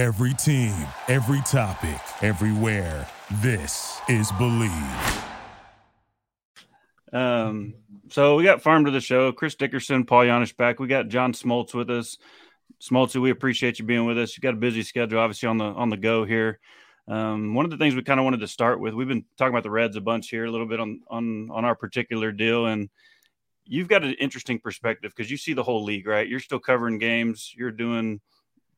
Every 0.00 0.32
team, 0.32 0.74
every 1.08 1.42
topic, 1.42 2.00
everywhere. 2.22 3.06
This 3.42 4.00
is 4.08 4.32
Believe. 4.32 5.24
Um, 7.12 7.74
so 8.08 8.36
we 8.36 8.44
got 8.44 8.62
farm 8.62 8.86
to 8.86 8.90
the 8.90 9.02
show. 9.02 9.30
Chris 9.30 9.56
Dickerson, 9.56 10.06
Paul 10.06 10.24
Janish 10.24 10.56
back. 10.56 10.80
We 10.80 10.86
got 10.88 11.08
John 11.08 11.34
Smoltz 11.34 11.74
with 11.74 11.90
us. 11.90 12.16
Smoltz, 12.80 13.14
we 13.14 13.28
appreciate 13.28 13.78
you 13.78 13.84
being 13.84 14.06
with 14.06 14.16
us. 14.16 14.34
You 14.34 14.40
got 14.40 14.54
a 14.54 14.56
busy 14.56 14.82
schedule, 14.84 15.18
obviously 15.18 15.50
on 15.50 15.58
the 15.58 15.66
on 15.66 15.90
the 15.90 15.98
go 15.98 16.24
here. 16.24 16.60
Um, 17.06 17.52
one 17.52 17.66
of 17.66 17.70
the 17.70 17.76
things 17.76 17.94
we 17.94 18.02
kind 18.02 18.18
of 18.18 18.24
wanted 18.24 18.40
to 18.40 18.48
start 18.48 18.80
with, 18.80 18.94
we've 18.94 19.06
been 19.06 19.26
talking 19.36 19.52
about 19.52 19.64
the 19.64 19.70
Reds 19.70 19.96
a 19.96 20.00
bunch 20.00 20.30
here, 20.30 20.46
a 20.46 20.50
little 20.50 20.66
bit 20.66 20.80
on 20.80 21.02
on 21.10 21.50
on 21.52 21.66
our 21.66 21.74
particular 21.74 22.32
deal, 22.32 22.64
and 22.64 22.88
you've 23.66 23.88
got 23.88 24.02
an 24.02 24.14
interesting 24.14 24.60
perspective 24.60 25.12
because 25.14 25.30
you 25.30 25.36
see 25.36 25.52
the 25.52 25.62
whole 25.62 25.84
league, 25.84 26.06
right? 26.06 26.26
You're 26.26 26.40
still 26.40 26.58
covering 26.58 26.96
games, 26.96 27.52
you're 27.54 27.70
doing 27.70 28.22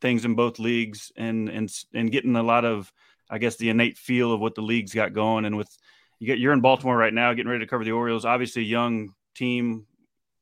things 0.02 0.26
in 0.26 0.34
both 0.34 0.58
leagues, 0.58 1.10
and 1.16 1.48
and 1.48 1.72
and 1.94 2.12
getting 2.12 2.36
a 2.36 2.42
lot 2.42 2.66
of, 2.66 2.92
I 3.30 3.38
guess, 3.38 3.56
the 3.56 3.70
innate 3.70 3.96
feel 3.96 4.32
of 4.32 4.40
what 4.40 4.54
the 4.54 4.60
league's 4.60 4.92
got 4.92 5.14
going. 5.14 5.46
And 5.46 5.56
with 5.56 5.74
you 6.18 6.26
get 6.26 6.38
you're 6.38 6.52
in 6.52 6.60
Baltimore 6.60 6.96
right 6.96 7.14
now, 7.14 7.32
getting 7.32 7.50
ready 7.50 7.64
to 7.64 7.70
cover 7.70 7.84
the 7.84 7.92
Orioles, 7.92 8.26
obviously 8.26 8.64
young 8.64 9.14
team, 9.34 9.86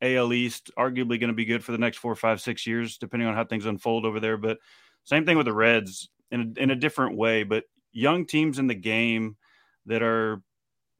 AL 0.02 0.32
East, 0.32 0.72
arguably 0.76 1.20
going 1.20 1.28
to 1.28 1.34
be 1.34 1.44
good 1.44 1.62
for 1.62 1.70
the 1.70 1.78
next 1.78 1.98
four, 1.98 2.16
five, 2.16 2.40
six 2.40 2.66
years, 2.66 2.98
depending 2.98 3.28
on 3.28 3.36
how 3.36 3.44
things 3.44 3.66
unfold 3.66 4.04
over 4.04 4.18
there. 4.18 4.36
But 4.36 4.58
same 5.04 5.24
thing 5.24 5.36
with 5.36 5.46
the 5.46 5.52
Reds 5.52 6.08
in 6.32 6.54
a, 6.56 6.60
in 6.60 6.70
a 6.70 6.76
different 6.76 7.16
way. 7.16 7.44
But 7.44 7.64
young 7.92 8.26
teams 8.26 8.58
in 8.58 8.66
the 8.66 8.74
game 8.74 9.36
that 9.86 10.02
are 10.02 10.42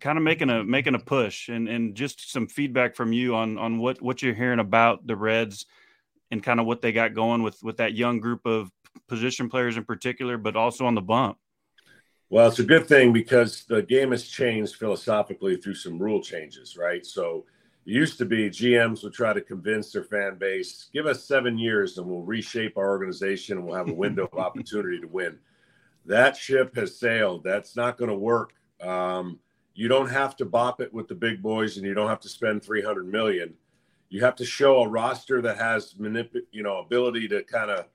kind 0.00 0.16
of 0.16 0.24
making 0.24 0.50
a 0.50 0.64
making 0.64 0.94
a 0.94 0.98
push 0.98 1.48
and 1.48 1.68
and 1.68 1.94
just 1.94 2.32
some 2.32 2.46
feedback 2.46 2.96
from 2.96 3.12
you 3.12 3.34
on 3.34 3.58
on 3.58 3.78
what 3.78 4.00
what 4.00 4.22
you're 4.22 4.34
hearing 4.34 4.60
about 4.60 5.06
the 5.06 5.16
Reds 5.16 5.66
and 6.30 6.42
kind 6.42 6.60
of 6.60 6.66
what 6.66 6.80
they 6.80 6.92
got 6.92 7.14
going 7.14 7.42
with 7.42 7.62
with 7.62 7.78
that 7.78 7.94
young 7.94 8.20
group 8.20 8.46
of 8.46 8.70
position 9.08 9.48
players 9.48 9.76
in 9.76 9.84
particular, 9.84 10.36
but 10.38 10.56
also 10.56 10.86
on 10.86 10.94
the 10.94 11.00
bump. 11.00 11.38
Well, 12.28 12.48
it's 12.48 12.60
a 12.60 12.64
good 12.64 12.86
thing 12.86 13.12
because 13.12 13.64
the 13.64 13.82
game 13.82 14.12
has 14.12 14.24
changed 14.24 14.76
philosophically 14.76 15.56
through 15.56 15.74
some 15.74 15.98
rule 15.98 16.22
changes, 16.22 16.76
right? 16.76 17.04
So 17.04 17.44
it 17.86 17.90
used 17.90 18.18
to 18.18 18.24
be 18.24 18.48
GMs 18.48 19.02
would 19.02 19.12
try 19.12 19.32
to 19.32 19.40
convince 19.40 19.90
their 19.90 20.04
fan 20.04 20.36
base, 20.38 20.88
give 20.92 21.06
us 21.06 21.24
seven 21.24 21.58
years 21.58 21.98
and 21.98 22.06
we'll 22.06 22.22
reshape 22.22 22.76
our 22.76 22.88
organization 22.88 23.58
and 23.58 23.66
we'll 23.66 23.76
have 23.76 23.88
a 23.88 23.94
window 24.06 24.28
of 24.32 24.38
opportunity 24.38 25.00
to 25.00 25.08
win 25.08 25.38
that 26.06 26.36
ship 26.36 26.74
has 26.76 26.98
sailed. 26.98 27.44
That's 27.44 27.76
not 27.76 27.96
going 27.96 28.10
to 28.10 28.16
work. 28.16 28.54
Um, 28.80 29.38
you 29.74 29.88
don't 29.88 30.10
have 30.10 30.36
to 30.36 30.44
bop 30.44 30.80
it 30.80 30.92
with 30.92 31.08
the 31.08 31.14
big 31.14 31.42
boys, 31.42 31.76
and 31.76 31.86
you 31.86 31.94
don't 31.94 32.08
have 32.08 32.20
to 32.20 32.28
spend 32.28 32.62
300 32.62 33.06
million. 33.06 33.54
You 34.10 34.22
have 34.24 34.36
to 34.36 34.44
show 34.44 34.82
a 34.82 34.88
roster 34.88 35.40
that 35.40 35.56
has 35.56 35.94
manip- 35.94 36.46
you 36.52 36.62
know, 36.62 36.78
ability 36.78 37.28
to 37.28 37.42
kind 37.44 37.70
of 37.70 37.86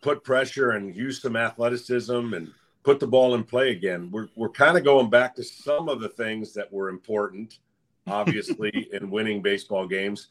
put 0.00 0.24
pressure 0.24 0.72
and 0.72 0.94
use 0.94 1.22
some 1.22 1.36
athleticism 1.36 2.34
and 2.34 2.50
put 2.82 2.98
the 2.98 3.06
ball 3.06 3.34
in 3.34 3.44
play 3.44 3.70
again. 3.70 4.10
We're 4.10 4.28
we're 4.34 4.48
kind 4.48 4.76
of 4.76 4.84
going 4.84 5.10
back 5.10 5.34
to 5.36 5.44
some 5.44 5.88
of 5.88 6.00
the 6.00 6.08
things 6.08 6.52
that 6.54 6.72
were 6.72 6.88
important, 6.88 7.58
obviously, 8.06 8.88
in 8.92 9.10
winning 9.10 9.42
baseball 9.42 9.86
games. 9.86 10.28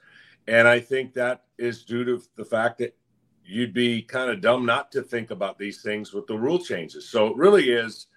And 0.47 0.67
I 0.67 0.80
think 0.80 1.13
that 1.13 1.45
is 1.58 1.83
due 1.83 2.03
to 2.03 2.22
the 2.35 2.45
fact 2.45 2.80
that 2.80 2.95
you'd 3.45 3.73
be 3.73 4.02
kind 4.02 4.30
of 4.31 4.41
dumb 4.41 4.66
not 4.66 4.91
to 4.91 5.02
think 5.02 5.31
about 5.31 5.58
these 5.58 5.81
things 5.81 6.13
with 6.13 6.28
the 6.28 6.38
rule 6.38 6.59
changes. 6.59 7.08
So 7.08 7.28
it 7.28 7.35
really 7.35 7.69
is 7.69 8.08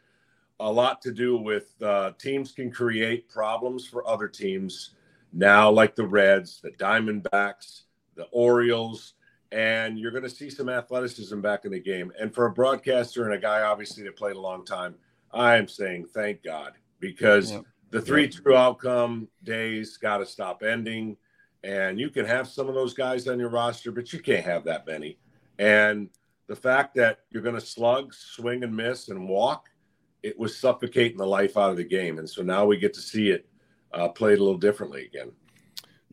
a 0.60 0.70
lot 0.70 1.02
to 1.02 1.12
do 1.12 1.36
with 1.36 1.74
uh, 1.82 2.12
teams 2.18 2.52
can 2.52 2.70
create 2.70 3.28
problems 3.28 3.86
for 3.86 4.06
other 4.08 4.28
teams 4.28 4.90
now, 5.34 5.70
like 5.70 5.96
the 5.96 6.06
Reds, 6.06 6.60
the 6.62 6.70
Diamondbacks, 6.70 7.82
the 8.14 8.24
Orioles, 8.30 9.14
and 9.50 9.98
you're 9.98 10.12
going 10.12 10.24
to 10.24 10.30
see 10.30 10.48
some 10.48 10.68
athleticism 10.68 11.40
back 11.40 11.64
in 11.64 11.72
the 11.72 11.80
game. 11.80 12.12
And 12.18 12.32
for 12.32 12.46
a 12.46 12.52
broadcaster 12.52 13.24
and 13.24 13.34
a 13.34 13.38
guy 13.38 13.62
obviously 13.62 14.04
that 14.04 14.16
played 14.16 14.36
a 14.36 14.40
long 14.40 14.64
time, 14.64 14.94
I 15.32 15.56
am 15.56 15.68
saying 15.68 16.06
thank 16.06 16.42
God 16.42 16.72
because 17.00 17.52
yeah. 17.52 17.60
the 17.90 18.00
three 18.00 18.28
true 18.28 18.56
outcome 18.56 19.28
days 19.42 19.96
got 19.96 20.18
to 20.18 20.26
stop 20.26 20.62
ending. 20.62 21.16
And 21.62 21.98
you 21.98 22.10
can 22.10 22.26
have 22.26 22.46
some 22.46 22.68
of 22.68 22.74
those 22.74 22.94
guys 22.94 23.26
on 23.26 23.38
your 23.38 23.48
roster, 23.48 23.90
but 23.90 24.12
you 24.12 24.20
can't 24.20 24.44
have 24.44 24.64
that 24.64 24.86
many. 24.86 25.18
And 25.58 26.10
the 26.46 26.56
fact 26.56 26.94
that 26.96 27.20
you're 27.30 27.42
going 27.42 27.54
to 27.54 27.60
slug, 27.60 28.12
swing 28.12 28.62
and 28.62 28.76
miss, 28.76 29.08
and 29.08 29.28
walk, 29.28 29.68
it 30.22 30.38
was 30.38 30.56
suffocating 30.56 31.18
the 31.18 31.26
life 31.26 31.56
out 31.56 31.70
of 31.70 31.76
the 31.76 31.84
game. 31.84 32.18
And 32.18 32.28
so 32.28 32.42
now 32.42 32.66
we 32.66 32.76
get 32.76 32.94
to 32.94 33.00
see 33.00 33.30
it 33.30 33.46
uh, 33.94 34.08
played 34.08 34.38
a 34.38 34.42
little 34.44 34.58
differently 34.58 35.04
again. 35.06 35.32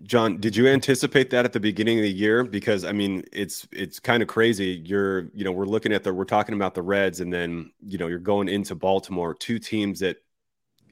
John, 0.03 0.37
did 0.37 0.55
you 0.55 0.67
anticipate 0.67 1.29
that 1.29 1.45
at 1.45 1.53
the 1.53 1.59
beginning 1.59 1.99
of 1.99 2.03
the 2.03 2.11
year? 2.11 2.43
Because 2.43 2.85
I 2.85 2.91
mean, 2.91 3.23
it's 3.31 3.67
it's 3.71 3.99
kind 3.99 4.23
of 4.23 4.27
crazy. 4.27 4.81
You're, 4.83 5.29
you 5.33 5.43
know, 5.43 5.51
we're 5.51 5.65
looking 5.65 5.93
at 5.93 6.03
the 6.03 6.13
we're 6.13 6.25
talking 6.25 6.55
about 6.55 6.73
the 6.73 6.81
Reds, 6.81 7.19
and 7.19 7.31
then 7.31 7.71
you 7.85 7.97
know 7.97 8.07
you're 8.07 8.19
going 8.19 8.49
into 8.49 8.73
Baltimore, 8.73 9.35
two 9.35 9.59
teams 9.59 9.99
that 9.99 10.17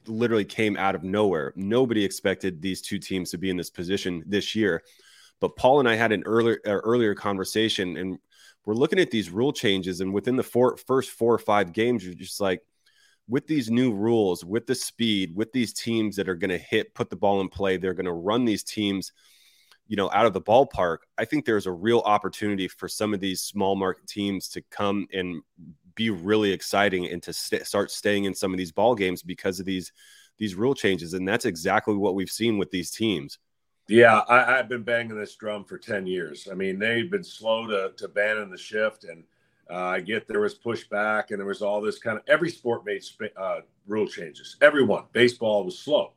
literally 0.06 0.44
came 0.44 0.76
out 0.76 0.94
of 0.94 1.02
nowhere. 1.02 1.52
Nobody 1.56 2.04
expected 2.04 2.62
these 2.62 2.80
two 2.80 2.98
teams 2.98 3.30
to 3.30 3.38
be 3.38 3.50
in 3.50 3.56
this 3.56 3.70
position 3.70 4.22
this 4.26 4.54
year. 4.54 4.82
But 5.40 5.56
Paul 5.56 5.80
and 5.80 5.88
I 5.88 5.96
had 5.96 6.12
an 6.12 6.22
earlier 6.24 6.60
uh, 6.64 6.70
earlier 6.70 7.14
conversation, 7.14 7.96
and 7.96 8.18
we're 8.64 8.74
looking 8.74 8.98
at 9.00 9.10
these 9.10 9.30
rule 9.30 9.52
changes, 9.52 10.00
and 10.00 10.12
within 10.12 10.36
the 10.36 10.42
four, 10.42 10.76
first 10.76 11.10
four 11.10 11.34
or 11.34 11.38
five 11.38 11.72
games, 11.72 12.04
you're 12.04 12.14
just 12.14 12.40
like, 12.40 12.62
with 13.30 13.46
these 13.46 13.70
new 13.70 13.92
rules, 13.92 14.44
with 14.44 14.66
the 14.66 14.74
speed, 14.74 15.34
with 15.36 15.52
these 15.52 15.72
teams 15.72 16.16
that 16.16 16.28
are 16.28 16.34
going 16.34 16.50
to 16.50 16.58
hit, 16.58 16.94
put 16.94 17.08
the 17.08 17.16
ball 17.16 17.40
in 17.40 17.48
play, 17.48 17.76
they're 17.76 17.94
going 17.94 18.04
to 18.04 18.12
run 18.12 18.44
these 18.44 18.64
teams, 18.64 19.12
you 19.86 19.96
know, 19.96 20.10
out 20.12 20.26
of 20.26 20.32
the 20.32 20.40
ballpark. 20.40 20.98
I 21.16 21.24
think 21.24 21.44
there's 21.44 21.66
a 21.66 21.72
real 21.72 22.00
opportunity 22.00 22.66
for 22.66 22.88
some 22.88 23.14
of 23.14 23.20
these 23.20 23.40
small 23.40 23.76
market 23.76 24.08
teams 24.08 24.48
to 24.48 24.62
come 24.70 25.06
and 25.12 25.42
be 25.94 26.10
really 26.10 26.52
exciting 26.52 27.06
and 27.06 27.22
to 27.22 27.32
st- 27.32 27.66
start 27.66 27.92
staying 27.92 28.24
in 28.24 28.34
some 28.34 28.52
of 28.52 28.58
these 28.58 28.72
ball 28.72 28.96
games 28.96 29.22
because 29.22 29.60
of 29.60 29.66
these 29.66 29.92
these 30.38 30.54
rule 30.54 30.74
changes, 30.74 31.12
and 31.12 31.28
that's 31.28 31.44
exactly 31.44 31.94
what 31.94 32.14
we've 32.14 32.30
seen 32.30 32.56
with 32.56 32.70
these 32.70 32.90
teams. 32.90 33.38
Yeah, 33.88 34.22
I, 34.26 34.56
have 34.56 34.68
been 34.68 34.84
banging 34.84 35.18
this 35.18 35.36
drum 35.36 35.64
for 35.64 35.76
10 35.76 36.06
years. 36.06 36.48
I 36.50 36.54
mean, 36.54 36.78
they've 36.78 37.10
been 37.10 37.24
slow 37.24 37.66
to, 37.66 37.92
to 37.96 38.08
ban 38.08 38.48
the 38.48 38.56
shift. 38.56 39.04
And 39.04 39.24
uh, 39.70 39.76
I 39.76 40.00
get 40.00 40.26
there 40.26 40.40
was 40.40 40.54
pushback 40.54 41.30
and 41.30 41.38
there 41.38 41.46
was 41.46 41.62
all 41.62 41.80
this 41.80 41.98
kind 41.98 42.18
of 42.18 42.24
every 42.26 42.50
sport 42.50 42.84
made 42.84 43.02
uh, 43.36 43.60
rule 43.86 44.06
changes. 44.06 44.56
Everyone, 44.60 45.04
baseball 45.12 45.64
was 45.64 45.78
slow 45.78 46.12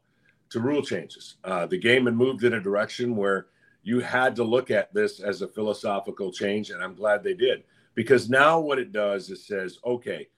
to 0.49 0.59
rule 0.59 0.81
changes. 0.81 1.35
Uh, 1.43 1.65
the 1.65 1.77
game 1.77 2.05
had 2.05 2.15
moved 2.15 2.43
in 2.43 2.53
a 2.53 2.59
direction 2.59 3.15
where 3.15 3.47
you 3.83 3.99
had 3.99 4.35
to 4.35 4.43
look 4.43 4.71
at 4.71 4.93
this 4.93 5.19
as 5.19 5.41
a 5.41 5.47
philosophical 5.47 6.31
change. 6.31 6.69
And 6.69 6.81
I'm 6.81 6.95
glad 6.95 7.23
they 7.23 7.33
did 7.33 7.63
because 7.95 8.29
now 8.29 8.59
what 8.59 8.79
it 8.79 8.91
does 8.91 9.29
is 9.29 9.45
says, 9.45 9.79
okay, 9.85 10.29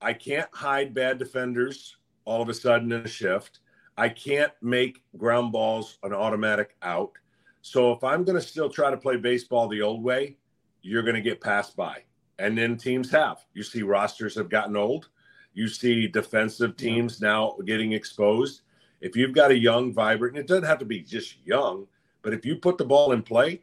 I 0.00 0.12
can't 0.12 0.48
hide 0.52 0.94
bad 0.94 1.18
defenders 1.18 1.96
all 2.24 2.40
of 2.40 2.48
a 2.48 2.54
sudden 2.54 2.92
in 2.92 3.04
a 3.04 3.08
shift. 3.08 3.60
I 3.96 4.08
can't 4.08 4.52
make 4.62 5.02
ground 5.16 5.52
balls 5.52 5.98
an 6.02 6.12
automatic 6.12 6.76
out. 6.82 7.12
So 7.60 7.92
if 7.92 8.02
I'm 8.02 8.24
going 8.24 8.40
to 8.40 8.46
still 8.46 8.68
try 8.68 8.90
to 8.90 8.96
play 8.96 9.16
baseball 9.16 9.68
the 9.68 9.82
old 9.82 10.02
way, 10.02 10.36
you're 10.82 11.02
going 11.02 11.14
to 11.14 11.20
get 11.20 11.40
passed 11.40 11.76
by. 11.76 12.02
And 12.38 12.56
then 12.56 12.76
teams 12.76 13.10
have. 13.10 13.44
You 13.54 13.62
see 13.62 13.82
rosters 13.82 14.34
have 14.36 14.48
gotten 14.48 14.76
old. 14.76 15.08
You 15.54 15.68
see 15.68 16.06
defensive 16.08 16.76
teams 16.76 17.20
now 17.20 17.56
getting 17.64 17.92
exposed. 17.92 18.62
If 19.00 19.16
you've 19.16 19.34
got 19.34 19.50
a 19.50 19.58
young, 19.58 19.92
vibrant, 19.92 20.36
and 20.36 20.44
it 20.44 20.48
doesn't 20.48 20.64
have 20.64 20.78
to 20.78 20.84
be 20.84 21.00
just 21.00 21.36
young, 21.44 21.86
but 22.22 22.32
if 22.32 22.46
you 22.46 22.56
put 22.56 22.78
the 22.78 22.84
ball 22.84 23.12
in 23.12 23.22
play, 23.22 23.62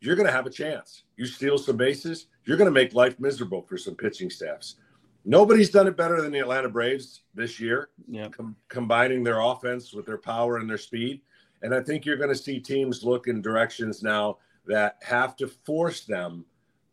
you're 0.00 0.16
going 0.16 0.26
to 0.26 0.32
have 0.32 0.46
a 0.46 0.50
chance. 0.50 1.04
You 1.16 1.26
steal 1.26 1.58
some 1.58 1.76
bases, 1.76 2.26
you're 2.44 2.56
going 2.56 2.66
to 2.66 2.72
make 2.72 2.94
life 2.94 3.18
miserable 3.20 3.62
for 3.62 3.76
some 3.76 3.94
pitching 3.94 4.30
staffs. 4.30 4.76
Nobody's 5.24 5.70
done 5.70 5.86
it 5.86 5.96
better 5.96 6.22
than 6.22 6.32
the 6.32 6.38
Atlanta 6.38 6.68
Braves 6.68 7.22
this 7.34 7.60
year, 7.60 7.90
yeah. 8.08 8.28
com- 8.28 8.56
combining 8.68 9.22
their 9.22 9.40
offense 9.40 9.92
with 9.92 10.06
their 10.06 10.18
power 10.18 10.56
and 10.56 10.70
their 10.70 10.78
speed. 10.78 11.20
And 11.62 11.74
I 11.74 11.82
think 11.82 12.06
you're 12.06 12.16
going 12.16 12.30
to 12.30 12.36
see 12.36 12.60
teams 12.60 13.04
look 13.04 13.26
in 13.26 13.42
directions 13.42 14.02
now 14.02 14.38
that 14.66 14.96
have 15.02 15.36
to 15.36 15.48
force 15.48 16.02
them 16.02 16.44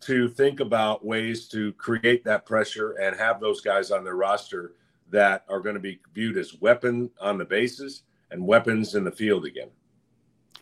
to 0.06 0.30
think 0.30 0.60
about 0.60 1.06
ways 1.06 1.48
to 1.50 1.74
create 1.74 2.24
that 2.26 2.46
pressure 2.46 2.92
and 2.94 3.16
have 3.16 3.40
those 3.40 3.62
guys 3.62 3.92
on 3.92 4.04
their 4.04 4.16
roster 4.16 4.74
that 5.10 5.46
are 5.50 5.60
going 5.60 5.76
to 5.76 5.82
be 5.82 6.00
viewed 6.14 6.38
as 6.38 6.60
weapon 6.62 7.10
on 7.20 7.38
the 7.38 7.46
bases 7.46 8.04
and 8.32 8.46
weapons 8.46 8.96
in 8.96 9.04
the 9.04 9.12
field 9.12 9.46
again. 9.46 9.70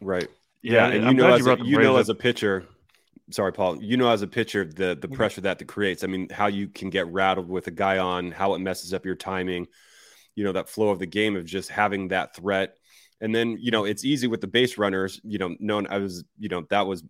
Right. 0.02 0.28
Yeah, 0.62 0.88
yeah 0.88 0.96
and 0.96 1.06
you 1.06 1.14
know, 1.14 1.34
as 1.34 1.46
a, 1.46 1.58
you 1.64 1.80
know, 1.80 1.98
as 1.98 2.10
a 2.10 2.16
pitcher, 2.16 2.66
sorry, 3.32 3.52
Paul. 3.52 3.82
You 3.82 3.98
know, 3.98 4.10
as 4.10 4.22
a 4.22 4.28
pitcher, 4.28 4.66
the 4.66 4.98
the 5.00 5.08
pressure 5.08 5.42
that 5.42 5.60
that 5.60 5.66
creates. 5.66 6.04
I 6.04 6.08
mean, 6.08 6.30
how 6.30 6.48
you 6.48 6.68
can 6.68 6.90
get 6.90 7.08
rattled 7.08 7.50
with 7.50 7.68
a 7.68 7.72
guy 7.72 7.98
on, 7.98 8.32
how 8.32 8.54
it 8.54 8.60
messes 8.60 8.94
up 8.94 9.06
your 9.06 9.16
timing. 9.16 9.68
You 10.36 10.44
know, 10.46 10.54
that 10.54 10.70
flow 10.70 10.90
of 10.90 11.00
the 11.00 11.06
game 11.06 11.36
of 11.36 11.46
just 11.46 11.70
having 11.70 12.08
that 12.10 12.36
threat, 12.36 12.78
and 13.22 13.36
then 13.36 13.58
you 13.60 13.72
know, 13.72 13.86
it's 13.86 14.06
easy 14.06 14.28
with 14.28 14.42
the 14.42 14.48
base 14.48 14.78
runners. 14.78 15.20
You 15.24 15.38
know, 15.38 15.56
known 15.60 15.88
I 15.88 15.98
was, 15.98 16.24
you 16.40 16.50
know, 16.50 16.66
that 16.70 16.88
was 16.88 17.04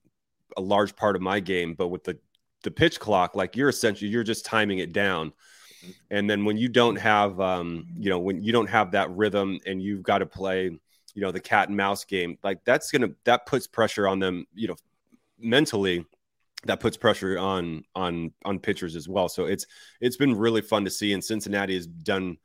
a 0.58 0.62
large 0.62 0.96
part 0.96 1.16
of 1.16 1.22
my 1.22 1.40
game. 1.40 1.74
But 1.74 1.90
with 1.90 2.04
the 2.04 2.18
the 2.64 2.72
pitch 2.72 3.00
clock, 3.00 3.36
like 3.36 3.56
you're 3.56 3.70
essentially 3.70 4.10
you're 4.10 4.24
just 4.24 4.46
timing 4.46 4.80
it 4.80 4.94
down. 4.94 5.34
And 6.10 6.30
then 6.30 6.46
when 6.46 6.56
you 6.56 6.70
don't 6.70 6.96
have, 6.96 7.42
um, 7.42 7.88
you 7.98 8.10
know, 8.10 8.20
when 8.20 8.42
you 8.42 8.54
don't 8.54 8.70
have 8.70 8.92
that 8.92 9.12
rhythm 9.12 9.60
and 9.66 9.82
you've 9.82 10.02
got 10.04 10.20
to 10.20 10.26
play, 10.26 10.64
you 11.14 11.22
know, 11.22 11.32
the 11.32 11.42
cat 11.42 11.68
and 11.68 11.76
mouse 11.76 12.06
game, 12.06 12.38
like 12.42 12.64
that's 12.64 12.90
gonna 12.92 13.10
that 13.26 13.46
puts 13.46 13.68
pressure 13.68 14.08
on 14.08 14.20
them, 14.20 14.46
you 14.54 14.68
know, 14.68 14.76
mentally 15.40 16.06
that 16.66 16.80
puts 16.80 16.98
pressure 16.98 17.38
on 17.38 17.84
on 17.96 18.32
on 18.46 18.60
pitchers 18.60 18.96
as 18.96 19.08
well. 19.08 19.28
So 19.30 19.46
it's 19.46 19.66
it's 20.00 20.18
been 20.18 20.36
really 20.36 20.62
fun 20.62 20.86
to 20.86 20.92
see, 20.92 21.14
and 21.14 21.24
Cincinnati 21.24 21.76
has 21.76 21.88
done 21.88 22.38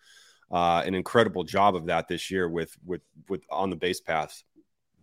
uh, 0.51 0.83
an 0.85 0.95
incredible 0.95 1.45
job 1.45 1.77
of 1.77 1.87
that 1.87 2.09
this 2.09 2.31
year 2.31 2.49
with 2.49 2.77
with 2.85 3.03
with 3.29 3.43
on 3.51 3.71
the 3.71 3.77
base 3.77 4.01
paths. 4.01 4.45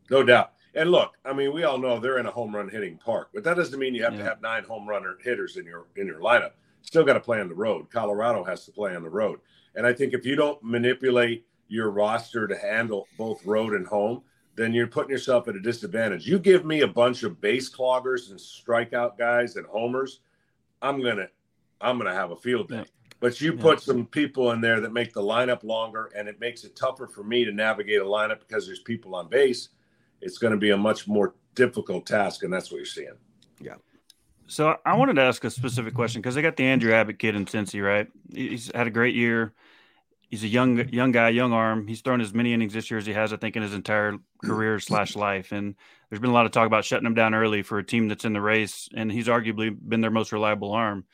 No 0.10 0.24
doubt. 0.24 0.52
And 0.76 0.92
look, 0.92 1.18
I 1.24 1.34
mean, 1.34 1.54
we 1.54 1.64
all 1.64 1.78
know 1.78 2.00
they're 2.00 2.20
in 2.20 2.26
a 2.26 2.32
home 2.32 2.54
run 2.54 2.70
hitting 2.70 2.98
park, 2.98 3.30
but 3.34 3.44
that 3.46 3.56
doesn't 3.56 3.80
mean 3.80 3.96
you 3.96 4.04
have 4.04 4.14
yeah. 4.14 4.20
to 4.20 4.26
have 4.26 4.42
nine 4.42 4.64
home 4.64 4.88
run 4.88 5.04
hitters 5.24 5.58
in 5.58 5.66
your 5.66 5.88
in 5.96 6.06
your 6.06 6.20
lineup. 6.20 6.52
Still 6.82 7.04
got 7.04 7.14
to 7.14 7.20
play 7.20 7.40
on 7.40 7.48
the 7.48 7.56
road. 7.56 7.90
Colorado 7.90 8.44
has 8.44 8.66
to 8.66 8.72
play 8.72 8.96
on 8.96 9.02
the 9.02 9.10
road, 9.10 9.40
and 9.76 9.88
I 9.88 9.94
think 9.94 10.14
if 10.14 10.26
you 10.26 10.36
don't 10.36 10.62
manipulate 10.62 11.46
your 11.68 11.90
roster 11.90 12.46
to 12.48 12.58
handle 12.58 13.08
both 13.18 13.44
road 13.46 13.74
and 13.74 13.88
home, 13.88 14.22
then 14.56 14.74
you're 14.74 14.88
putting 14.88 15.10
yourself 15.10 15.48
at 15.48 15.56
a 15.56 15.62
disadvantage. 15.62 16.28
You 16.28 16.40
give 16.40 16.66
me 16.66 16.82
a 16.82 16.88
bunch 16.88 17.24
of 17.24 17.42
base 17.42 17.70
cloggers 17.70 18.30
and 18.30 18.40
strikeout 18.40 19.18
guys 19.18 19.56
and 19.56 19.66
homers, 19.66 20.20
I'm 20.82 21.02
gonna 21.02 21.30
I'm 21.82 21.98
gonna 21.98 22.14
have 22.14 22.32
a 22.32 22.36
field 22.36 22.70
day. 22.70 22.86
But 23.20 23.40
you 23.42 23.54
put 23.54 23.82
some 23.82 24.06
people 24.06 24.52
in 24.52 24.62
there 24.62 24.82
that 24.82 24.92
make 24.92 25.14
the 25.14 25.22
lineup 25.22 25.64
longer, 25.64 26.12
and 26.16 26.28
it 26.28 26.40
makes 26.40 26.64
it 26.64 26.76
tougher 26.76 27.08
for 27.08 27.24
me 27.24 27.46
to 27.46 27.52
navigate 27.52 28.02
a 28.02 28.06
lineup 28.06 28.40
because 28.40 28.68
there's 28.68 28.82
people 28.82 29.16
on 29.16 29.30
base. 29.30 29.70
It's 30.26 30.38
going 30.38 30.52
to 30.52 30.58
be 30.58 30.72
a 30.72 30.78
much 30.78 31.08
more 31.08 31.36
difficult 31.56 32.06
task, 32.06 32.44
and 32.44 32.52
that's 32.52 32.72
what 32.72 32.78
you're 32.78 32.86
seeing. 32.86 33.16
Yeah. 33.62 33.76
So 34.48 34.76
I 34.86 34.96
wanted 34.96 35.16
to 35.16 35.22
ask 35.22 35.44
a 35.44 35.50
specific 35.50 35.94
question 35.94 36.22
because 36.22 36.38
I 36.38 36.42
got 36.42 36.58
the 36.58 36.66
Andrew 36.66 36.94
Abbott 36.94 37.18
kid 37.18 37.36
in 37.36 37.46
Cincy, 37.46 37.84
right? 37.84 38.08
He's 38.34 38.70
had 38.76 38.88
a 38.88 38.92
great 38.92 39.16
year 39.16 39.54
he's 40.30 40.44
a 40.44 40.48
young 40.48 40.88
young 40.90 41.12
guy, 41.12 41.30
young 41.30 41.54
arm. 41.54 41.88
He's 41.88 42.02
thrown 42.02 42.22
as 42.22 42.34
many 42.34 42.54
innings 42.54 42.74
this 42.74 42.90
year 42.90 42.98
as 42.98 43.06
he 43.06 43.14
has, 43.14 43.34
I 43.34 43.38
think, 43.38 43.56
in 43.56 43.64
his 43.64 43.74
entire 43.74 44.18
career 44.44 44.80
slash 44.80 45.16
life. 45.16 45.52
And 45.52 45.76
there's 46.10 46.20
been 46.20 46.30
a 46.30 46.34
lot 46.34 46.46
of 46.46 46.52
talk 46.52 46.68
about 46.68 46.86
shutting 46.86 47.06
him 47.06 47.14
down 47.14 47.34
early 47.34 47.64
for 47.64 47.80
a 47.80 47.86
team 47.86 48.08
that's 48.08 48.26
in 48.26 48.34
the 48.34 48.42
race, 48.42 48.90
and 48.96 49.12
he's 49.12 49.28
arguably 49.28 49.76
been 49.88 50.02
their 50.02 50.12
most 50.12 50.32
reliable 50.32 50.72
arm. 50.72 51.06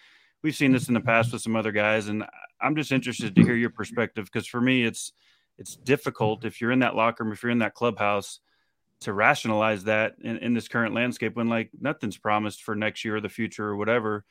We've 0.44 0.56
seen 0.56 0.72
this 0.72 0.88
in 0.88 0.96
the 0.96 1.02
past 1.02 1.32
with 1.32 1.42
some 1.42 1.56
other 1.56 1.72
guys, 1.72 2.08
and 2.08 2.26
I'm 2.60 2.76
just 2.76 2.92
interested 2.92 3.36
to 3.36 3.44
hear 3.44 3.56
your 3.56 3.70
perspective 3.70 4.26
because 4.26 4.48
for 4.48 4.60
me, 4.60 4.84
it's 4.84 5.14
it's 5.58 5.76
difficult 5.76 6.46
if 6.46 6.60
you're 6.60 6.72
in 6.72 6.80
that 6.80 6.96
locker 6.96 7.24
room, 7.24 7.34
if 7.34 7.44
you're 7.44 7.52
in 7.52 7.60
that 7.60 7.76
clubhouse, 7.76 8.40
to 9.02 9.14
rationalize 9.14 9.84
that 9.86 10.16
in, 10.22 10.38
in 10.38 10.54
this 10.54 10.68
current 10.68 10.94
landscape 10.94 11.36
when 11.36 11.50
like 11.50 11.70
nothing's 11.80 12.18
promised 12.18 12.64
for 12.64 12.76
next 12.76 13.04
year 13.04 13.18
or 13.18 13.22
the 13.22 13.30
future 13.30 13.66
or 13.66 13.76
whatever 13.76 14.24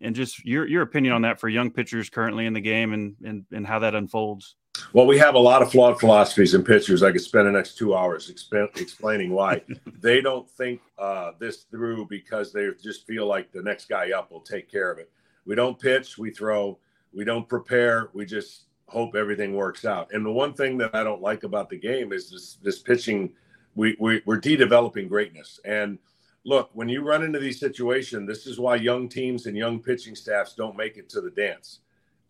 and 0.00 0.14
just 0.14 0.44
your 0.44 0.66
your 0.66 0.82
opinion 0.82 1.14
on 1.14 1.22
that 1.22 1.40
for 1.40 1.48
young 1.48 1.70
pitchers 1.70 2.10
currently 2.10 2.46
in 2.46 2.52
the 2.52 2.60
game 2.60 2.92
and 2.92 3.16
and, 3.24 3.44
and 3.52 3.66
how 3.66 3.78
that 3.78 3.94
unfolds. 3.94 4.56
Well, 4.92 5.06
we 5.06 5.16
have 5.18 5.34
a 5.34 5.38
lot 5.38 5.62
of 5.62 5.72
flawed 5.72 5.98
philosophies 5.98 6.52
in 6.52 6.62
pitchers. 6.62 7.02
I 7.02 7.10
could 7.10 7.22
spend 7.22 7.46
the 7.46 7.52
next 7.52 7.78
two 7.78 7.94
hours 7.94 8.30
exp- 8.30 8.78
explaining 8.78 9.32
why 9.32 9.62
they 10.00 10.20
don't 10.20 10.48
think 10.50 10.82
uh, 10.98 11.30
this 11.38 11.62
through 11.70 12.06
because 12.10 12.52
they 12.52 12.68
just 12.82 13.06
feel 13.06 13.26
like 13.26 13.50
the 13.52 13.62
next 13.62 13.88
guy 13.88 14.10
up 14.10 14.30
will 14.30 14.42
take 14.42 14.70
care 14.70 14.90
of 14.90 14.98
it. 14.98 15.10
We 15.46 15.54
don't 15.54 15.78
pitch, 15.78 16.18
we 16.18 16.30
throw. 16.30 16.78
We 17.14 17.24
don't 17.24 17.48
prepare. 17.48 18.10
We 18.12 18.26
just 18.26 18.64
hope 18.88 19.14
everything 19.14 19.54
works 19.54 19.86
out. 19.86 20.12
And 20.12 20.24
the 20.26 20.30
one 20.30 20.52
thing 20.52 20.76
that 20.78 20.94
I 20.94 21.02
don't 21.02 21.22
like 21.22 21.44
about 21.44 21.70
the 21.70 21.78
game 21.78 22.12
is 22.12 22.30
this 22.30 22.58
this 22.62 22.78
pitching. 22.80 23.32
We, 23.76 23.96
we 24.00 24.22
we're 24.26 24.38
de-developing 24.38 25.06
greatness 25.06 25.60
and 25.64 25.98
look, 26.44 26.70
when 26.74 26.88
you 26.88 27.02
run 27.02 27.24
into 27.24 27.38
these 27.38 27.60
situations, 27.60 28.26
this 28.26 28.46
is 28.46 28.58
why 28.58 28.76
young 28.76 29.08
teams 29.08 29.46
and 29.46 29.56
young 29.56 29.80
pitching 29.80 30.14
staffs 30.14 30.54
don't 30.54 30.76
make 30.76 30.96
it 30.96 31.08
to 31.10 31.20
the 31.20 31.30
dance. 31.30 31.80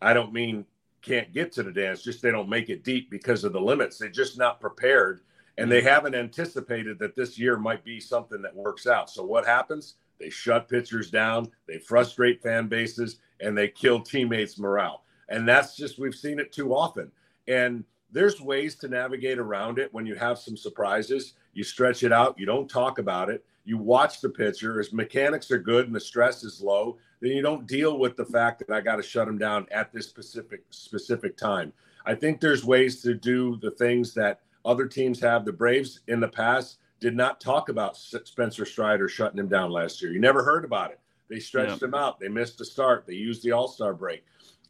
I 0.01 0.13
don't 0.13 0.33
mean 0.33 0.65
can't 1.01 1.31
get 1.31 1.51
to 1.53 1.63
the 1.63 1.71
dance, 1.71 2.03
just 2.03 2.21
they 2.21 2.31
don't 2.31 2.49
make 2.49 2.69
it 2.69 2.83
deep 2.83 3.09
because 3.09 3.43
of 3.43 3.53
the 3.53 3.61
limits. 3.61 3.97
They're 3.97 4.09
just 4.09 4.37
not 4.37 4.59
prepared 4.59 5.21
and 5.57 5.71
they 5.71 5.79
mm-hmm. 5.79 5.87
haven't 5.87 6.15
anticipated 6.15 6.99
that 6.99 7.15
this 7.15 7.37
year 7.37 7.57
might 7.57 7.83
be 7.83 7.99
something 7.99 8.41
that 8.41 8.55
works 8.55 8.87
out. 8.87 9.09
So 9.09 9.23
what 9.23 9.45
happens? 9.45 9.95
They 10.19 10.29
shut 10.29 10.69
pitchers 10.69 11.11
down, 11.11 11.51
they 11.67 11.77
frustrate 11.77 12.41
fan 12.41 12.67
bases, 12.67 13.17
and 13.39 13.57
they 13.57 13.67
kill 13.67 13.99
teammates' 14.01 14.57
morale. 14.57 15.03
And 15.29 15.47
that's 15.47 15.75
just 15.75 15.99
we've 15.99 16.15
seen 16.15 16.39
it 16.39 16.51
too 16.51 16.73
often. 16.73 17.11
And 17.47 17.83
there's 18.11 18.41
ways 18.41 18.75
to 18.75 18.87
navigate 18.87 19.37
around 19.37 19.79
it 19.79 19.93
when 19.93 20.05
you 20.05 20.15
have 20.15 20.39
some 20.39 20.57
surprises. 20.57 21.33
You 21.53 21.63
stretch 21.63 22.03
it 22.03 22.11
out, 22.11 22.39
you 22.39 22.45
don't 22.45 22.69
talk 22.69 22.99
about 22.99 23.29
it 23.29 23.43
you 23.67 23.77
watch 23.77 24.21
the 24.21 24.29
pitcher. 24.29 24.77
His 24.77 24.93
mechanics 24.93 25.51
are 25.51 25.57
good 25.57 25.87
and 25.87 25.95
the 25.95 25.99
stress 25.99 26.41
is 26.41 26.61
low. 26.61 26.97
Then 27.19 27.31
you 27.31 27.41
don't 27.41 27.67
deal 27.67 27.99
with 27.99 28.15
the 28.15 28.23
fact 28.23 28.59
that 28.59 28.73
I 28.73 28.79
got 28.79 28.95
to 28.95 29.03
shut 29.03 29.27
him 29.27 29.37
down 29.37 29.67
at 29.71 29.91
this 29.91 30.07
specific 30.07 30.63
specific 30.69 31.35
time. 31.35 31.73
I 32.05 32.15
think 32.15 32.39
there's 32.39 32.63
ways 32.63 33.01
to 33.01 33.13
do 33.13 33.57
the 33.61 33.71
things 33.71 34.13
that 34.13 34.39
other 34.63 34.87
teams 34.87 35.19
have. 35.19 35.43
The 35.43 35.51
Braves 35.51 35.99
in 36.07 36.21
the 36.21 36.29
past 36.29 36.77
did 37.01 37.13
not 37.13 37.41
talk 37.41 37.67
about 37.67 37.97
Spencer 37.97 38.65
Strider 38.65 39.09
shutting 39.09 39.37
him 39.37 39.49
down 39.49 39.69
last 39.69 40.01
year. 40.01 40.13
You 40.13 40.21
never 40.21 40.45
heard 40.45 40.63
about 40.63 40.91
it. 40.91 41.01
They 41.29 41.39
stretched 41.39 41.81
yeah. 41.81 41.89
him 41.89 41.93
out. 41.93 42.21
They 42.21 42.29
missed 42.29 42.61
a 42.61 42.65
start. 42.65 43.05
They 43.05 43.15
used 43.15 43.43
the 43.43 43.51
All 43.51 43.67
Star 43.67 43.93
break. 43.93 44.23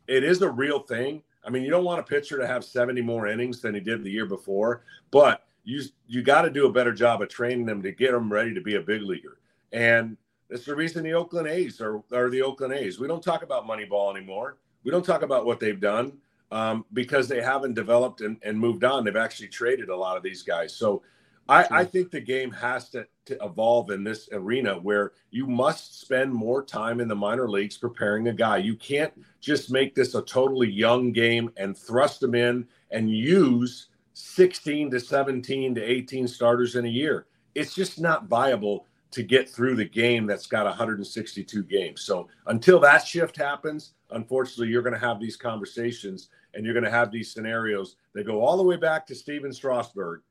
It 0.07 0.23
is 0.23 0.41
a 0.41 0.49
real 0.49 0.79
thing. 0.79 1.21
I 1.47 1.49
mean, 1.49 1.63
you 1.63 1.69
don't 1.69 1.85
want 1.85 2.01
a 2.01 2.03
pitcher 2.03 2.37
to 2.37 2.45
have 2.45 2.65
70 2.65 3.01
more 3.01 3.27
innings 3.27 3.61
than 3.61 3.73
he 3.73 3.79
did 3.79 4.03
the 4.03 4.11
year 4.11 4.25
before, 4.25 4.83
but 5.11 5.47
you 5.63 5.81
you 6.05 6.21
got 6.21 6.41
to 6.41 6.49
do 6.49 6.67
a 6.67 6.71
better 6.71 6.93
job 6.93 7.21
of 7.21 7.29
training 7.29 7.65
them 7.65 7.81
to 7.81 7.91
get 7.91 8.11
them 8.11 8.31
ready 8.31 8.53
to 8.53 8.61
be 8.61 8.75
a 8.75 8.81
big 8.81 9.01
leaguer. 9.01 9.39
And 9.71 10.17
that's 10.49 10.65
the 10.65 10.75
reason 10.75 11.03
the 11.03 11.13
Oakland 11.13 11.47
A's 11.47 11.79
are, 11.81 12.01
are 12.13 12.29
the 12.29 12.41
Oakland 12.41 12.73
A's. 12.73 12.99
We 12.99 13.07
don't 13.07 13.23
talk 13.23 13.43
about 13.43 13.65
Moneyball 13.65 14.15
anymore. 14.15 14.57
We 14.83 14.91
don't 14.91 15.05
talk 15.05 15.21
about 15.21 15.45
what 15.45 15.59
they've 15.59 15.79
done 15.79 16.17
um, 16.51 16.85
because 16.93 17.27
they 17.27 17.41
haven't 17.41 17.73
developed 17.73 18.21
and, 18.21 18.37
and, 18.43 18.57
moved 18.57 18.85
on. 18.85 19.03
They've 19.03 19.15
actually 19.15 19.49
traded 19.49 19.89
a 19.89 19.95
lot 19.95 20.15
of 20.15 20.23
these 20.23 20.43
guys. 20.43 20.73
So 20.73 21.01
I, 21.49 21.67
I 21.69 21.83
think 21.83 22.11
the 22.11 22.21
game 22.21 22.51
has 22.51 22.89
to, 22.91 23.05
to 23.27 23.37
evolve 23.43 23.91
in 23.91 24.03
this 24.03 24.29
arena 24.31 24.75
where 24.75 25.13
you 25.31 25.47
must 25.47 26.01
spend 26.01 26.33
more 26.33 26.63
time 26.63 26.99
in 26.99 27.07
the 27.07 27.15
minor 27.15 27.49
leagues 27.49 27.77
preparing 27.77 28.27
a 28.27 28.33
guy. 28.33 28.57
You 28.57 28.75
can't 28.75 29.13
just 29.39 29.71
make 29.71 29.95
this 29.95 30.15
a 30.15 30.21
totally 30.23 30.69
young 30.69 31.11
game 31.11 31.51
and 31.57 31.77
thrust 31.77 32.19
them 32.19 32.35
in 32.35 32.67
and 32.91 33.09
use– 33.09 33.87
16 34.17 34.89
to 34.89 34.99
17 34.99 35.75
to 35.75 35.81
18 35.81 36.27
starters 36.27 36.75
in 36.75 36.85
a 36.85 36.89
year. 36.89 37.27
It's 37.53 37.75
just 37.75 38.01
not 38.01 38.25
viable 38.25 38.87
to 39.11 39.21
get 39.21 39.47
through 39.47 39.75
the 39.75 39.85
game 39.85 40.25
that's 40.25 40.47
got 40.47 40.65
162 40.65 41.63
games. 41.63 42.01
So 42.01 42.27
until 42.47 42.79
that 42.79 43.05
shift 43.05 43.37
happens, 43.37 43.93
unfortunately, 44.09 44.69
you're 44.69 44.81
going 44.81 44.99
to 44.99 44.99
have 44.99 45.19
these 45.19 45.37
conversations 45.37 46.29
and 46.55 46.65
you're 46.65 46.73
going 46.73 46.83
to 46.83 46.89
have 46.89 47.11
these 47.11 47.31
scenarios 47.31 47.95
that 48.13 48.25
go 48.25 48.41
all 48.41 48.57
the 48.57 48.63
way 48.63 48.75
back 48.75 49.05
to 49.07 49.15
Stephen 49.15 49.53
Strasburg 49.53 50.21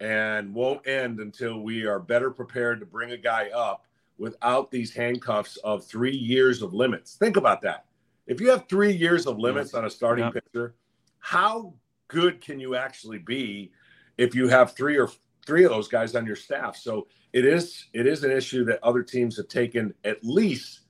and 0.00 0.54
won't 0.54 0.86
end 0.86 1.20
until 1.20 1.60
we 1.60 1.86
are 1.86 1.98
better 1.98 2.30
prepared 2.30 2.80
to 2.80 2.86
bring 2.86 3.12
a 3.12 3.16
guy 3.16 3.48
up 3.50 3.86
without 4.16 4.70
these 4.70 4.92
handcuffs 4.92 5.56
of 5.58 5.84
three 5.84 6.16
years 6.16 6.62
of 6.62 6.74
limits. 6.74 7.14
Think 7.14 7.36
about 7.36 7.60
that. 7.62 7.86
If 8.26 8.40
you 8.40 8.50
have 8.50 8.68
three 8.68 8.92
years 8.92 9.26
of 9.26 9.38
limits 9.38 9.74
on 9.74 9.84
a 9.84 9.90
starting 9.90 10.26
yep. 10.26 10.34
pitcher, 10.34 10.74
how 11.18 11.74
good 12.08 12.40
can 12.40 12.60
you 12.60 12.74
actually 12.74 13.18
be 13.18 13.72
if 14.18 14.34
you 14.34 14.48
have 14.48 14.72
three 14.72 14.98
or 14.98 15.10
three 15.46 15.64
of 15.64 15.70
those 15.70 15.88
guys 15.88 16.14
on 16.14 16.26
your 16.26 16.36
staff? 16.36 16.76
So 16.76 17.06
it 17.32 17.44
is 17.44 17.86
it 17.92 18.06
is 18.06 18.24
an 18.24 18.30
issue 18.30 18.64
that 18.66 18.82
other 18.82 19.02
teams 19.02 19.36
have 19.36 19.48
taken 19.48 19.94
at 20.04 20.22
least 20.22 20.80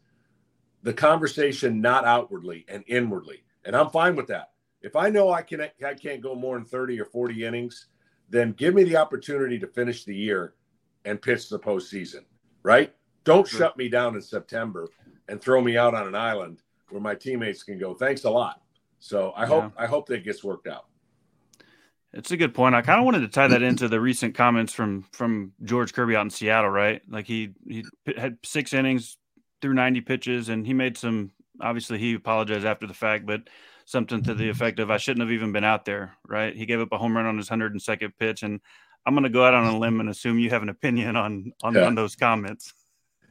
the 0.82 0.92
conversation 0.92 1.80
not 1.80 2.04
outwardly 2.04 2.64
and 2.68 2.82
inwardly, 2.86 3.44
and 3.64 3.76
I'm 3.76 3.90
fine 3.90 4.16
with 4.16 4.26
that. 4.28 4.50
If 4.80 4.96
I 4.96 5.10
know 5.10 5.30
I 5.30 5.42
can 5.42 5.60
I 5.84 5.94
can't 5.94 6.20
go 6.20 6.34
more 6.34 6.56
than 6.56 6.64
30 6.64 7.00
or 7.00 7.04
40 7.04 7.44
innings, 7.44 7.86
then 8.28 8.52
give 8.52 8.74
me 8.74 8.84
the 8.84 8.96
opportunity 8.96 9.58
to 9.58 9.66
finish 9.66 10.04
the 10.04 10.14
year 10.14 10.54
and 11.04 11.20
pitch 11.20 11.48
the 11.48 11.58
postseason. 11.58 12.24
Right? 12.62 12.94
Don't 13.24 13.46
sure. 13.46 13.60
shut 13.60 13.76
me 13.76 13.88
down 13.88 14.14
in 14.14 14.22
September 14.22 14.88
and 15.28 15.40
throw 15.40 15.60
me 15.60 15.76
out 15.76 15.94
on 15.94 16.06
an 16.06 16.14
island 16.14 16.62
where 16.90 17.00
my 17.00 17.14
teammates 17.14 17.62
can 17.62 17.78
go. 17.78 17.94
Thanks 17.94 18.24
a 18.24 18.30
lot. 18.30 18.62
So 19.00 19.30
I 19.30 19.42
yeah. 19.42 19.46
hope 19.46 19.72
I 19.76 19.86
hope 19.86 20.06
that 20.08 20.24
gets 20.24 20.42
worked 20.42 20.66
out. 20.66 20.86
It's 22.12 22.30
a 22.30 22.36
good 22.36 22.54
point. 22.54 22.74
I 22.74 22.80
kind 22.80 22.98
of 22.98 23.04
wanted 23.04 23.20
to 23.20 23.28
tie 23.28 23.48
that 23.48 23.62
into 23.62 23.86
the 23.86 24.00
recent 24.00 24.34
comments 24.34 24.72
from 24.72 25.02
from 25.12 25.52
George 25.62 25.92
Kirby 25.92 26.16
out 26.16 26.22
in 26.22 26.30
Seattle, 26.30 26.70
right? 26.70 27.02
Like 27.08 27.26
he 27.26 27.54
he 27.66 27.84
had 28.16 28.38
six 28.44 28.72
innings 28.72 29.18
through 29.60 29.74
90 29.74 30.00
pitches 30.02 30.48
and 30.48 30.66
he 30.66 30.72
made 30.72 30.96
some 30.96 31.32
obviously 31.60 31.98
he 31.98 32.14
apologized 32.14 32.64
after 32.64 32.86
the 32.86 32.94
fact, 32.94 33.26
but 33.26 33.42
something 33.88 34.22
to 34.22 34.34
the 34.34 34.50
effect 34.50 34.78
of 34.80 34.90
I 34.90 34.98
shouldn't 34.98 35.22
have 35.22 35.32
even 35.32 35.50
been 35.50 35.64
out 35.64 35.86
there, 35.86 36.14
right? 36.26 36.54
He 36.54 36.66
gave 36.66 36.78
up 36.78 36.92
a 36.92 36.98
home 36.98 37.16
run 37.16 37.24
on 37.24 37.38
his 37.38 37.48
102nd 37.48 38.12
pitch 38.18 38.42
and 38.42 38.60
I'm 39.06 39.14
going 39.14 39.24
to 39.24 39.30
go 39.30 39.46
out 39.46 39.54
on 39.54 39.64
a 39.64 39.78
limb 39.78 40.00
and 40.00 40.10
assume 40.10 40.38
you 40.38 40.50
have 40.50 40.62
an 40.62 40.68
opinion 40.68 41.16
on 41.16 41.54
on, 41.62 41.74
yeah. 41.74 41.86
on 41.86 41.94
those 41.94 42.14
comments. 42.14 42.74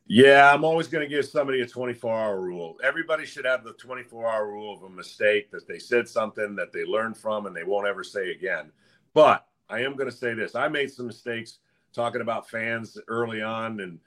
Yeah, 0.08 0.52
I'm 0.52 0.64
always 0.64 0.88
going 0.88 1.08
to 1.08 1.16
give 1.16 1.26
somebody 1.26 1.62
a 1.62 1.68
24 1.68 2.12
hour 2.12 2.42
rule. 2.42 2.78
Everybody 2.84 3.24
should 3.24 3.46
have 3.46 3.64
the 3.64 3.74
24 3.74 4.28
hour 4.28 4.48
rule 4.48 4.74
of 4.74 4.82
a 4.82 4.90
mistake 4.90 5.52
that 5.52 5.68
they 5.68 5.78
said 5.78 6.08
something 6.08 6.56
that 6.56 6.74
they 6.74 6.86
learned 6.86 7.18
from 7.18 7.46
and 7.46 7.56
they 7.56 7.64
won't 7.64 7.86
ever 7.86 8.04
say 8.04 8.32
again. 8.32 8.72
But 9.14 9.46
I 9.70 9.82
am 9.82 9.96
going 9.96 10.10
to 10.10 10.16
say 10.16 10.34
this 10.34 10.56
I 10.56 10.68
made 10.70 10.92
some 10.92 11.06
mistakes 11.06 11.60
talking 11.94 12.22
about 12.22 12.50
fans 12.50 12.98
early 13.08 13.44
on 13.44 13.80
and 13.82 14.00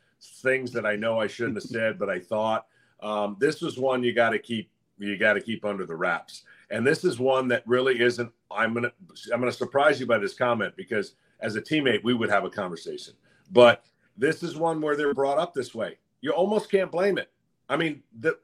things 0.42 0.72
that 0.72 0.84
I 0.84 0.96
know 0.96 1.20
I 1.20 1.28
shouldn't 1.28 1.58
have 1.58 1.70
said, 1.70 1.96
but 1.96 2.10
I 2.10 2.18
thought 2.18 2.66
um, 3.00 3.36
this 3.38 3.60
was 3.60 3.78
one 3.78 4.02
you 4.02 4.12
got 4.12 4.30
to 4.30 4.38
keep 4.40 4.68
you 5.00 5.16
got 5.16 5.34
to 5.34 5.40
keep 5.40 5.64
under 5.64 5.86
the 5.86 5.96
wraps. 5.96 6.44
And 6.70 6.86
this 6.86 7.04
is 7.04 7.18
one 7.18 7.48
that 7.48 7.66
really 7.66 8.00
isn't. 8.00 8.30
I'm 8.50 8.74
gonna 8.74 8.92
I'm 9.32 9.40
gonna 9.40 9.52
surprise 9.52 9.98
you 9.98 10.06
by 10.06 10.18
this 10.18 10.34
comment 10.34 10.74
because 10.76 11.14
as 11.40 11.56
a 11.56 11.62
teammate 11.62 12.04
we 12.04 12.14
would 12.14 12.30
have 12.30 12.44
a 12.44 12.50
conversation, 12.50 13.14
but 13.50 13.84
this 14.16 14.42
is 14.42 14.56
one 14.56 14.80
where 14.80 14.96
they're 14.96 15.14
brought 15.14 15.38
up 15.38 15.54
this 15.54 15.74
way. 15.74 15.98
You 16.20 16.32
almost 16.32 16.70
can't 16.70 16.92
blame 16.92 17.18
it. 17.18 17.30
I 17.68 17.76
mean, 17.76 18.02
the, 18.20 18.38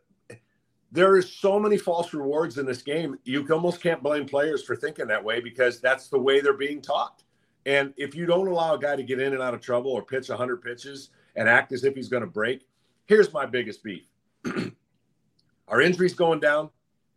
there 0.91 1.17
is 1.17 1.31
so 1.31 1.61
many 1.61 1.77
false 1.77 2.15
rewards 2.15 2.59
in 2.59 2.67
this 2.67 2.83
game. 2.83 3.19
You 3.25 3.47
almost 3.51 3.83
can't 3.83 4.03
blame 4.03 4.27
players 4.27 4.63
for 4.63 4.75
thinking 4.75 5.07
that 5.09 5.23
way 5.23 5.41
because 5.41 5.81
that's 5.81 6.09
the 6.09 6.19
way 6.19 6.41
they're 6.41 6.55
being 6.55 6.81
taught. 6.81 7.23
And 7.67 7.93
if 7.97 8.15
you 8.15 8.27
don't 8.27 8.47
allow 8.47 8.75
a 8.75 8.79
guy 8.79 8.97
to 8.97 9.03
get 9.03 9.21
in 9.21 9.33
and 9.35 9.43
out 9.43 9.53
of 9.53 9.61
trouble 9.61 9.91
or 9.91 10.03
pitch 10.03 10.29
100 10.29 10.63
pitches 10.63 11.11
and 11.35 11.49
act 11.49 11.73
as 11.73 11.85
if 11.85 11.95
he's 11.95 12.09
going 12.09 12.23
to 12.23 12.29
break, 12.29 12.67
here's 13.07 13.33
my 13.33 13.45
biggest 13.45 13.83
beef. 13.83 14.05
Are 15.69 15.81
injuries 15.81 16.15
going 16.15 16.41
down? 16.41 16.71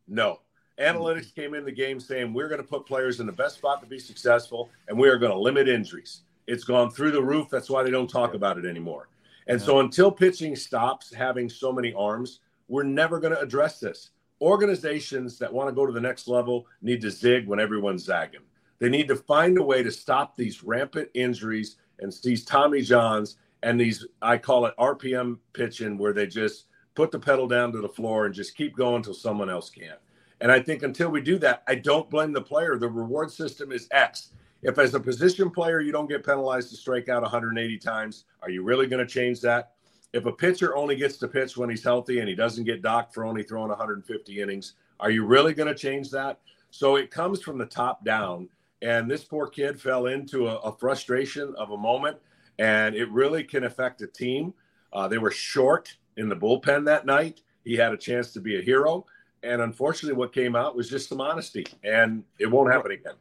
No. 0.07 0.39
Analytics 0.79 1.27
mm-hmm. 1.27 1.41
came 1.41 1.53
in 1.53 1.65
the 1.65 1.71
game 1.71 1.99
saying 1.99 2.33
we're 2.33 2.47
going 2.47 2.61
to 2.61 2.67
put 2.67 2.85
players 2.85 3.19
in 3.19 3.25
the 3.25 3.31
best 3.31 3.55
spot 3.55 3.81
to 3.81 3.87
be 3.87 3.99
successful 3.99 4.69
and 4.87 4.97
we 4.97 5.09
are 5.09 5.17
going 5.17 5.31
to 5.31 5.37
limit 5.37 5.67
injuries. 5.67 6.21
It's 6.47 6.63
gone 6.63 6.89
through 6.89 7.11
the 7.11 7.21
roof. 7.21 7.47
That's 7.49 7.69
why 7.69 7.83
they 7.83 7.91
don't 7.91 8.09
talk 8.09 8.33
about 8.33 8.57
it 8.57 8.65
anymore. 8.65 9.07
And 9.47 9.61
so 9.61 9.79
until 9.79 10.11
pitching 10.11 10.55
stops 10.55 11.13
having 11.13 11.49
so 11.49 11.71
many 11.71 11.93
arms, 11.93 12.39
we're 12.67 12.83
never 12.83 13.19
going 13.19 13.33
to 13.33 13.41
address 13.41 13.79
this. 13.79 14.11
Organizations 14.41 15.37
that 15.39 15.51
want 15.51 15.69
to 15.69 15.75
go 15.75 15.85
to 15.85 15.91
the 15.91 15.99
next 15.99 16.27
level 16.27 16.65
need 16.81 17.01
to 17.01 17.11
zig 17.11 17.47
when 17.47 17.59
everyone's 17.59 18.05
zagging. 18.05 18.41
They 18.79 18.89
need 18.89 19.07
to 19.09 19.15
find 19.15 19.57
a 19.57 19.63
way 19.63 19.83
to 19.83 19.91
stop 19.91 20.37
these 20.37 20.63
rampant 20.63 21.09
injuries 21.13 21.77
and 21.99 22.13
these 22.23 22.45
Tommy 22.45 22.81
Johns 22.81 23.37
and 23.63 23.79
these, 23.79 24.05
I 24.21 24.37
call 24.37 24.65
it 24.67 24.73
RPM 24.79 25.39
pitching, 25.53 25.97
where 25.97 26.13
they 26.13 26.27
just 26.27 26.65
put 26.95 27.11
the 27.11 27.19
pedal 27.19 27.47
down 27.47 27.71
to 27.71 27.81
the 27.81 27.89
floor 27.89 28.25
and 28.25 28.33
just 28.33 28.55
keep 28.55 28.75
going 28.75 28.97
until 28.97 29.13
someone 29.13 29.49
else 29.49 29.69
can. 29.69 29.95
And 30.41 30.51
I 30.51 30.59
think 30.59 30.83
until 30.83 31.09
we 31.09 31.21
do 31.21 31.37
that, 31.39 31.63
I 31.67 31.75
don't 31.75 32.09
blame 32.09 32.31
the 32.31 32.41
player. 32.41 32.77
The 32.77 32.87
reward 32.87 33.31
system 33.31 33.71
is 33.71 33.87
X. 33.91 34.29
If 34.61 34.77
as 34.77 34.93
a 34.93 34.99
position 34.99 35.49
player 35.49 35.79
you 35.79 35.91
don't 35.91 36.09
get 36.09 36.25
penalized 36.25 36.69
to 36.71 36.75
strike 36.75 37.09
out 37.09 37.21
180 37.21 37.77
times, 37.77 38.25
are 38.41 38.49
you 38.49 38.63
really 38.63 38.87
going 38.87 39.05
to 39.05 39.11
change 39.11 39.41
that? 39.41 39.73
If 40.11 40.25
a 40.25 40.31
pitcher 40.31 40.75
only 40.75 40.95
gets 40.95 41.17
to 41.17 41.27
pitch 41.27 41.55
when 41.55 41.69
he's 41.69 41.83
healthy 41.83 42.19
and 42.19 42.27
he 42.27 42.35
doesn't 42.35 42.63
get 42.63 42.81
docked 42.81 43.13
for 43.13 43.25
only 43.25 43.43
throwing 43.43 43.69
150 43.69 44.41
innings, 44.41 44.73
are 44.99 45.11
you 45.11 45.25
really 45.25 45.53
going 45.53 45.73
to 45.73 45.79
change 45.79 46.09
that? 46.11 46.39
So 46.71 46.95
it 46.95 47.11
comes 47.11 47.41
from 47.41 47.57
the 47.57 47.65
top 47.65 48.03
down. 48.03 48.49
And 48.81 49.09
this 49.09 49.23
poor 49.23 49.47
kid 49.47 49.79
fell 49.79 50.07
into 50.07 50.47
a, 50.47 50.55
a 50.57 50.75
frustration 50.77 51.53
of 51.57 51.71
a 51.71 51.77
moment, 51.77 52.17
and 52.59 52.95
it 52.95 53.09
really 53.11 53.43
can 53.43 53.65
affect 53.65 54.01
a 54.01 54.07
team. 54.07 54.53
Uh, 54.93 55.07
they 55.07 55.17
were 55.17 55.31
short 55.31 55.95
in 56.19 56.29
the 56.29 56.35
bullpen 56.35 56.85
that 56.85 57.05
night. 57.05 57.41
He 57.63 57.75
had 57.75 57.93
a 57.93 57.97
chance 57.97 58.33
to 58.33 58.41
be 58.41 58.59
a 58.59 58.61
hero. 58.61 59.05
And 59.41 59.61
unfortunately, 59.61 60.17
what 60.17 60.33
came 60.33 60.55
out 60.55 60.75
was 60.75 60.89
just 60.89 61.07
some 61.07 61.21
honesty, 61.21 61.65
and 61.83 62.23
it 62.39 62.45
won't 62.45 62.71
happen 62.71 62.91
again. 62.91 63.13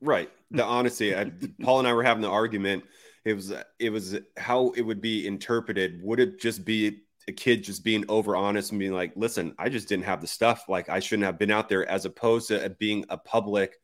Right. 0.00 0.30
The 0.50 0.64
honesty. 0.64 1.14
I, 1.14 1.30
Paul 1.62 1.80
and 1.80 1.88
I 1.88 1.92
were 1.92 2.02
having 2.02 2.22
the 2.22 2.30
argument. 2.30 2.84
It 3.24 3.34
was 3.34 3.52
it 3.78 3.90
was 3.90 4.16
how 4.38 4.70
it 4.70 4.82
would 4.82 5.02
be 5.02 5.26
interpreted. 5.26 6.02
Would 6.02 6.20
it 6.20 6.40
just 6.40 6.64
be 6.64 7.00
a 7.28 7.32
kid 7.32 7.62
just 7.62 7.84
being 7.84 8.04
over 8.08 8.34
honest 8.34 8.70
and 8.70 8.78
being 8.78 8.92
like, 8.92 9.12
"Listen, 9.14 9.54
I 9.58 9.68
just 9.68 9.88
didn't 9.88 10.06
have 10.06 10.22
the 10.22 10.26
stuff. 10.26 10.64
Like 10.68 10.88
I 10.88 11.00
shouldn't 11.00 11.26
have 11.26 11.38
been 11.38 11.50
out 11.50 11.68
there," 11.68 11.86
as 11.86 12.06
opposed 12.06 12.48
to 12.48 12.70
being 12.78 13.04
a 13.10 13.18
public 13.18 13.78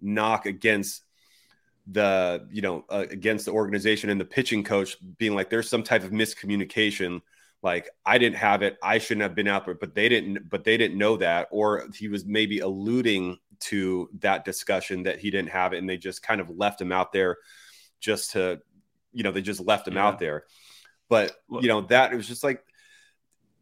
knock 0.00 0.46
against 0.46 1.02
the 1.88 2.48
you 2.50 2.62
know 2.62 2.84
uh, 2.88 3.04
against 3.10 3.44
the 3.44 3.52
organization 3.52 4.08
and 4.08 4.20
the 4.20 4.24
pitching 4.24 4.64
coach 4.64 4.96
being 5.18 5.34
like, 5.34 5.50
"There's 5.50 5.68
some 5.68 5.82
type 5.82 6.04
of 6.04 6.12
miscommunication." 6.12 7.20
Like 7.66 7.90
I 8.06 8.16
didn't 8.18 8.36
have 8.36 8.62
it, 8.62 8.76
I 8.80 8.98
shouldn't 8.98 9.22
have 9.22 9.34
been 9.34 9.48
out 9.48 9.64
there, 9.64 9.74
but 9.74 9.92
they 9.92 10.08
didn't, 10.08 10.48
but 10.48 10.62
they 10.62 10.76
didn't 10.76 10.96
know 10.96 11.16
that, 11.16 11.48
or 11.50 11.88
he 11.92 12.06
was 12.06 12.24
maybe 12.24 12.60
alluding 12.60 13.38
to 13.58 14.08
that 14.20 14.44
discussion 14.44 15.02
that 15.02 15.18
he 15.18 15.32
didn't 15.32 15.50
have 15.50 15.72
it, 15.72 15.78
and 15.78 15.88
they 15.88 15.96
just 15.96 16.22
kind 16.22 16.40
of 16.40 16.48
left 16.48 16.80
him 16.80 16.92
out 16.92 17.12
there, 17.12 17.38
just 17.98 18.30
to, 18.32 18.60
you 19.12 19.24
know, 19.24 19.32
they 19.32 19.42
just 19.42 19.60
left 19.60 19.88
him 19.88 19.94
yeah. 19.94 20.06
out 20.06 20.20
there. 20.20 20.44
But 21.08 21.32
you 21.50 21.66
know 21.66 21.80
that 21.82 22.12
it 22.12 22.16
was 22.16 22.28
just 22.28 22.44
like 22.44 22.62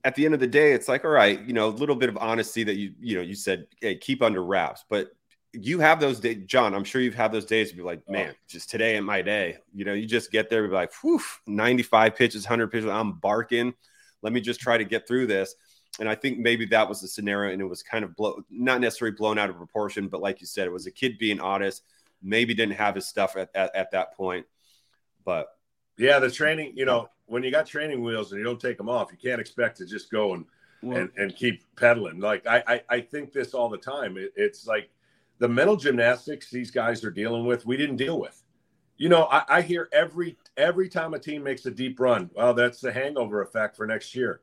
at 0.05 0.17
the 0.17 0.27
end 0.27 0.35
of 0.35 0.41
the 0.41 0.47
day, 0.47 0.73
it's 0.73 0.87
like 0.87 1.07
all 1.07 1.11
right, 1.11 1.43
you 1.43 1.55
know, 1.55 1.69
a 1.69 1.71
little 1.71 1.97
bit 1.97 2.11
of 2.11 2.19
honesty 2.19 2.63
that 2.63 2.77
you 2.77 2.93
you 3.01 3.17
know 3.17 3.23
you 3.23 3.35
said 3.35 3.67
hey, 3.81 3.97
keep 3.97 4.21
under 4.21 4.45
wraps, 4.45 4.85
but 4.91 5.09
you 5.55 5.79
have 5.81 6.01
those 6.01 6.21
days, 6.21 6.43
John. 6.47 6.75
I'm 6.75 6.85
sure 6.85 7.01
you've 7.01 7.15
had 7.15 7.33
those 7.33 7.45
days 7.45 7.71
to 7.71 7.77
be 7.77 7.83
like, 7.83 8.03
oh. 8.09 8.13
man, 8.13 8.31
oh. 8.33 8.39
just 8.49 8.71
today 8.71 8.97
in 8.97 9.05
my 9.05 9.23
day. 9.23 9.59
You 9.73 9.85
know, 9.85 9.93
you 9.93 10.07
just 10.07 10.31
get 10.31 10.51
there, 10.51 10.67
be 10.67 10.75
like, 10.75 10.93
whew, 11.03 11.21
95 11.47 12.17
pitches, 12.17 12.45
100 12.45 12.71
pitches. 12.71 12.91
I'm 12.91 13.13
barking. 13.13 13.75
Let 14.25 14.33
me 14.33 14.41
just 14.41 14.59
try 14.59 14.77
to 14.77 14.85
get 14.85 15.07
through 15.07 15.29
this. 15.29 15.55
And 16.01 16.09
I 16.09 16.17
think 16.17 16.39
maybe 16.39 16.67
that 16.67 16.89
was 16.89 17.01
the 17.01 17.07
scenario, 17.07 17.53
and 17.53 17.63
it 17.63 17.67
was 17.67 17.85
kind 17.85 18.05
of 18.05 18.17
blow, 18.17 18.43
not 18.51 18.81
necessarily 18.81 19.15
blown 19.17 19.39
out 19.39 19.51
of 19.51 19.57
proportion, 19.57 20.09
but 20.09 20.21
like 20.21 20.41
you 20.41 20.47
said, 20.49 20.67
it 20.67 20.73
was 20.73 20.89
a 20.89 20.91
kid 20.91 21.19
being 21.19 21.39
honest. 21.39 21.85
Maybe 22.21 22.55
didn't 22.55 22.75
have 22.75 22.97
his 22.97 23.07
stuff 23.07 23.37
at, 23.37 23.51
at, 23.55 23.77
at 23.77 23.93
that 23.93 24.17
point, 24.17 24.47
but 25.25 25.47
yeah, 25.99 26.19
the 26.19 26.31
training. 26.31 26.73
You 26.75 26.87
know, 26.87 27.11
when 27.27 27.45
you 27.45 27.53
got 27.53 27.67
training 27.67 28.03
wheels 28.03 28.33
and 28.33 28.39
you 28.41 28.45
don't 28.45 28.61
take 28.61 28.79
them 28.79 28.89
off, 28.89 29.13
you 29.13 29.19
can't 29.23 29.41
expect 29.41 29.77
to 29.79 29.87
just 29.87 30.11
go 30.11 30.35
and 30.35 30.47
and, 30.83 31.11
and 31.17 31.37
keep 31.37 31.63
pedaling. 31.77 32.19
Like 32.19 32.47
I, 32.47 32.63
I, 32.67 32.83
I 32.91 33.01
think 33.01 33.33
this 33.33 33.55
all 33.55 33.69
the 33.69 33.79
time. 33.79 34.17
It, 34.17 34.33
it's 34.37 34.67
like 34.67 34.91
the 35.39 35.49
mental 35.49 35.77
gymnastics 35.77 36.51
these 36.51 36.71
guys 36.71 37.05
are 37.05 37.11
dealing 37.11 37.47
with, 37.47 37.67
we 37.67 37.77
didn't 37.77 37.97
deal 37.97 38.21
with. 38.21 38.43
You 38.97 39.09
know, 39.09 39.25
I, 39.25 39.45
I 39.49 39.63
hear 39.63 39.89
every 39.93 40.37
every 40.57 40.89
time 40.89 41.15
a 41.15 41.19
team 41.19 41.43
makes 41.43 41.67
a 41.67 41.71
deep 41.71 41.99
run, 42.01 42.31
well, 42.35 42.55
that's 42.55 42.81
the 42.81 42.93
hangover 42.93 43.43
effect 43.43 43.77
for 43.77 43.87
next 43.87 44.15
year. 44.15 44.41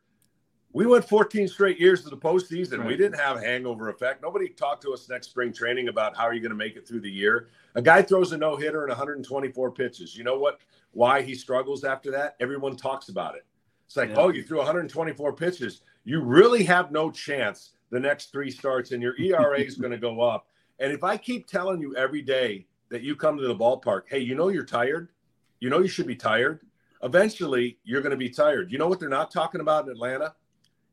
We 0.73 0.85
went 0.85 1.07
14 1.07 1.49
straight 1.49 1.79
years 1.79 2.03
to 2.03 2.09
the 2.09 2.17
postseason. 2.17 2.79
Right. 2.79 2.87
We 2.87 2.97
didn't 2.97 3.19
have 3.19 3.37
a 3.37 3.41
hangover 3.41 3.89
effect. 3.89 4.21
Nobody 4.21 4.47
talked 4.47 4.81
to 4.83 4.93
us 4.93 5.09
next 5.09 5.29
spring 5.29 5.51
training 5.51 5.89
about 5.89 6.15
how 6.15 6.23
are 6.23 6.33
you 6.33 6.39
going 6.39 6.51
to 6.51 6.55
make 6.55 6.77
it 6.77 6.87
through 6.87 7.01
the 7.01 7.11
year. 7.11 7.49
A 7.75 7.81
guy 7.81 8.01
throws 8.01 8.31
a 8.31 8.37
no 8.37 8.55
hitter 8.55 8.83
and 8.83 8.89
124 8.89 9.71
pitches. 9.71 10.15
You 10.15 10.23
know 10.23 10.37
what? 10.37 10.61
Why 10.91 11.21
he 11.21 11.35
struggles 11.35 11.83
after 11.83 12.09
that? 12.11 12.35
Everyone 12.39 12.77
talks 12.77 13.09
about 13.09 13.35
it. 13.35 13.45
It's 13.85 13.97
like, 13.97 14.11
yeah. 14.11 14.19
oh, 14.19 14.29
you 14.29 14.43
threw 14.43 14.59
124 14.59 15.33
pitches. 15.33 15.81
You 16.05 16.21
really 16.21 16.63
have 16.63 16.91
no 16.91 17.11
chance 17.11 17.71
the 17.89 17.99
next 17.99 18.31
three 18.31 18.49
starts, 18.49 18.91
and 18.91 19.03
your 19.03 19.19
ERA 19.19 19.59
is 19.59 19.75
going 19.75 19.91
to 19.91 19.97
go 19.97 20.21
up. 20.21 20.47
And 20.79 20.93
if 20.93 21.03
I 21.03 21.17
keep 21.17 21.47
telling 21.47 21.81
you 21.81 21.95
every 21.97 22.21
day 22.21 22.65
that 22.89 23.01
you 23.01 23.17
come 23.17 23.37
to 23.37 23.47
the 23.47 23.55
ballpark, 23.55 24.03
hey, 24.07 24.19
you 24.19 24.33
know 24.33 24.47
you're 24.47 24.65
tired, 24.65 25.09
you 25.61 25.69
know 25.69 25.79
you 25.79 25.87
should 25.87 26.07
be 26.07 26.15
tired. 26.17 26.59
Eventually, 27.03 27.77
you're 27.83 28.01
going 28.01 28.11
to 28.11 28.17
be 28.17 28.29
tired. 28.29 28.71
You 28.71 28.77
know 28.77 28.87
what 28.87 28.99
they're 28.99 29.07
not 29.07 29.31
talking 29.31 29.61
about 29.61 29.85
in 29.85 29.91
Atlanta? 29.91 30.35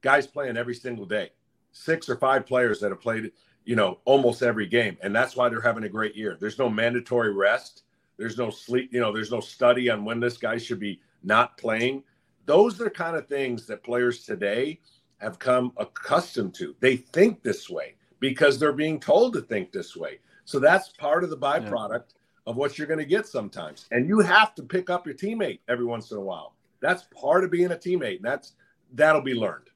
Guys 0.01 0.27
playing 0.27 0.57
every 0.57 0.75
single 0.75 1.05
day. 1.05 1.31
Six 1.73 2.09
or 2.09 2.17
five 2.17 2.47
players 2.47 2.79
that 2.81 2.91
have 2.91 3.01
played, 3.01 3.33
you 3.65 3.75
know, 3.75 3.99
almost 4.05 4.43
every 4.43 4.67
game, 4.67 4.97
and 5.03 5.15
that's 5.15 5.35
why 5.35 5.49
they're 5.49 5.61
having 5.61 5.85
a 5.85 5.89
great 5.89 6.15
year. 6.15 6.37
There's 6.39 6.59
no 6.59 6.69
mandatory 6.69 7.33
rest. 7.35 7.83
There's 8.17 8.39
no 8.39 8.51
sleep. 8.51 8.93
You 8.93 9.01
know, 9.01 9.13
there's 9.13 9.33
no 9.33 9.41
study 9.41 9.91
on 9.91 10.05
when 10.05 10.21
this 10.21 10.39
guy 10.39 10.59
should 10.59 10.81
be 10.81 11.01
not 11.25 11.59
playing. 11.59 12.05
Those 12.47 12.81
are 12.81 12.85
the 12.85 12.91
kind 12.91 13.17
of 13.17 13.27
things 13.27 13.67
that 13.67 13.83
players 13.83 14.25
today 14.25 14.81
have 15.19 15.39
come 15.39 15.73
accustomed 15.77 16.55
to. 16.55 16.75
They 16.81 16.97
think 16.97 17.43
this 17.43 17.69
way 17.69 17.97
because 18.21 18.59
they're 18.59 18.73
being 18.73 18.99
told 18.99 19.35
to 19.35 19.41
think 19.41 19.73
this 19.73 19.97
way. 19.97 20.19
So 20.45 20.59
that's 20.59 20.89
part 20.91 21.25
of 21.25 21.31
the 21.31 21.37
byproduct 21.37 21.91
yeah. 21.91 22.18
Of 22.49 22.57
what 22.57 22.79
you're 22.79 22.87
going 22.87 22.99
to 22.99 23.05
get 23.05 23.27
sometimes. 23.27 23.87
And 23.93 24.09
you 24.09 24.21
have 24.21 24.55
to 24.57 24.63
pick 24.63 24.91
up 24.91 25.07
your 25.07 25.15
teammate 25.15 25.61
every 25.69 25.85
once 25.85 26.11
in 26.11 26.17
a 26.17 26.21
while. 26.21 26.55
That's 26.81 27.05
part 27.15 27.45
of 27.45 27.51
being 27.51 27.71
a 27.71 27.77
teammate. 27.77 28.17
And 28.17 28.25
that's 28.25 28.55
that'll 28.95 29.21
be 29.21 29.35
learned. 29.35 29.69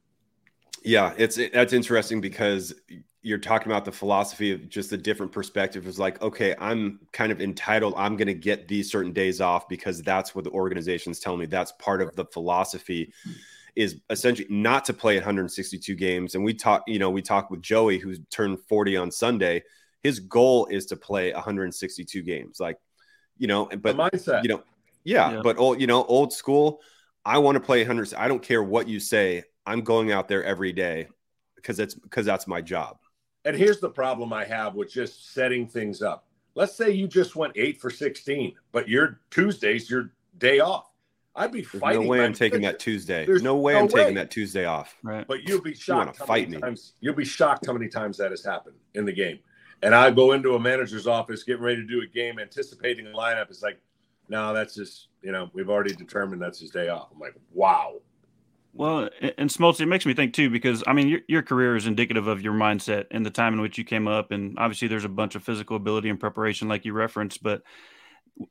Yeah, 0.83 1.15
it's 1.17 1.39
that's 1.53 1.73
interesting 1.73 2.21
because 2.21 2.75
you're 3.21 3.39
talking 3.39 3.71
about 3.71 3.85
the 3.85 3.93
philosophy 3.93 4.51
of 4.53 4.69
just 4.69 4.91
a 4.91 4.97
different 4.97 5.31
perspective 5.31 5.87
is 5.87 5.97
like 5.97 6.21
okay 6.23 6.57
i'm 6.59 6.99
kind 7.13 7.31
of 7.31 7.41
entitled 7.41 7.95
i'm 7.97 8.17
going 8.17 8.27
to 8.27 8.35
get 8.35 8.67
these 8.67 8.91
certain 8.91 9.13
days 9.13 9.41
off 9.41 9.69
because 9.69 10.03
that's 10.03 10.35
what 10.35 10.43
the 10.43 10.51
organization's 10.51 11.21
telling 11.21 11.39
me 11.39 11.47
that's 11.47 11.71
part 11.79 12.03
of 12.03 12.13
the 12.17 12.25
philosophy 12.25 13.13
is 13.75 14.01
essentially 14.11 14.49
not 14.51 14.85
to 14.85 14.93
play 14.93 15.17
162 15.17 15.95
games. 15.95 16.35
And 16.35 16.45
we 16.45 16.53
talk, 16.53 16.83
you 16.87 16.99
know, 16.99 17.11
we 17.11 17.23
talked 17.23 17.51
with 17.51 17.63
Joey, 17.63 17.99
who 17.99 18.17
turned 18.31 18.61
40 18.61 18.97
on 18.97 19.11
Sunday. 19.11 19.63
His 20.03 20.21
goal 20.21 20.67
is 20.67 20.87
to 20.87 20.97
play 20.97 21.33
162 21.33 22.23
games. 22.23 22.59
Like, 22.59 22.79
you 23.39 23.47
know, 23.47 23.67
but 23.67 23.97
mindset, 23.97 24.43
you 24.43 24.49
know, 24.49 24.63
yeah, 25.05 25.33
yeah, 25.33 25.41
but 25.43 25.59
old, 25.59 25.81
you 25.81 25.87
know, 25.87 26.05
old 26.05 26.33
school. 26.33 26.81
I 27.25 27.39
want 27.39 27.57
to 27.57 27.61
play 27.61 27.81
100. 27.81 28.15
I 28.15 28.29
don't 28.29 28.43
care 28.43 28.63
what 28.63 28.89
you 28.89 28.99
say. 28.99 29.45
I'm 29.65 29.83
going 29.83 30.11
out 30.11 30.29
there 30.29 30.43
every 30.45 30.73
day 30.73 31.09
because 31.55 31.79
it's 31.79 31.95
because 31.95 32.27
that's 32.27 32.47
my 32.47 32.61
job. 32.61 32.99
And 33.45 33.57
here's 33.57 33.81
the 33.81 33.91
problem 33.91 34.33
I 34.33 34.45
have 34.45 34.75
with 34.75 34.93
just 34.93 35.33
setting 35.33 35.67
things 35.67 36.03
up. 36.03 36.27
Let's 36.55 36.77
say 36.77 36.91
you 36.91 37.09
just 37.09 37.35
went 37.35 37.55
eight 37.57 37.81
for 37.81 37.91
16, 37.91 38.55
but 38.73 38.89
your 38.89 39.21
Tuesday's 39.31 39.89
your 39.89 40.13
day 40.39 40.61
off. 40.61 40.91
I'd 41.35 41.51
be 41.51 41.63
There's 41.63 41.81
fighting. 41.81 42.03
No 42.03 42.09
way 42.09 42.25
I'm 42.25 42.35
taking 42.35 42.61
that 42.63 42.79
Tuesday. 42.79 43.25
There's 43.25 43.43
no 43.43 43.57
way 43.57 43.73
no 43.73 43.81
I'm 43.81 43.87
way. 43.87 44.03
taking 44.03 44.15
that 44.17 44.31
Tuesday 44.31 44.67
off. 44.67 44.95
Right. 45.03 45.27
But 45.27 45.49
you'll 45.49 45.63
be 45.63 45.75
shocked. 45.75 46.21
You 46.21 46.27
fight 46.27 46.51
me. 46.51 46.59
Times, 46.59 46.93
you'll 47.01 47.15
be 47.15 47.25
shocked 47.25 47.67
how 47.67 47.73
many 47.73 47.89
times 47.89 48.19
that 48.19 48.31
has 48.31 48.45
happened 48.45 48.77
in 48.95 49.07
the 49.07 49.13
game. 49.13 49.39
And 49.83 49.95
I 49.95 50.11
go 50.11 50.33
into 50.33 50.55
a 50.55 50.61
manager's 50.61 51.07
office, 51.07 51.43
getting 51.43 51.63
ready 51.63 51.83
to 51.83 51.87
do 51.87 52.03
a 52.03 52.07
game, 52.07 52.39
anticipating 52.39 53.07
a 53.07 53.11
lineup. 53.11 53.51
It's 53.51 53.63
like, 53.63 53.81
no, 54.29 54.55
that's 54.55 54.75
just 54.75 55.09
you 55.23 55.33
know 55.33 55.51
we've 55.53 55.69
already 55.69 55.95
determined 55.95 56.41
that's 56.41 56.61
his 56.61 56.71
day 56.71 56.89
off. 56.89 57.09
I'm 57.13 57.19
like, 57.19 57.35
wow. 57.53 58.01
Well, 58.75 59.11
and 59.21 59.51
Smoltz, 59.51 59.81
it 59.81 59.87
makes 59.87 60.07
me 60.07 60.15
think 60.15 60.33
too, 60.33 60.49
because 60.49 60.83
I 60.87 60.95
mean, 60.95 61.09
your, 61.09 61.21
your 61.29 61.43
career 61.43 61.77
is 61.77 61.87
indicative 61.87 62.27
of 62.27 62.41
your 62.41 62.55
mindset 62.55 63.05
and 63.11 63.27
the 63.27 63.31
time 63.31 63.53
in 63.53 63.61
which 63.61 63.77
you 63.77 63.85
came 63.85 64.09
up. 64.09 64.31
And 64.31 64.59
obviously, 64.59 64.89
there's 64.89 65.05
a 65.05 65.11
bunch 65.11 65.35
of 65.35 65.43
physical 65.43 65.77
ability 65.77 66.09
and 66.09 66.19
preparation, 66.19 66.69
like 66.69 66.87
you 66.87 66.95
referenced. 66.95 67.43
But 67.43 67.63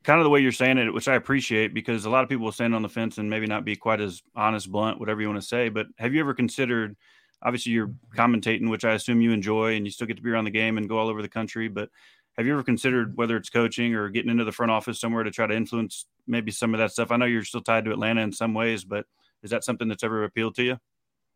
kind 0.04 0.20
of 0.20 0.24
the 0.24 0.30
way 0.30 0.38
you're 0.38 0.52
saying 0.52 0.78
it, 0.78 0.94
which 0.94 1.08
I 1.08 1.16
appreciate 1.16 1.74
because 1.74 2.04
a 2.04 2.10
lot 2.10 2.22
of 2.22 2.28
people 2.28 2.44
will 2.44 2.52
stand 2.52 2.72
on 2.72 2.82
the 2.82 2.88
fence 2.88 3.18
and 3.18 3.28
maybe 3.28 3.46
not 3.46 3.64
be 3.64 3.74
quite 3.74 4.00
as 4.00 4.22
honest, 4.36 4.70
blunt, 4.70 5.00
whatever 5.00 5.20
you 5.20 5.28
want 5.28 5.40
to 5.40 5.46
say. 5.46 5.70
But 5.70 5.86
have 5.98 6.14
you 6.14 6.20
ever 6.20 6.34
considered? 6.34 6.96
Obviously, 7.44 7.72
you're 7.72 7.92
commentating, 8.16 8.70
which 8.70 8.84
I 8.84 8.92
assume 8.92 9.20
you 9.20 9.32
enjoy, 9.32 9.74
and 9.74 9.84
you 9.84 9.90
still 9.90 10.06
get 10.06 10.16
to 10.16 10.22
be 10.22 10.30
around 10.30 10.44
the 10.44 10.50
game 10.50 10.78
and 10.78 10.88
go 10.88 10.98
all 10.98 11.08
over 11.08 11.22
the 11.22 11.28
country. 11.28 11.68
But 11.68 11.88
have 12.36 12.46
you 12.46 12.52
ever 12.52 12.62
considered 12.62 13.16
whether 13.16 13.36
it's 13.36 13.50
coaching 13.50 13.94
or 13.94 14.08
getting 14.08 14.30
into 14.30 14.44
the 14.44 14.52
front 14.52 14.72
office 14.72 15.00
somewhere 15.00 15.22
to 15.22 15.30
try 15.30 15.46
to 15.46 15.54
influence 15.54 16.06
maybe 16.26 16.50
some 16.50 16.72
of 16.72 16.78
that 16.78 16.92
stuff? 16.92 17.10
I 17.10 17.16
know 17.16 17.26
you're 17.26 17.44
still 17.44 17.60
tied 17.60 17.84
to 17.84 17.90
Atlanta 17.90 18.22
in 18.22 18.32
some 18.32 18.54
ways, 18.54 18.84
but 18.84 19.06
is 19.42 19.50
that 19.50 19.64
something 19.64 19.88
that's 19.88 20.04
ever 20.04 20.24
appealed 20.24 20.54
to 20.56 20.62
you? 20.62 20.78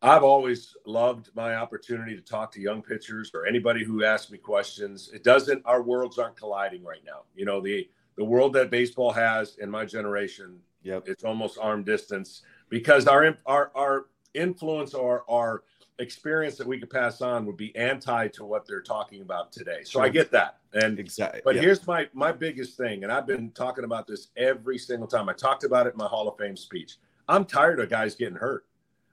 I've 0.01 0.23
always 0.23 0.75
loved 0.85 1.31
my 1.35 1.55
opportunity 1.55 2.15
to 2.15 2.21
talk 2.21 2.51
to 2.53 2.61
young 2.61 2.81
pitchers 2.83 3.31
or 3.33 3.47
anybody 3.47 3.83
who 3.83 4.03
asks 4.03 4.31
me 4.31 4.37
questions. 4.37 5.09
It 5.13 5.23
doesn't, 5.23 5.63
our 5.65 5.81
worlds 5.81 6.19
aren't 6.19 6.35
colliding 6.35 6.83
right 6.83 7.01
now. 7.05 7.21
You 7.35 7.45
know, 7.45 7.59
the, 7.61 7.89
the 8.15 8.23
world 8.23 8.53
that 8.53 8.69
baseball 8.69 9.11
has 9.11 9.57
in 9.57 9.71
my 9.71 9.85
generation, 9.85 10.59
yep. 10.83 11.03
it's 11.07 11.23
almost 11.23 11.57
arm 11.59 11.83
distance 11.83 12.43
because 12.69 13.07
our, 13.07 13.37
our, 13.47 13.71
our 13.75 14.05
influence 14.35 14.93
or 14.93 15.23
our 15.29 15.63
experience 15.99 16.57
that 16.57 16.67
we 16.67 16.79
could 16.79 16.89
pass 16.89 17.21
on 17.21 17.45
would 17.45 17.57
be 17.57 17.75
anti 17.75 18.27
to 18.29 18.45
what 18.45 18.67
they're 18.67 18.81
talking 18.81 19.21
about 19.21 19.51
today. 19.51 19.81
So. 19.83 20.01
I 20.01 20.09
get 20.09 20.31
that. 20.31 20.57
And 20.73 20.99
exactly. 20.99 21.41
But 21.43 21.55
yep. 21.55 21.63
here's 21.63 21.87
my, 21.87 22.07
my 22.13 22.31
biggest 22.31 22.77
thing. 22.77 23.03
And 23.03 23.11
I've 23.11 23.25
been 23.25 23.51
talking 23.51 23.83
about 23.83 24.07
this 24.07 24.27
every 24.37 24.77
single 24.77 25.07
time 25.07 25.29
I 25.29 25.33
talked 25.33 25.63
about 25.63 25.87
it 25.87 25.93
in 25.93 25.97
my 25.97 26.07
hall 26.07 26.27
of 26.27 26.37
fame 26.37 26.57
speech. 26.57 26.97
I'm 27.27 27.45
tired 27.45 27.79
of 27.79 27.89
guys 27.89 28.15
getting 28.15 28.35
hurt. 28.35 28.65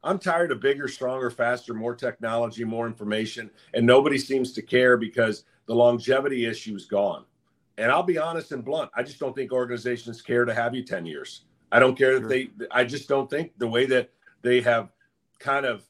I'm 0.02 0.18
tired 0.18 0.52
of 0.52 0.60
bigger, 0.60 0.86
stronger, 0.86 1.30
faster, 1.30 1.72
more 1.72 1.94
technology, 1.94 2.62
more 2.62 2.86
information, 2.86 3.50
and 3.72 3.86
nobody 3.86 4.18
seems 4.18 4.52
to 4.52 4.62
care 4.62 4.98
because 4.98 5.44
the 5.66 5.74
longevity 5.74 6.44
issue 6.44 6.76
is 6.76 6.84
gone. 6.84 7.24
And 7.78 7.90
I'll 7.90 8.02
be 8.02 8.18
honest 8.18 8.52
and 8.52 8.62
blunt, 8.62 8.90
I 8.94 9.02
just 9.02 9.18
don't 9.18 9.34
think 9.34 9.50
organizations 9.50 10.20
care 10.20 10.44
to 10.44 10.54
have 10.54 10.74
you 10.74 10.84
10 10.84 11.06
years. 11.06 11.46
I 11.72 11.80
don't 11.80 11.96
care 11.96 12.12
sure. 12.12 12.20
that 12.20 12.28
they, 12.28 12.50
I 12.70 12.84
just 12.84 13.08
don't 13.08 13.28
think 13.28 13.52
the 13.58 13.66
way 13.66 13.86
that 13.86 14.10
they 14.42 14.60
have 14.60 14.90
kind 15.38 15.64
of 15.64 15.82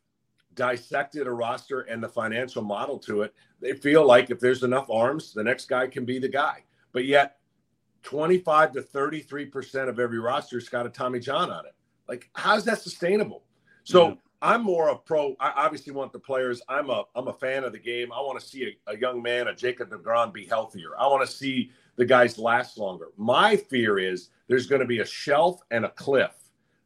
dissected 0.55 1.27
a 1.27 1.31
roster 1.31 1.83
and 1.83 2.03
the 2.03 2.09
financial 2.09 2.63
model 2.63 2.99
to 3.01 3.23
it, 3.23 3.35
they 3.61 3.73
feel 3.73 4.07
like 4.07 4.31
if 4.31 4.41
there's 4.41 4.63
enough 4.63 4.91
arms, 4.91 5.33
the 5.33 5.45
next 5.45 5.69
guy 5.69 5.87
can 5.87 6.05
be 6.05 6.19
the 6.19 6.29
guy. 6.29 6.65
But 6.93 7.05
yet, 7.07 7.39
25 8.03 8.73
to 8.73 8.83
33% 8.83 9.89
of 9.89 9.99
every 9.99 10.19
roster's 10.19 10.69
got 10.69 10.87
a 10.87 10.91
Tommy 10.91 11.19
John 11.19 11.51
on 11.51 11.67
it. 11.67 11.75
Like, 12.09 12.29
how's 12.35 12.65
that 12.67 12.81
sustainable? 12.81 13.45
So 13.85 14.09
yeah. 14.09 14.15
I'm 14.43 14.63
more 14.63 14.89
a 14.91 14.97
pro. 14.97 15.35
I 15.41 15.53
obviously 15.57 15.93
want 15.93 16.13
the 16.13 16.19
players. 16.19 16.61
I'm 16.69 16.91
a 16.91 17.05
I'm 17.17 17.29
a 17.29 17.33
fan 17.33 17.65
of 17.65 17.73
the 17.73 17.79
game. 17.79 18.13
I 18.13 18.21
want 18.21 18.39
to 18.39 18.47
see 18.47 18.77
a, 18.87 18.93
a 18.93 18.99
young 18.99 19.23
man, 19.23 19.49
a 19.49 19.55
Jacob 19.55 19.91
DeGrom, 19.91 20.33
be 20.33 20.45
healthier. 20.45 20.91
I 20.99 21.07
want 21.07 21.27
to 21.27 21.35
see 21.35 21.71
the 21.97 22.05
guys 22.05 22.39
last 22.39 22.77
longer. 22.77 23.09
My 23.17 23.57
fear 23.57 23.99
is 23.99 24.29
there's 24.49 24.67
going 24.67 24.81
to 24.81 24.87
be 24.87 25.01
a 25.01 25.07
shelf 25.07 25.61
and 25.71 25.87
a 25.87 25.91
cliff. 25.91 26.33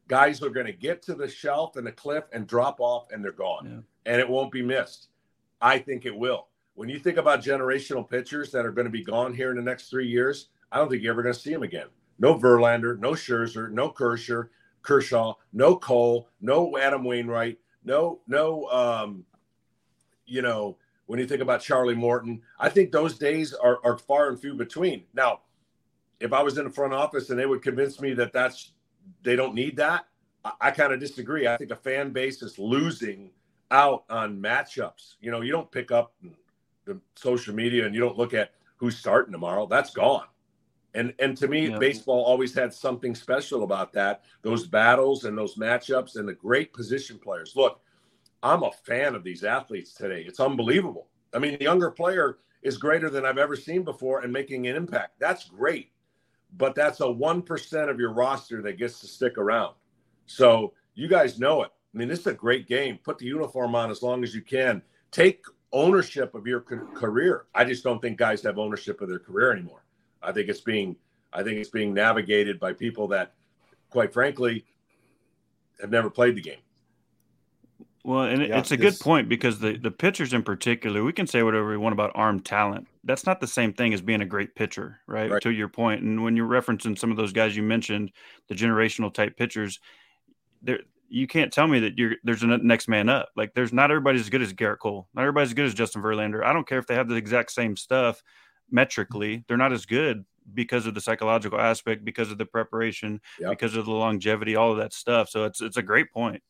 Guys 0.09 0.43
are 0.43 0.49
going 0.49 0.65
to 0.65 0.73
get 0.73 1.01
to 1.03 1.15
the 1.15 1.29
shelf 1.29 1.77
and 1.77 1.87
the 1.87 1.91
cliff 1.91 2.25
and 2.33 2.45
drop 2.45 2.81
off, 2.81 3.07
and 3.11 3.23
they're 3.23 3.31
gone, 3.31 3.65
yeah. 4.05 4.11
and 4.11 4.19
it 4.19 4.27
won't 4.27 4.51
be 4.51 4.61
missed. 4.61 5.07
I 5.61 5.77
think 5.77 6.05
it 6.05 6.15
will. 6.15 6.47
When 6.73 6.89
you 6.89 6.99
think 6.99 7.17
about 7.17 7.41
generational 7.41 8.09
pitchers 8.09 8.51
that 8.51 8.65
are 8.65 8.71
going 8.71 8.85
to 8.85 8.91
be 8.91 9.03
gone 9.03 9.33
here 9.33 9.51
in 9.51 9.55
the 9.55 9.63
next 9.63 9.89
three 9.89 10.07
years, 10.07 10.49
I 10.71 10.77
don't 10.77 10.89
think 10.89 11.03
you're 11.03 11.13
ever 11.13 11.23
going 11.23 11.33
to 11.33 11.39
see 11.39 11.53
them 11.53 11.63
again. 11.63 11.87
No 12.19 12.35
Verlander, 12.35 12.99
no 12.99 13.11
Scherzer, 13.11 13.71
no 13.71 13.89
Kershaw, 13.89 14.43
Kershaw, 14.81 15.35
no 15.53 15.75
Cole, 15.77 16.29
no 16.41 16.77
Adam 16.77 17.03
Wainwright, 17.03 17.59
no 17.85 18.19
no 18.27 18.65
um, 18.67 19.25
you 20.25 20.41
know 20.41 20.77
when 21.09 21.19
you 21.19 21.25
think 21.25 21.41
about 21.41 21.61
Charlie 21.61 21.95
Morton, 21.95 22.41
I 22.59 22.69
think 22.69 22.91
those 22.91 23.17
days 23.17 23.53
are, 23.53 23.79
are 23.83 23.97
far 23.97 24.29
and 24.29 24.39
few 24.39 24.53
between. 24.53 25.05
Now, 25.13 25.39
if 26.19 26.33
I 26.33 26.43
was 26.43 26.59
in 26.59 26.65
the 26.65 26.69
front 26.69 26.93
office 26.93 27.31
and 27.31 27.39
they 27.39 27.47
would 27.47 27.63
convince 27.63 27.99
me 27.99 28.13
that 28.13 28.31
that's 28.31 28.73
they 29.23 29.35
don't 29.35 29.55
need 29.55 29.77
that, 29.77 30.05
I, 30.43 30.51
I 30.61 30.71
kind 30.71 30.93
of 30.93 30.99
disagree. 30.99 31.47
I 31.47 31.57
think 31.57 31.71
a 31.71 31.75
fan 31.75 32.11
base 32.11 32.41
is 32.41 32.57
losing 32.59 33.31
out 33.71 34.03
on 34.09 34.41
matchups. 34.41 35.15
You 35.21 35.31
know, 35.31 35.41
you 35.41 35.51
don't 35.51 35.71
pick 35.71 35.91
up 35.91 36.13
the 36.85 36.99
social 37.15 37.53
media 37.53 37.85
and 37.85 37.93
you 37.93 38.01
don't 38.01 38.17
look 38.17 38.33
at 38.33 38.53
who's 38.77 38.97
starting 38.97 39.31
tomorrow. 39.31 39.67
That's 39.67 39.91
gone. 39.91 40.25
And 40.95 41.13
and 41.19 41.37
to 41.37 41.47
me, 41.47 41.69
yeah. 41.69 41.77
baseball 41.77 42.23
always 42.23 42.53
had 42.53 42.73
something 42.73 43.13
special 43.13 43.63
about 43.63 43.93
that. 43.93 44.23
Those 44.41 44.65
battles 44.65 45.25
and 45.25 45.37
those 45.37 45.55
matchups 45.55 46.15
and 46.15 46.27
the 46.27 46.33
great 46.33 46.73
position 46.73 47.19
players. 47.19 47.55
Look, 47.55 47.79
I'm 48.41 48.63
a 48.63 48.71
fan 48.71 49.13
of 49.13 49.23
these 49.23 49.43
athletes 49.43 49.93
today. 49.93 50.23
It's 50.27 50.39
unbelievable. 50.39 51.07
I 51.33 51.39
mean, 51.39 51.57
the 51.59 51.63
younger 51.63 51.91
player 51.91 52.39
is 52.63 52.77
greater 52.77 53.09
than 53.09 53.25
I've 53.25 53.37
ever 53.37 53.55
seen 53.55 53.83
before 53.83 54.21
and 54.21 54.33
making 54.33 54.67
an 54.67 54.75
impact. 54.75 55.19
That's 55.19 55.45
great. 55.45 55.91
But 56.57 56.75
that's 56.75 56.99
a 56.99 57.09
one 57.09 57.41
percent 57.41 57.89
of 57.89 57.99
your 57.99 58.13
roster 58.13 58.61
that 58.63 58.77
gets 58.77 58.99
to 59.01 59.07
stick 59.07 59.37
around. 59.37 59.75
So 60.25 60.73
you 60.95 61.07
guys 61.07 61.39
know 61.39 61.63
it. 61.63 61.71
I 61.93 61.97
mean, 61.97 62.07
this 62.07 62.19
is 62.19 62.27
a 62.27 62.33
great 62.33 62.67
game. 62.67 62.99
Put 63.03 63.17
the 63.17 63.25
uniform 63.25 63.75
on 63.75 63.89
as 63.89 64.01
long 64.01 64.23
as 64.23 64.35
you 64.35 64.41
can. 64.41 64.81
Take 65.11 65.43
ownership 65.71 66.35
of 66.35 66.47
your 66.47 66.61
career. 66.61 67.45
I 67.53 67.65
just 67.65 67.83
don't 67.83 68.01
think 68.01 68.17
guys 68.17 68.41
have 68.43 68.57
ownership 68.57 69.01
of 69.01 69.09
their 69.09 69.19
career 69.19 69.51
anymore. 69.51 69.83
I 70.21 70.31
think 70.31 70.49
it's 70.49 70.61
being 70.61 70.95
I 71.31 71.43
think 71.43 71.57
it's 71.57 71.69
being 71.69 71.93
navigated 71.93 72.59
by 72.59 72.73
people 72.73 73.07
that, 73.09 73.33
quite 73.89 74.11
frankly, 74.13 74.65
have 75.79 75.91
never 75.91 76.09
played 76.09 76.35
the 76.35 76.41
game. 76.41 76.59
Well, 78.03 78.23
and 78.23 78.41
yeah, 78.41 78.57
it's 78.57 78.71
a 78.71 78.77
good 78.77 78.99
point 78.99 79.29
because 79.29 79.59
the 79.59 79.77
the 79.77 79.91
pitchers 79.91 80.33
in 80.33 80.43
particular, 80.43 81.03
we 81.03 81.13
can 81.13 81.27
say 81.27 81.43
whatever 81.43 81.69
we 81.69 81.77
want 81.77 81.93
about 81.93 82.11
arm 82.15 82.39
talent. 82.39 82.87
That's 83.09 83.25
not 83.25 83.39
the 83.41 83.47
same 83.47 83.73
thing 83.73 83.93
as 83.93 84.01
being 84.01 84.21
a 84.21 84.25
great 84.25 84.55
pitcher, 84.55 84.99
right? 85.07 85.31
right? 85.31 85.41
To 85.41 85.51
your 85.51 85.67
point, 85.67 86.03
and 86.03 86.23
when 86.23 86.35
you're 86.35 86.47
referencing 86.47 86.97
some 86.97 87.11
of 87.11 87.17
those 87.17 87.33
guys 87.33 87.57
you 87.57 87.63
mentioned, 87.63 88.11
the 88.47 88.55
generational 88.55 89.13
type 89.13 89.35
pitchers, 89.35 89.79
there 90.61 90.79
you 91.11 91.25
can't 91.25 91.51
tell 91.51 91.67
me 91.67 91.79
that 91.79 91.97
you're 91.97 92.15
there's 92.23 92.43
a 92.43 92.47
next 92.59 92.87
man 92.87 93.09
up. 93.09 93.29
Like 93.35 93.53
there's 93.55 93.73
not 93.73 93.89
everybody's 93.89 94.21
as 94.21 94.29
good 94.29 94.43
as 94.43 94.53
Gerrit 94.53 94.79
Cole, 94.79 95.07
not 95.13 95.23
everybody's 95.23 95.49
as 95.49 95.53
good 95.55 95.65
as 95.65 95.73
Justin 95.73 96.03
Verlander. 96.03 96.43
I 96.43 96.53
don't 96.53 96.67
care 96.67 96.77
if 96.77 96.87
they 96.87 96.95
have 96.95 97.09
the 97.09 97.15
exact 97.15 97.51
same 97.51 97.75
stuff 97.75 98.21
metrically 98.71 99.35
mm-hmm. 99.35 99.41
they're 99.47 99.57
not 99.57 99.73
as 99.73 99.85
good 99.85 100.25
because 100.53 100.85
of 100.85 100.95
the 100.95 101.01
psychological 101.01 101.59
aspect 101.59 102.03
because 102.03 102.31
of 102.31 102.37
the 102.37 102.45
preparation 102.45 103.21
yep. 103.39 103.51
because 103.51 103.75
of 103.75 103.85
the 103.85 103.91
longevity 103.91 104.55
all 104.55 104.71
of 104.71 104.77
that 104.77 104.93
stuff 104.93 105.29
so 105.29 105.43
it's 105.45 105.61
it's 105.61 105.77
a 105.77 105.81
great 105.81 106.11
point 106.11 106.41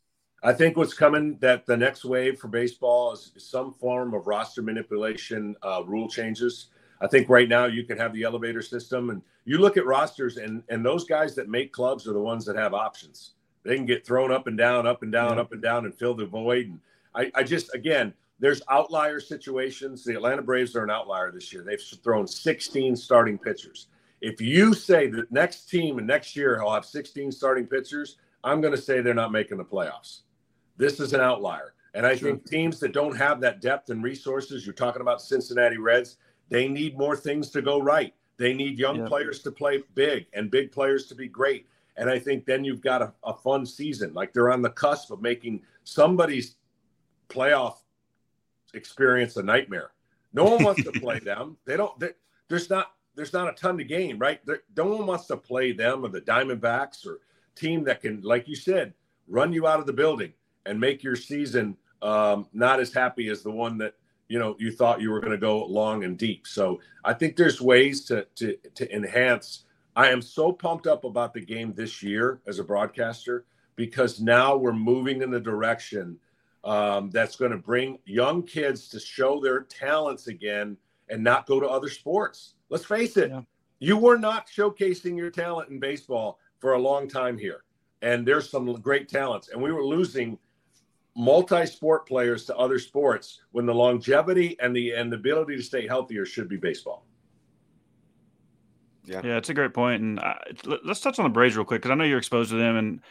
i 0.44 0.54
think 0.54 0.78
what's 0.78 0.94
coming 0.94 1.38
that 1.40 1.66
the 1.66 1.76
next 1.76 2.06
wave 2.06 2.40
for 2.40 2.48
baseball 2.48 3.14
is 3.14 3.32
some 3.38 3.74
form 3.74 4.14
of 4.14 4.28
roster 4.28 4.62
manipulation 4.62 5.56
uh, 5.64 5.82
rule 5.86 6.08
changes 6.08 6.68
i 7.02 7.08
think 7.08 7.30
right 7.30 7.50
now 7.50 7.66
you 7.66 7.84
can 7.84 7.98
have 7.98 8.14
the 8.14 8.24
elevator 8.24 8.62
system 8.62 9.10
and 9.10 9.22
you 9.46 9.58
look 9.58 9.78
at 9.78 9.86
rosters 9.86 10.38
and 10.38 10.64
and 10.70 10.86
those 10.86 11.06
guys 11.06 11.36
that 11.36 11.50
make 11.50 11.72
clubs 11.72 12.08
are 12.08 12.14
the 12.14 12.20
ones 12.20 12.46
that 12.46 12.56
have 12.56 12.74
options 12.74 13.32
they 13.64 13.76
can 13.76 13.86
get 13.86 14.06
thrown 14.06 14.32
up 14.32 14.48
and 14.48 14.58
down 14.58 14.88
up 14.88 15.04
and 15.04 15.12
down 15.12 15.38
up 15.40 15.52
and 15.52 15.62
down 15.62 15.86
and 15.86 15.94
fill 15.98 16.14
the 16.14 16.26
void 16.26 16.68
and 16.68 16.80
I, 17.16 17.32
I 17.36 17.44
just 17.44 17.74
again 17.74 18.14
there's 18.40 18.62
outlier 18.70 19.20
situations. 19.20 20.04
The 20.04 20.16
Atlanta 20.16 20.42
Braves 20.42 20.76
are 20.76 20.84
an 20.84 20.90
outlier 20.90 21.32
this 21.32 21.52
year. 21.52 21.62
They've 21.62 21.82
thrown 21.82 22.26
16 22.26 22.96
starting 22.96 23.38
pitchers. 23.38 23.88
If 24.22 24.42
you 24.42 24.74
say 24.74 25.08
the 25.08 25.28
next 25.30 25.70
team 25.70 25.98
and 25.98 26.08
next 26.08 26.36
year 26.36 26.62
will 26.64 26.74
have 26.74 26.86
16 26.86 27.32
starting 27.32 27.68
pitchers, 27.68 28.18
I'm 28.44 28.62
going 28.62 28.74
to 28.74 28.82
say 28.82 29.02
they're 29.02 29.14
not 29.14 29.32
making 29.32 29.58
the 29.58 29.66
playoffs. 29.66 30.22
This 30.80 31.02
is 31.02 31.12
an 31.12 31.20
outlier. 31.20 31.74
And 31.94 32.08
I 32.08 32.16
sure. 32.16 32.32
think 32.32 32.50
teams 32.50 32.80
that 32.80 32.94
don't 32.94 33.16
have 33.16 33.42
that 33.42 33.62
depth 33.62 33.90
and 33.90 34.02
resources, 34.02 34.66
you're 34.66 34.74
talking 34.74 35.02
about 35.02 35.22
Cincinnati 35.22 35.78
Reds, 35.78 36.18
they 36.48 36.68
need 36.68 36.98
more 36.98 37.18
things 37.18 37.50
to 37.52 37.62
go 37.62 37.82
right. 37.82 38.14
They 38.38 38.54
need 38.54 38.80
young 38.80 39.00
yeah. 39.00 39.08
players 39.08 39.42
to 39.42 39.52
play 39.52 39.84
big 39.94 40.28
and 40.34 40.50
big 40.50 40.72
players 40.72 41.08
to 41.08 41.16
be 41.16 41.28
great. 41.28 41.68
And 41.98 42.10
I 42.10 42.18
think 42.18 42.46
then 42.46 42.64
you've 42.64 42.80
got 42.80 43.02
a, 43.02 43.14
a 43.26 43.34
fun 43.34 43.66
season. 43.66 44.14
Like 44.14 44.32
they're 44.32 44.52
on 44.52 44.62
the 44.62 44.70
cusp 44.70 45.12
of 45.12 45.22
making 45.22 45.64
somebody's 45.84 46.56
playoff 47.28 47.80
experience 48.74 49.36
a 49.36 49.44
nightmare. 49.44 49.92
No 50.32 50.46
one 50.46 50.64
wants 50.64 50.84
to 50.86 50.94
play 50.94 51.20
them. 51.24 51.58
They 51.66 51.76
don't. 51.76 52.02
There's 52.48 52.70
not. 52.70 52.94
There's 53.16 53.34
not 53.34 53.50
a 53.50 53.52
ton 53.52 53.78
to 53.80 53.84
gain, 53.84 54.18
right? 54.18 54.40
There, 54.46 54.62
no 54.78 54.86
one 54.86 55.06
wants 55.06 55.26
to 55.28 55.36
play 55.36 55.74
them 55.74 56.06
or 56.06 56.08
the 56.08 56.22
Diamondbacks 56.22 57.06
or 57.06 57.20
team 57.54 57.84
that 57.84 58.00
can, 58.00 58.22
like 58.22 58.48
you 58.48 58.56
said, 58.56 58.94
run 59.28 59.52
you 59.52 59.68
out 59.68 59.82
of 59.82 59.86
the 59.86 59.92
building 59.92 60.32
and 60.66 60.80
make 60.80 61.04
your 61.04 61.16
season 61.16 61.78
um, 62.02 62.48
not 62.54 62.80
as 62.80 62.94
happy 62.94 63.30
as 63.30 63.42
the 63.44 63.52
one 63.52 63.78
that 63.80 63.96
you 64.28 64.40
know 64.40 64.56
you 64.60 64.72
thought 64.72 65.02
you 65.02 65.12
were 65.12 65.20
going 65.20 65.32
to 65.32 65.38
go 65.38 65.66
long 65.66 66.04
and 66.04 66.18
deep. 66.18 66.48
So 66.48 66.80
I 67.04 67.14
think 67.14 67.36
there's 67.36 67.62
ways 67.62 68.06
to 68.06 68.26
to 68.36 68.58
to 68.76 68.96
enhance. 68.96 69.66
I 69.96 70.10
am 70.10 70.22
so 70.22 70.52
pumped 70.52 70.88
up 70.88 71.04
about 71.04 71.34
the 71.34 71.42
game 71.42 71.74
this 71.74 72.02
year 72.02 72.40
as 72.48 72.60
a 72.60 72.64
broadcaster 72.64 73.46
because 73.76 74.20
now 74.20 74.56
we're 74.56 74.72
moving 74.72 75.22
in 75.22 75.32
the 75.32 75.40
direction 75.40 76.18
um, 76.64 77.10
that's 77.12 77.36
going 77.36 77.52
to 77.52 77.58
bring 77.58 78.00
young 78.06 78.44
kids 78.44 78.88
to 78.90 79.00
show 79.00 79.40
their 79.42 79.62
talents 79.62 80.28
again 80.28 80.78
and 81.10 81.24
not 81.24 81.48
go 81.48 81.60
to 81.60 81.68
other 81.68 81.90
sports. 81.90 82.54
Let's 82.70 82.86
face 82.86 83.18
it, 83.18 83.32
yeah. 83.32 83.42
you 83.80 83.98
were 83.98 84.18
not 84.18 84.48
showcasing 84.48 85.18
your 85.18 85.32
talent 85.32 85.70
in 85.70 85.80
baseball 85.80 86.40
for 86.60 86.74
a 86.74 86.80
long 86.80 87.08
time 87.08 87.38
here. 87.38 87.64
And 88.02 88.26
there's 88.26 88.50
some 88.50 88.72
great 88.82 89.10
talents. 89.10 89.50
And 89.50 89.62
we 89.62 89.72
were 89.72 89.84
losing 89.84 90.38
multi 91.16 91.66
sport 91.66 92.08
players 92.08 92.46
to 92.46 92.56
other 92.56 92.80
sports 92.80 93.42
when 93.52 93.66
the 93.66 93.74
longevity 93.74 94.58
and 94.60 94.76
the 94.76 94.92
and 94.92 95.12
the 95.12 95.18
ability 95.18 95.56
to 95.56 95.64
stay 95.64 95.88
healthier 95.88 96.26
should 96.26 96.48
be 96.48 96.58
baseball. 96.58 97.06
Yeah, 99.06 99.22
yeah, 99.24 99.38
it's 99.38 99.50
a 99.50 99.54
great 99.54 99.74
point. 99.74 100.02
And 100.02 100.20
uh, 100.20 100.36
let's 100.86 101.00
touch 101.00 101.18
on 101.18 101.24
the 101.24 101.30
Braves 101.30 101.56
real 101.56 101.66
quick 101.66 101.82
because 101.82 101.92
I 101.92 101.96
know 101.96 102.04
you're 102.04 102.20
exposed 102.20 102.52
to 102.52 102.58
them, 102.58 102.76
and 102.76 103.02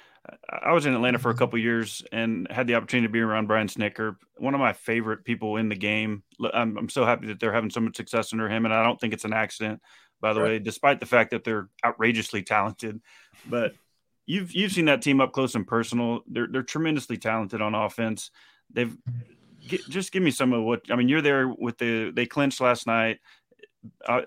I 0.49 0.73
was 0.73 0.87
in 0.87 0.95
Atlanta 0.95 1.19
for 1.19 1.31
a 1.31 1.35
couple 1.35 1.59
years 1.59 2.05
and 2.13 2.47
had 2.51 2.67
the 2.67 2.77
opportunity 2.77 3.09
to 3.09 3.13
be 3.13 3.21
around 3.21 3.47
Brian 3.47 3.67
Snitker, 3.67 4.17
one 4.37 4.55
of 4.55 4.61
my 4.61 4.73
favorite 4.73 5.25
people 5.25 5.57
in 5.57 5.69
the 5.69 5.75
game. 5.75 6.23
I'm, 6.53 6.77
I'm 6.77 6.89
so 6.89 7.05
happy 7.05 7.27
that 7.29 7.41
they're 7.41 7.53
having 7.53 7.71
so 7.71 7.81
much 7.81 7.97
success 7.97 8.33
under 8.33 8.49
him, 8.49 8.65
and 8.65 8.73
I 8.73 8.85
don't 8.85 9.01
think 9.01 9.13
it's 9.13 9.25
an 9.25 9.33
accident, 9.33 9.83
by 10.21 10.33
the 10.33 10.41
right. 10.41 10.49
way, 10.49 10.59
despite 10.61 11.01
the 11.01 11.07
fact 11.07 11.33
that 11.33 11.43
they're 11.43 11.69
outrageously 11.85 12.43
talented. 12.43 13.01
But 13.49 13.75
you've 14.29 14.53
you've 14.53 14.73
seen 14.73 14.85
that 14.85 15.03
team 15.03 15.21
up 15.21 15.33
close 15.33 15.55
and 15.57 15.67
personal. 15.67 16.21
They're 16.29 16.47
they're 16.47 16.63
tremendously 16.63 17.17
talented 17.17 17.61
on 17.61 17.75
offense. 17.75 18.31
They've 18.71 18.97
get, 19.67 19.89
just 19.89 20.13
give 20.13 20.23
me 20.23 20.31
some 20.31 20.53
of 20.53 20.63
what 20.63 20.83
I 20.91 20.97
mean. 20.97 21.09
You're 21.09 21.23
there 21.23 21.49
with 21.49 21.79
the 21.79 22.13
they 22.15 22.27
clinched 22.27 22.61
last 22.61 22.87
night 22.87 23.19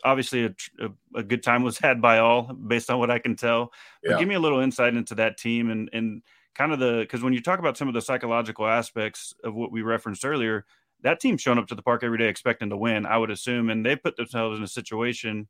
obviously 0.06 0.46
a, 0.46 0.56
a, 0.80 1.20
a, 1.20 1.24
good 1.24 1.44
time 1.44 1.62
was 1.62 1.78
had 1.84 2.02
by 2.02 2.20
all 2.20 2.44
based 2.54 2.90
on 2.90 3.00
what 3.00 3.12
I 3.12 3.20
can 3.20 3.36
tell. 3.36 3.72
But 4.02 4.12
yeah. 4.12 4.20
give 4.20 4.28
me 4.28 4.36
a 4.36 4.40
little 4.40 4.62
insight 4.62 4.96
into 4.96 5.16
that 5.16 5.38
team 5.38 5.70
and 5.70 5.90
and 5.94 6.22
kind 6.56 6.72
of 6.72 6.80
the 6.80 7.00
because 7.02 7.22
when 7.22 7.34
you 7.34 7.42
talk 7.42 7.60
about 7.60 7.78
some 7.78 7.88
of 7.88 7.94
the 7.94 8.02
psychological 8.02 8.66
aspects 8.66 9.34
of 9.44 9.54
what 9.54 9.72
we 9.72 9.82
referenced 9.82 10.26
earlier, 10.26 10.66
that 11.02 11.20
team's 11.20 11.42
showing 11.42 11.58
up 11.58 11.68
to 11.68 11.76
the 11.76 11.82
park 11.82 12.04
every 12.04 12.18
day 12.18 12.28
expecting 12.28 12.70
to 12.70 12.78
win. 12.78 13.06
I 13.06 13.18
would 13.18 13.30
assume, 13.30 13.70
and 13.70 13.86
they 13.86 13.96
put 13.96 14.16
themselves 14.16 14.58
in 14.58 14.64
a 14.64 14.68
situation 14.68 15.48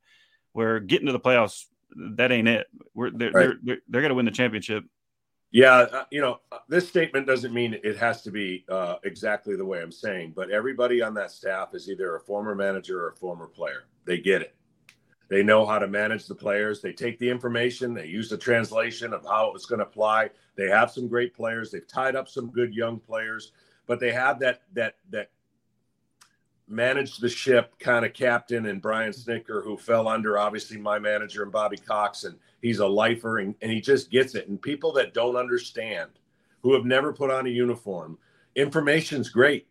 where 0.54 0.80
getting 0.80 1.08
to 1.08 1.14
the 1.14 1.20
playoffs 1.20 1.66
that 1.96 2.32
ain't 2.32 2.48
it. 2.48 2.68
We're 2.94 3.12
they're 3.12 3.32
right. 3.32 3.48
they're, 3.48 3.58
they're, 3.64 3.78
they're 3.88 4.02
going 4.02 4.10
to 4.10 4.16
win 4.16 4.26
the 4.26 4.32
championship. 4.32 4.84
Yeah, 5.52 5.74
uh, 5.74 6.06
you 6.12 6.22
know, 6.22 6.40
uh, 6.52 6.60
this 6.70 6.88
statement 6.88 7.28
doesn't 7.28 7.54
mean 7.54 7.78
it 7.84 7.98
has 7.98 8.22
to 8.22 8.32
be 8.32 8.64
uh, 8.70 8.96
exactly 9.04 9.58
the 9.58 9.66
way 9.66 9.82
I'm 9.82 9.92
saying, 9.92 10.32
but 10.34 10.50
everybody 10.50 11.02
on 11.02 11.14
that 11.16 11.30
staff 11.30 11.76
is 11.76 11.90
either 11.90 12.16
a 12.16 12.22
former 12.22 12.56
manager 12.56 13.04
or 13.04 13.10
a 13.10 13.16
former 13.16 13.48
player. 13.48 13.84
They 14.06 14.20
get 14.20 14.42
it. 14.42 14.56
They 15.28 15.44
know 15.44 15.66
how 15.66 15.80
to 15.80 15.88
manage 15.88 16.26
the 16.28 16.36
players. 16.36 16.82
They 16.82 16.94
take 16.94 17.20
the 17.20 17.30
information, 17.30 17.94
they 17.94 18.06
use 18.06 18.30
the 18.30 18.38
translation 18.38 19.14
of 19.14 19.26
how 19.26 19.52
it's 19.54 19.66
going 19.66 19.80
to 19.80 19.86
apply. 19.86 20.30
They 20.56 20.70
have 20.70 20.92
some 20.92 21.08
great 21.08 21.34
players. 21.34 21.72
They've 21.72 21.88
tied 21.88 22.16
up 22.16 22.30
some 22.30 22.50
good 22.50 22.74
young 22.74 23.00
players, 23.00 23.52
but 23.88 24.00
they 24.00 24.12
have 24.14 24.40
that 24.40 24.62
that 24.74 24.96
that 25.10 25.32
manage 26.72 27.18
the 27.18 27.30
ship 27.30 27.78
kind 27.80 28.06
of 28.06 28.14
captain 28.14 28.66
and 28.66 28.82
Brian 28.82 29.12
Snitker, 29.12 29.64
who 29.64 29.78
fell 29.78 30.08
under 30.08 30.38
obviously 30.38 30.78
my 30.78 30.98
manager 30.98 31.44
and 31.44 31.52
Bobby 31.52 31.78
Cox, 31.78 32.24
and 32.24 32.38
he's 32.62 32.80
a 32.80 32.88
lifer 32.88 33.40
and, 33.40 33.56
and 33.62 33.72
he 33.72 33.82
just 33.82 34.10
gets 34.10 34.36
it. 34.36 34.48
And 34.48 34.62
people 34.62 34.92
that 34.94 35.14
don't 35.14 35.36
understand, 35.36 36.10
who 36.62 36.74
have 36.74 36.86
never 36.86 37.12
put 37.12 37.32
on 37.32 37.48
a 37.48 37.50
uniform, 37.50 38.18
information's 38.56 39.30
great. 39.30 39.68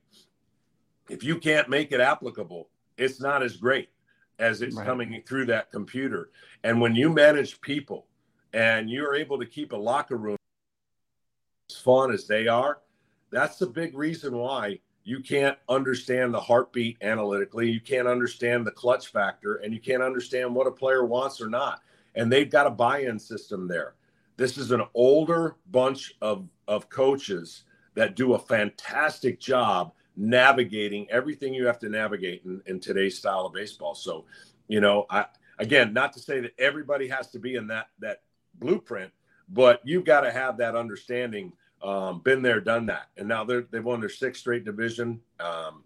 If 1.08 1.24
you 1.24 1.38
can't 1.38 1.68
make 1.68 1.92
it 1.92 2.00
applicable, 2.00 2.68
it's 2.96 3.20
not 3.20 3.42
as 3.42 3.56
great 3.56 3.88
as 4.38 4.62
it's 4.62 4.76
right. 4.76 4.86
coming 4.86 5.22
through 5.26 5.46
that 5.46 5.70
computer. 5.70 6.30
And 6.64 6.80
when 6.80 6.94
you 6.94 7.10
manage 7.10 7.60
people 7.60 8.06
and 8.52 8.90
you're 8.90 9.14
able 9.14 9.38
to 9.38 9.46
keep 9.46 9.72
a 9.72 9.76
locker 9.76 10.16
room 10.16 10.36
as 11.70 11.76
fun 11.76 12.12
as 12.12 12.26
they 12.26 12.48
are, 12.48 12.78
that's 13.30 13.58
the 13.58 13.66
big 13.66 13.96
reason 13.96 14.36
why 14.36 14.80
you 15.04 15.20
can't 15.20 15.58
understand 15.68 16.34
the 16.34 16.40
heartbeat 16.40 16.98
analytically. 17.02 17.70
You 17.70 17.80
can't 17.80 18.08
understand 18.08 18.66
the 18.66 18.70
clutch 18.70 19.08
factor, 19.08 19.56
and 19.56 19.72
you 19.72 19.80
can't 19.80 20.02
understand 20.02 20.54
what 20.54 20.66
a 20.66 20.72
player 20.72 21.04
wants 21.04 21.40
or 21.40 21.48
not. 21.48 21.82
And 22.14 22.30
they've 22.30 22.50
got 22.50 22.66
a 22.66 22.70
buy 22.70 23.00
in 23.00 23.18
system 23.18 23.66
there. 23.66 23.94
This 24.36 24.58
is 24.58 24.70
an 24.70 24.82
older 24.94 25.56
bunch 25.70 26.14
of, 26.20 26.48
of 26.66 26.88
coaches 26.88 27.64
that 27.94 28.16
do 28.16 28.34
a 28.34 28.38
fantastic 28.38 29.40
job 29.40 29.92
navigating 30.16 31.10
everything 31.10 31.54
you 31.54 31.66
have 31.66 31.78
to 31.78 31.88
navigate 31.88 32.42
in, 32.44 32.60
in 32.66 32.80
today's 32.80 33.16
style 33.16 33.46
of 33.46 33.52
baseball. 33.52 33.94
So, 33.94 34.24
you 34.68 34.80
know, 34.80 35.06
I 35.10 35.26
again, 35.58 35.92
not 35.92 36.12
to 36.14 36.20
say 36.20 36.40
that 36.40 36.52
everybody 36.58 37.08
has 37.08 37.30
to 37.32 37.38
be 37.38 37.54
in 37.54 37.66
that 37.68 37.88
that 38.00 38.22
blueprint, 38.54 39.12
but 39.48 39.80
you've 39.84 40.04
got 40.04 40.22
to 40.22 40.30
have 40.30 40.56
that 40.58 40.74
understanding 40.74 41.52
um, 41.82 42.20
been 42.20 42.42
there, 42.42 42.60
done 42.60 42.86
that, 42.86 43.08
and 43.16 43.28
now 43.28 43.44
they're 43.44 43.66
they've 43.70 43.84
won 43.84 44.00
their 44.00 44.08
sixth 44.08 44.40
straight 44.40 44.64
division, 44.64 45.20
um, 45.38 45.82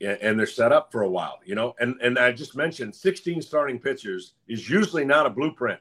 and 0.00 0.38
they're 0.38 0.46
set 0.46 0.72
up 0.72 0.92
for 0.92 1.02
a 1.02 1.08
while, 1.08 1.38
you 1.44 1.54
know. 1.54 1.74
And 1.80 1.96
and 2.02 2.18
I 2.18 2.32
just 2.32 2.56
mentioned 2.56 2.94
16 2.94 3.42
starting 3.42 3.78
pitchers 3.78 4.34
is 4.46 4.68
usually 4.68 5.04
not 5.04 5.26
a 5.26 5.30
blueprint 5.30 5.80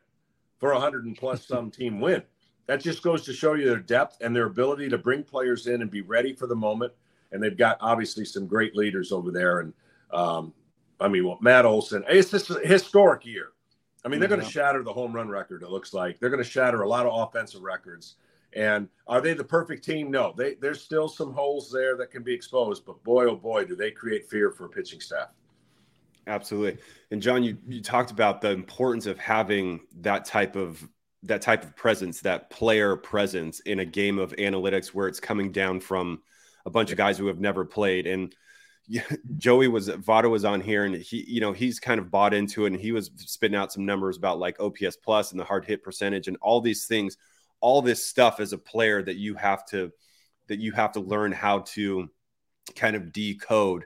for 0.58 0.72
a 0.72 0.80
hundred 0.80 1.06
and 1.06 1.18
plus 1.18 1.46
some 1.48 1.72
team 1.72 2.00
win. 2.00 2.24
That 2.68 2.82
just 2.82 3.02
goes 3.02 3.24
to 3.26 3.34
show 3.34 3.54
you 3.54 3.66
their 3.66 3.80
depth 3.80 4.18
and 4.22 4.36
their 4.36 4.46
ability 4.46 4.90
to 4.90 4.98
bring 4.98 5.24
players 5.24 5.68
in 5.68 5.82
and 5.82 5.90
be 5.90 6.02
ready 6.02 6.34
for 6.34 6.48
the 6.48 6.56
moment. 6.56 6.92
And 7.32 7.42
they've 7.42 7.58
got 7.58 7.78
obviously 7.80 8.26
some 8.26 8.46
great 8.46 8.76
leaders 8.76 9.12
over 9.12 9.32
there. 9.32 9.60
And 9.60 9.74
um, 10.12 10.54
I 11.00 11.08
mean, 11.08 11.26
well, 11.26 11.38
Matt 11.42 11.66
Olson, 11.66 12.04
it's 12.10 12.32
just 12.32 12.50
a 12.50 12.60
historic 12.66 13.26
year. 13.26 13.52
I 14.04 14.10
mean, 14.10 14.20
they're 14.20 14.30
going 14.30 14.42
to 14.42 14.50
shatter 14.50 14.84
the 14.84 14.94
home 14.94 15.14
run 15.14 15.28
record. 15.28 15.64
It 15.64 15.70
looks 15.70 15.94
like 15.94 16.20
they're 16.20 16.30
going 16.30 16.44
to 16.44 16.50
shatter 16.50 16.82
a 16.82 16.88
lot 16.88 17.06
of 17.06 17.28
offensive 17.28 17.62
records. 17.62 18.16
And 18.58 18.90
are 19.06 19.22
they 19.22 19.34
the 19.34 19.44
perfect 19.44 19.86
team? 19.86 20.10
No, 20.10 20.34
they, 20.36 20.56
there's 20.56 20.82
still 20.82 21.08
some 21.08 21.32
holes 21.32 21.72
there 21.72 21.96
that 21.98 22.10
can 22.10 22.24
be 22.24 22.34
exposed, 22.34 22.86
but 22.86 23.02
boy, 23.04 23.26
oh 23.26 23.36
boy, 23.36 23.66
do 23.66 23.76
they 23.76 23.92
create 23.92 24.28
fear 24.28 24.50
for 24.50 24.66
a 24.66 24.70
pitching 24.70 25.00
staff. 25.00 25.30
Absolutely. 26.26 26.82
And 27.12 27.22
John, 27.22 27.44
you, 27.44 27.58
you 27.68 27.82
talked 27.82 28.10
about 28.10 28.42
the 28.42 28.50
importance 28.50 29.06
of 29.06 29.20
having 29.20 29.82
that 30.02 30.26
type 30.26 30.56
of 30.56 30.86
that 31.24 31.42
type 31.42 31.64
of 31.64 31.76
presence, 31.76 32.22
that 32.22 32.50
player 32.50 32.96
presence 32.96 33.60
in 33.62 33.80
a 33.80 33.86
game 33.86 34.18
of 34.18 34.32
analytics 34.34 34.88
where 34.88 35.08
it's 35.08 35.20
coming 35.20 35.52
down 35.52 35.80
from 35.80 36.22
a 36.66 36.70
bunch 36.70 36.92
of 36.92 36.98
guys 36.98 37.18
who 37.18 37.28
have 37.28 37.40
never 37.40 37.64
played. 37.64 38.08
And 38.08 38.36
Joey 39.38 39.68
was 39.68 39.90
Votto 39.90 40.30
was 40.30 40.46
on 40.46 40.62
here 40.62 40.84
and 40.86 40.96
he, 40.96 41.24
you 41.28 41.42
know, 41.42 41.54
he's 41.54 41.80
kind 41.80 42.00
of 42.00 42.10
bought 42.10 42.34
into 42.34 42.66
it 42.66 42.74
and 42.74 42.82
he 42.82 42.92
was 42.92 43.12
spitting 43.18 43.58
out 43.58 43.72
some 43.72 43.86
numbers 43.86 44.18
about 44.18 44.40
like 44.40 44.60
OPS 44.60 44.98
plus 44.98 45.32
and 45.32 45.40
the 45.40 45.46
hard 45.46 45.66
hit 45.66 45.84
percentage 45.84 46.28
and 46.28 46.38
all 46.42 46.60
these 46.60 46.88
things 46.88 47.18
all 47.60 47.82
this 47.82 48.06
stuff 48.06 48.40
as 48.40 48.54
a 48.54 48.58
player 48.58 49.02
that 49.02 49.16
you 49.16 49.36
have 49.36 49.66
to 49.68 49.92
that 50.48 50.60
you 50.60 50.72
have 50.72 50.94
to 50.94 51.00
learn 51.00 51.32
how 51.32 51.60
to 51.60 52.10
kind 52.76 52.96
of 52.96 53.12
decode. 53.12 53.86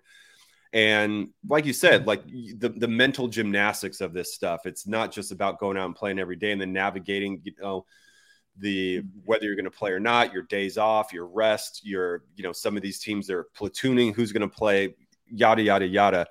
And 0.73 1.29
like 1.47 1.65
you 1.65 1.73
said 1.73 2.07
like 2.07 2.25
the, 2.25 2.73
the 2.75 2.87
mental 2.87 3.27
gymnastics 3.27 3.99
of 3.99 4.13
this 4.13 4.33
stuff 4.33 4.65
it's 4.65 4.87
not 4.87 5.11
just 5.11 5.33
about 5.33 5.59
going 5.59 5.75
out 5.75 5.85
and 5.85 5.95
playing 5.95 6.17
every 6.17 6.37
day 6.37 6.53
and 6.53 6.61
then 6.61 6.71
navigating 6.71 7.41
you 7.43 7.51
know 7.59 7.85
the 8.57 8.99
mm-hmm. 8.99 9.07
whether 9.25 9.43
you're 9.43 9.55
going 9.55 9.65
to 9.65 9.71
play 9.71 9.91
or 9.91 9.99
not 9.99 10.31
your 10.31 10.43
days 10.43 10.77
off 10.77 11.11
your 11.11 11.25
rest 11.25 11.81
your 11.85 12.23
you 12.37 12.43
know 12.43 12.53
some 12.53 12.77
of 12.77 12.83
these 12.83 12.99
teams 12.99 13.29
are 13.29 13.47
platooning 13.53 14.15
who's 14.15 14.31
going 14.31 14.49
to 14.49 14.55
play 14.55 14.95
yada 15.27 15.61
yada 15.61 15.85
yada. 15.85 16.25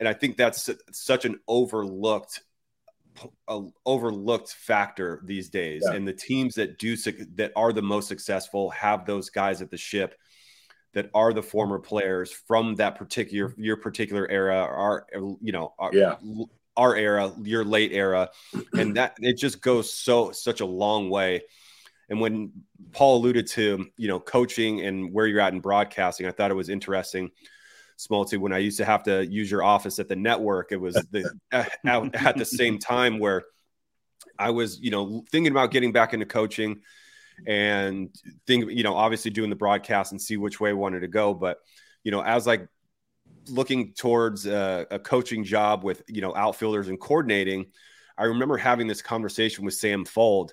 And 0.00 0.08
i 0.08 0.14
think 0.14 0.38
that's 0.38 0.70
such 0.92 1.26
an 1.26 1.38
overlooked 1.46 2.40
a 3.48 3.62
overlooked 3.84 4.50
factor 4.52 5.20
these 5.24 5.48
days. 5.48 5.82
Yeah. 5.84 5.96
and 5.96 6.06
the 6.06 6.12
teams 6.12 6.54
that 6.56 6.78
do 6.78 6.96
that 7.36 7.52
are 7.56 7.72
the 7.72 7.82
most 7.82 8.08
successful 8.08 8.70
have 8.70 9.06
those 9.06 9.30
guys 9.30 9.62
at 9.62 9.70
the 9.70 9.76
ship 9.76 10.18
that 10.94 11.10
are 11.14 11.32
the 11.32 11.42
former 11.42 11.78
players 11.78 12.32
from 12.32 12.74
that 12.76 12.96
particular 12.96 13.54
your 13.58 13.76
particular 13.76 14.28
era 14.30 14.56
our 14.56 15.06
you 15.40 15.52
know 15.52 15.74
our, 15.78 15.90
yeah. 15.92 16.14
our 16.76 16.96
era 16.96 17.32
your 17.42 17.64
late 17.64 17.92
era. 17.92 18.30
And 18.78 18.96
that 18.96 19.16
it 19.20 19.34
just 19.34 19.60
goes 19.60 19.92
so 19.92 20.32
such 20.32 20.60
a 20.60 20.66
long 20.66 21.10
way. 21.10 21.42
And 22.08 22.20
when 22.20 22.52
paul 22.92 23.18
alluded 23.18 23.46
to 23.48 23.86
you 23.96 24.08
know 24.08 24.20
coaching 24.20 24.82
and 24.82 25.12
where 25.12 25.26
you're 25.26 25.40
at 25.40 25.52
in 25.52 25.60
broadcasting 25.60 26.26
i 26.26 26.30
thought 26.30 26.52
it 26.52 26.54
was 26.54 26.68
interesting 26.68 27.30
Smolty, 27.98 28.38
when 28.38 28.52
I 28.52 28.58
used 28.58 28.78
to 28.78 28.84
have 28.84 29.04
to 29.04 29.26
use 29.26 29.50
your 29.50 29.62
office 29.62 29.98
at 29.98 30.08
the 30.08 30.16
network, 30.16 30.72
it 30.72 30.76
was 30.76 30.94
the 31.10 31.30
at, 31.52 31.72
at 31.84 32.36
the 32.36 32.44
same 32.44 32.78
time 32.78 33.18
where 33.18 33.44
I 34.38 34.50
was, 34.50 34.78
you 34.80 34.90
know, 34.90 35.24
thinking 35.30 35.52
about 35.52 35.70
getting 35.70 35.92
back 35.92 36.12
into 36.12 36.26
coaching 36.26 36.80
and 37.46 38.14
think, 38.46 38.70
you 38.70 38.82
know, 38.82 38.94
obviously 38.94 39.30
doing 39.30 39.50
the 39.50 39.56
broadcast 39.56 40.12
and 40.12 40.20
see 40.20 40.36
which 40.36 40.60
way 40.60 40.70
I 40.70 40.74
wanted 40.74 41.00
to 41.00 41.08
go. 41.08 41.32
But, 41.34 41.58
you 42.04 42.10
know, 42.10 42.22
as 42.22 42.46
like 42.46 42.68
looking 43.48 43.92
towards 43.92 44.46
a, 44.46 44.86
a 44.90 44.98
coaching 44.98 45.44
job 45.44 45.84
with, 45.84 46.02
you 46.08 46.20
know, 46.20 46.34
outfielders 46.34 46.88
and 46.88 47.00
coordinating, 47.00 47.66
I 48.18 48.24
remember 48.24 48.56
having 48.56 48.86
this 48.86 49.02
conversation 49.02 49.64
with 49.64 49.74
Sam 49.74 50.04
Fuld 50.04 50.50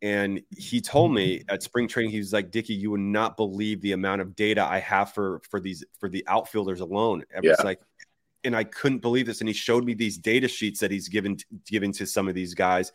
and 0.00 0.40
he 0.56 0.80
told 0.80 1.12
me 1.12 1.38
mm-hmm. 1.38 1.54
at 1.54 1.62
spring 1.62 1.88
training, 1.88 2.12
he 2.12 2.18
was 2.18 2.32
like, 2.32 2.50
Dickey, 2.50 2.74
you 2.74 2.90
would 2.90 3.00
not 3.00 3.36
believe 3.36 3.80
the 3.80 3.92
amount 3.92 4.20
of 4.20 4.36
data 4.36 4.64
I 4.64 4.78
have 4.78 5.12
for 5.12 5.40
for 5.50 5.60
these 5.60 5.84
for 5.98 6.08
the 6.08 6.24
outfielders 6.28 6.80
alone. 6.80 7.22
It 7.34 7.42
yeah. 7.42 7.50
was 7.50 7.64
like, 7.64 7.80
and 8.44 8.54
I 8.54 8.64
couldn't 8.64 8.98
believe 8.98 9.26
this. 9.26 9.40
And 9.40 9.48
he 9.48 9.54
showed 9.54 9.84
me 9.84 9.94
these 9.94 10.18
data 10.18 10.46
sheets 10.46 10.80
that 10.80 10.90
he's 10.90 11.08
given 11.08 11.38
giving 11.66 11.92
to 11.94 12.06
some 12.06 12.28
of 12.28 12.34
these 12.34 12.54
guys. 12.54 12.92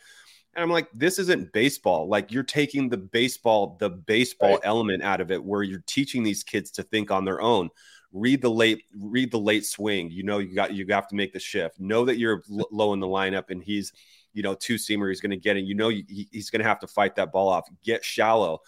And 0.55 0.63
I'm 0.63 0.69
like, 0.69 0.87
this 0.93 1.19
isn't 1.19 1.51
baseball. 1.51 2.07
Like 2.07 2.31
you're 2.31 2.43
taking 2.43 2.87
the 2.87 2.97
baseball, 2.97 3.75
the 3.79 3.89
baseball 3.89 4.51
right. 4.51 4.59
element 4.63 5.03
out 5.03 5.19
of 5.19 5.31
it, 5.31 5.43
where 5.43 5.63
you're 5.63 5.83
teaching 5.87 6.23
these 6.23 6.43
kids 6.43 6.71
to 6.71 6.83
think 6.83 7.11
on 7.11 7.25
their 7.25 7.41
own. 7.41 7.69
Read 8.13 8.43
the 8.43 8.51
late, 8.51 8.83
read 8.95 9.31
the 9.31 9.39
late 9.39 9.65
swing. 9.65 10.11
You 10.11 10.21
know, 10.23 10.37
you 10.37 10.53
got 10.53 10.73
you 10.73 10.85
have 10.89 11.07
to 11.07 11.15
make 11.15 11.33
the 11.33 11.39
shift. 11.39 11.79
Know 11.79 12.05
that 12.05 12.17
you're 12.17 12.43
low 12.47 12.93
in 12.93 12.99
the 12.99 13.07
lineup, 13.07 13.49
and 13.49 13.63
he's 13.63 13.91
you 14.33 14.43
know, 14.43 14.55
two 14.55 14.75
seamer 14.75 15.09
he's 15.09 15.21
going 15.21 15.31
to 15.31 15.37
get, 15.37 15.57
and 15.57 15.67
you 15.67 15.75
know 15.75 15.89
he's 15.89 16.49
going 16.49 16.61
to 16.61 16.67
have 16.67 16.79
to 16.79 16.87
fight 16.87 17.15
that 17.15 17.31
ball 17.31 17.49
off. 17.49 17.67
Get 17.83 18.03
shallow. 18.03 18.61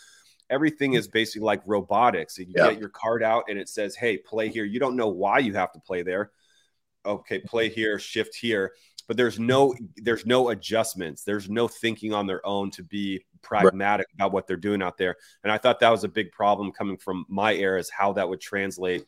Everything 0.49 0.93
is 0.93 1.07
basically 1.07 1.45
like 1.45 1.61
robotics. 1.65 2.37
You 2.37 2.45
yeah. 2.49 2.69
get 2.69 2.79
your 2.79 2.89
card 2.89 3.23
out, 3.23 3.45
and 3.49 3.57
it 3.57 3.67
says, 3.67 3.95
"Hey, 3.95 4.17
play 4.17 4.49
here." 4.49 4.63
You 4.63 4.79
don't 4.79 4.95
know 4.95 5.09
why 5.09 5.39
you 5.39 5.53
have 5.53 5.71
to 5.73 5.79
play 5.79 6.03
there. 6.03 6.31
Okay, 7.05 7.39
mm-hmm. 7.39 7.47
play 7.47 7.69
here, 7.69 7.99
shift 7.99 8.35
here, 8.35 8.73
but 9.07 9.17
there's 9.17 9.39
no 9.39 9.75
there's 9.97 10.25
no 10.25 10.49
adjustments. 10.49 11.23
There's 11.23 11.49
no 11.49 11.67
thinking 11.67 12.13
on 12.13 12.27
their 12.27 12.45
own 12.45 12.71
to 12.71 12.83
be 12.83 13.25
pragmatic 13.41 14.07
right. 14.07 14.15
about 14.15 14.31
what 14.31 14.47
they're 14.47 14.57
doing 14.57 14.81
out 14.81 14.97
there. 14.97 15.15
And 15.43 15.51
I 15.51 15.57
thought 15.57 15.79
that 15.79 15.89
was 15.89 16.03
a 16.03 16.09
big 16.09 16.31
problem 16.31 16.71
coming 16.71 16.97
from 16.97 17.25
my 17.29 17.53
era 17.53 17.79
is 17.79 17.89
how 17.89 18.13
that 18.13 18.27
would 18.27 18.41
translate 18.41 19.05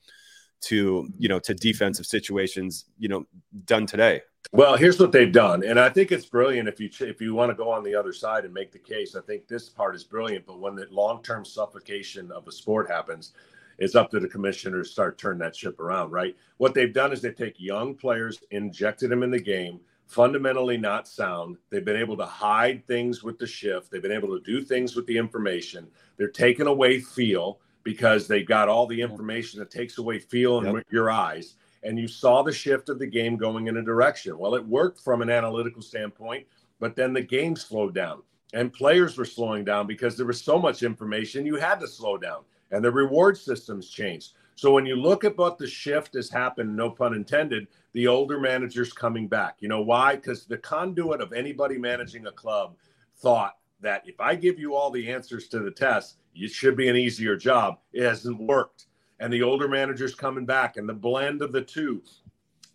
to 0.62 1.08
you 1.18 1.30
know 1.30 1.40
to 1.40 1.54
defensive 1.54 2.06
situations 2.06 2.86
you 2.98 3.08
know 3.08 3.26
done 3.66 3.86
today. 3.86 4.22
Well 4.52 4.78
here's 4.78 5.00
what 5.00 5.12
they've 5.12 5.32
done 5.32 5.64
and 5.64 5.80
i 5.80 5.90
think 5.90 6.12
it's 6.12 6.26
brilliant 6.26 6.70
if 6.70 6.80
you 6.80 6.90
if 7.02 7.22
you 7.22 7.34
want 7.34 7.52
to 7.52 7.56
go 7.56 7.70
on 7.70 7.84
the 7.84 7.96
other 7.96 8.14
side 8.14 8.46
and 8.46 8.54
make 8.54 8.72
the 8.72 8.80
case. 8.80 9.16
I 9.16 9.22
think 9.22 9.48
this 9.48 9.70
part 9.70 9.96
is 9.96 10.04
brilliant 10.04 10.46
but 10.46 10.60
when 10.60 10.76
the 10.76 10.88
long-term 10.90 11.46
suffocation 11.46 12.32
of 12.32 12.48
a 12.48 12.52
sport 12.52 12.90
happens 12.90 13.34
it's 13.78 13.94
up 13.94 14.10
to 14.10 14.20
the 14.20 14.28
commissioner 14.28 14.82
to 14.82 14.90
start 14.90 15.20
turning 15.20 15.40
that 15.40 15.56
ship 15.56 15.80
around 15.80 16.12
right? 16.12 16.36
What 16.58 16.74
they've 16.74 16.94
done 16.94 17.12
is 17.12 17.22
they 17.22 17.32
take 17.32 17.60
young 17.60 17.94
players 17.94 18.40
injected 18.52 19.12
them 19.12 19.24
in 19.24 19.32
the 19.32 19.40
game 19.40 19.80
fundamentally 20.08 20.78
not 20.78 21.08
sound. 21.08 21.58
They've 21.70 21.86
been 21.86 21.98
able 21.98 22.18
to 22.18 22.26
hide 22.26 22.86
things 22.88 23.24
with 23.24 23.38
the 23.38 23.46
shift. 23.46 23.92
They've 23.92 24.02
been 24.02 24.12
able 24.12 24.30
to 24.30 24.44
do 24.44 24.64
things 24.64 24.96
with 24.96 25.06
the 25.06 25.18
information. 25.18 25.88
They're 26.16 26.30
taking 26.30 26.68
away 26.68 27.00
feel 27.00 27.60
because 27.88 28.28
they've 28.28 28.46
got 28.46 28.68
all 28.68 28.86
the 28.86 29.00
information 29.00 29.62
that 29.62 29.72
takes 29.72 29.98
away 29.98 30.20
feel 30.20 30.60
in 30.60 30.76
yep. 30.76 30.86
your 30.92 31.10
eyes. 31.10 31.56
And 31.84 31.98
you 31.98 32.06
saw 32.06 32.44
the 32.44 32.52
shift 32.52 32.90
of 32.90 33.00
the 33.00 33.08
game 33.08 33.38
going 33.38 33.68
in 33.68 33.78
a 33.78 33.82
direction. 33.82 34.38
Well, 34.38 34.56
it 34.56 34.68
worked 34.68 35.00
from 35.00 35.22
an 35.22 35.30
analytical 35.30 35.82
standpoint, 35.82 36.46
but 36.82 36.98
then 36.98 37.14
the 37.14 37.22
game 37.22 37.56
slowed 37.56 37.96
down 37.96 38.24
and 38.52 38.74
players 38.74 39.18
were 39.18 39.24
slowing 39.24 39.64
down 39.64 39.88
because 39.88 40.18
there 40.18 40.26
was 40.26 40.42
so 40.42 40.60
much 40.60 40.84
information 40.84 41.46
you 41.46 41.56
had 41.56 41.80
to 41.80 41.88
slow 41.88 42.18
down 42.18 42.44
and 42.72 42.84
the 42.84 42.92
reward 42.92 43.38
systems 43.38 43.90
changed. 43.90 44.34
So 44.56 44.74
when 44.74 44.86
you 44.86 44.98
look 44.98 45.24
at 45.24 45.38
what 45.38 45.58
the 45.58 45.68
shift 45.68 46.14
has 46.16 46.30
happened, 46.30 46.76
no 46.76 46.90
pun 46.90 47.14
intended, 47.14 47.68
the 47.94 48.08
older 48.08 48.38
managers 48.38 48.92
coming 48.92 49.30
back. 49.30 49.56
You 49.62 49.70
know 49.70 49.82
why? 49.82 50.18
Because 50.18 50.44
the 50.44 50.58
conduit 50.58 51.22
of 51.22 51.32
anybody 51.32 51.78
managing 51.78 52.28
a 52.28 52.34
club 52.34 52.76
thought 53.16 53.56
that 53.82 54.04
if 54.06 54.20
I 54.20 54.36
give 54.36 54.60
you 54.60 54.76
all 54.76 54.92
the 54.92 55.12
answers 55.12 55.48
to 55.50 55.60
the 55.60 55.72
test, 55.72 56.18
it 56.36 56.52
should 56.52 56.76
be 56.76 56.88
an 56.88 56.96
easier 56.96 57.36
job. 57.36 57.80
It 57.94 58.04
hasn't 58.04 58.40
worked. 58.40 58.88
And 59.20 59.32
the 59.32 59.44
older 59.44 59.68
managers 59.68 60.16
coming 60.16 60.46
back 60.46 60.78
and 60.78 60.88
the 60.88 60.94
blend 60.94 61.42
of 61.42 61.52
the 61.52 61.62
two, 61.62 62.04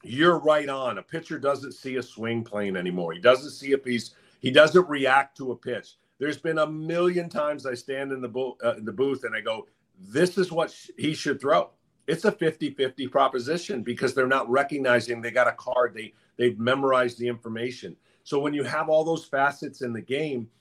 you're 0.02 0.38
right 0.38 0.68
on. 0.68 0.98
A 0.98 1.02
pitcher 1.02 1.38
doesn't 1.38 1.72
see 1.72 1.96
a 1.96 2.02
swing 2.02 2.42
plane 2.42 2.76
anymore. 2.76 3.12
He 3.12 3.20
doesn't 3.20 3.50
see 3.50 3.72
a 3.72 3.78
piece. 3.78 4.12
He 4.40 4.50
doesn't 4.50 4.88
react 4.88 5.36
to 5.38 5.52
a 5.52 5.56
pitch. 5.56 5.96
There's 6.18 6.38
been 6.38 6.58
a 6.58 6.66
million 6.66 7.28
times 7.28 7.66
I 7.66 7.74
stand 7.74 8.12
in 8.12 8.20
the, 8.20 8.28
bo- 8.28 8.56
uh, 8.64 8.74
in 8.74 8.84
the 8.84 8.92
booth 8.92 9.24
and 9.24 9.34
I 9.34 9.40
go, 9.40 9.66
this 9.98 10.38
is 10.38 10.50
what 10.50 10.70
sh- 10.70 10.90
he 10.98 11.14
should 11.14 11.40
throw. 11.40 11.70
It's 12.08 12.24
a 12.24 12.32
50-50 12.32 13.10
proposition 13.10 13.82
because 13.82 14.14
they're 14.14 14.26
not 14.26 14.50
recognizing 14.50 15.20
they 15.20 15.30
got 15.30 15.46
a 15.46 15.52
card. 15.52 15.94
They 15.94 16.12
they've 16.36 16.58
memorized 16.58 17.18
the 17.18 17.28
information. 17.28 17.96
So 18.24 18.40
when 18.40 18.54
you 18.54 18.64
have 18.64 18.88
all 18.88 19.04
those 19.04 19.24
facets 19.24 19.82
in 19.82 19.92
the 19.92 20.00
game– 20.00 20.48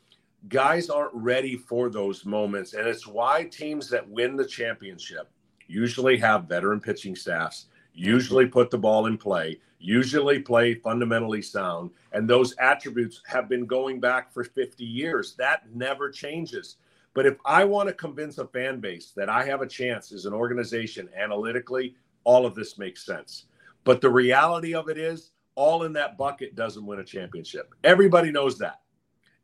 guys 0.50 0.90
aren't 0.90 1.14
ready 1.14 1.56
for 1.56 1.90
those 1.90 2.26
moments. 2.26 2.74
And 2.74 2.88
it's 2.88 3.08
why 3.08 3.44
teams 3.46 3.90
that 3.90 4.08
win 4.10 4.36
the 4.36 4.46
championship 4.46 5.30
usually 5.68 6.18
have 6.18 6.50
veteran 6.50 6.82
pitching 6.82 7.16
staffs, 7.16 7.68
usually 7.94 8.46
put 8.46 8.70
the 8.70 8.78
ball 8.78 9.06
in 9.06 9.18
play, 9.18 9.60
usually 9.80 10.40
play 10.40 10.76
fundamentally 10.76 11.42
sound. 11.42 11.92
And 12.12 12.30
those 12.30 12.56
attributes 12.58 13.22
have 13.28 13.48
been 13.48 13.66
going 13.66 14.00
back 14.00 14.34
for 14.34 14.44
50 14.44 14.84
years. 14.84 15.36
That 15.36 15.64
never 15.74 16.10
changes. 16.10 16.78
But 17.14 17.26
if 17.26 17.38
I 17.46 17.66
want 17.66 17.90
to 17.90 17.94
convince 17.94 18.38
a 18.38 18.48
fan 18.48 18.80
base 18.80 19.12
that 19.16 19.30
I 19.30 19.46
have 19.46 19.62
a 19.62 19.68
chance 19.68 20.12
as 20.12 20.26
an 20.26 20.34
organization 20.34 21.10
analytically, 21.16 21.96
all 22.24 22.46
of 22.46 22.56
this 22.56 22.78
makes 22.78 23.06
sense. 23.06 23.46
But 23.84 24.02
the 24.02 24.10
reality 24.10 24.74
of 24.74 24.90
it 24.90 24.98
is, 24.98 25.32
all 25.56 25.84
in 25.84 25.92
that 25.94 26.18
bucket 26.18 26.56
doesn't 26.56 26.86
win 26.86 27.00
a 27.00 27.04
championship. 27.04 27.76
Everybody 27.84 28.32
knows 28.32 28.58
that 28.60 28.82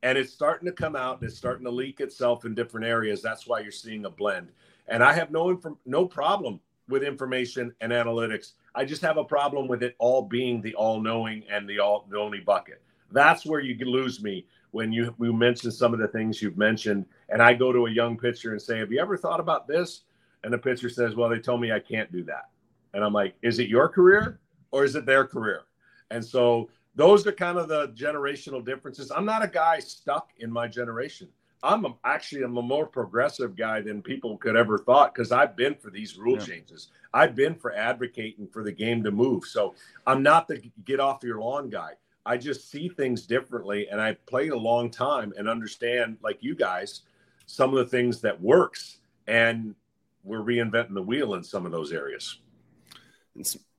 and 0.03 0.17
it's 0.17 0.33
starting 0.33 0.65
to 0.67 0.71
come 0.71 0.95
out 0.95 1.19
and 1.19 1.29
it's 1.29 1.37
starting 1.37 1.65
to 1.65 1.71
leak 1.71 1.99
itself 1.99 2.45
in 2.45 2.53
different 2.53 2.85
areas. 2.85 3.21
That's 3.21 3.47
why 3.47 3.59
you're 3.59 3.71
seeing 3.71 4.05
a 4.05 4.09
blend. 4.09 4.49
And 4.87 5.03
I 5.03 5.13
have 5.13 5.31
no 5.31 5.49
inf- 5.49 5.77
no 5.85 6.05
problem 6.05 6.59
with 6.87 7.03
information 7.03 7.73
and 7.81 7.91
analytics. 7.91 8.53
I 8.75 8.85
just 8.85 9.01
have 9.01 9.17
a 9.17 9.23
problem 9.23 9.67
with 9.67 9.83
it 9.83 9.95
all 9.99 10.21
being 10.21 10.61
the 10.61 10.75
all 10.75 11.01
knowing 11.01 11.43
and 11.49 11.67
the 11.67 11.79
all 11.79 12.05
the 12.09 12.17
only 12.17 12.39
bucket. 12.39 12.81
That's 13.11 13.45
where 13.45 13.59
you 13.59 13.75
lose 13.85 14.21
me 14.21 14.45
when 14.71 14.91
you 14.91 15.13
you 15.19 15.33
mention 15.33 15.71
some 15.71 15.93
of 15.93 15.99
the 15.99 16.07
things 16.07 16.41
you've 16.41 16.57
mentioned, 16.57 17.05
and 17.29 17.41
I 17.41 17.53
go 17.53 17.71
to 17.71 17.87
a 17.87 17.91
young 17.91 18.17
pitcher 18.17 18.51
and 18.51 18.61
say, 18.61 18.79
"Have 18.79 18.91
you 18.91 18.99
ever 18.99 19.17
thought 19.17 19.39
about 19.39 19.67
this?" 19.67 20.03
And 20.43 20.53
the 20.53 20.57
pitcher 20.57 20.89
says, 20.89 21.15
"Well, 21.15 21.29
they 21.29 21.39
told 21.39 21.61
me 21.61 21.71
I 21.71 21.79
can't 21.79 22.11
do 22.11 22.23
that." 22.25 22.49
And 22.93 23.03
I'm 23.03 23.13
like, 23.13 23.35
"Is 23.41 23.59
it 23.59 23.69
your 23.69 23.89
career 23.89 24.39
or 24.71 24.83
is 24.83 24.95
it 24.95 25.05
their 25.05 25.25
career?" 25.25 25.63
And 26.11 26.23
so 26.23 26.69
those 26.97 27.27
are 27.27 27.31
kind 27.31 27.59
of 27.59 27.67
the 27.67 27.89
generational 27.89 28.65
differences. 28.65 29.11
I'm 29.11 29.23
not 29.23 29.43
a 29.43 29.47
guy 29.47 29.79
stuck 29.79 30.31
in 30.39 30.51
my 30.51 30.67
generation. 30.67 31.29
I'm 31.61 31.85
a, 31.85 31.95
actually 32.03 32.41
I'm 32.41 32.57
a 32.57 32.61
more 32.61 32.87
progressive 32.87 33.55
guy 33.55 33.81
than 33.81 34.01
people 34.01 34.35
could 34.37 34.55
ever 34.55 34.79
thought 34.79 35.13
because 35.13 35.31
I've 35.31 35.55
been 35.55 35.75
for 35.75 35.91
these 35.91 36.17
rule 36.17 36.39
yeah. 36.39 36.45
changes. 36.45 36.89
I've 37.13 37.35
been 37.35 37.53
for 37.53 37.73
advocating 37.73 38.47
for 38.47 38.63
the 38.63 38.71
game 38.71 39.03
to 39.03 39.11
move. 39.11 39.45
So 39.45 39.75
I'm 40.07 40.23
not 40.23 40.47
the 40.47 40.59
get 40.85 40.99
off 40.99 41.23
your 41.23 41.39
lawn 41.39 41.69
guy. 41.69 41.91
I 42.25 42.35
just 42.35 42.69
see 42.69 42.89
things 42.89 43.25
differently, 43.25 43.87
and 43.89 44.01
I've 44.01 44.23
played 44.25 44.51
a 44.51 44.57
long 44.57 44.89
time 44.89 45.33
and 45.37 45.47
understand, 45.47 46.17
like 46.21 46.39
you 46.41 46.55
guys, 46.55 47.03
some 47.45 47.69
of 47.69 47.77
the 47.77 47.89
things 47.89 48.21
that 48.21 48.41
works, 48.41 48.97
and 49.27 49.75
we're 50.23 50.41
reinventing 50.41 50.95
the 50.95 51.01
wheel 51.01 51.35
in 51.35 51.43
some 51.43 51.65
of 51.65 51.71
those 51.71 51.93
areas. 51.93 52.39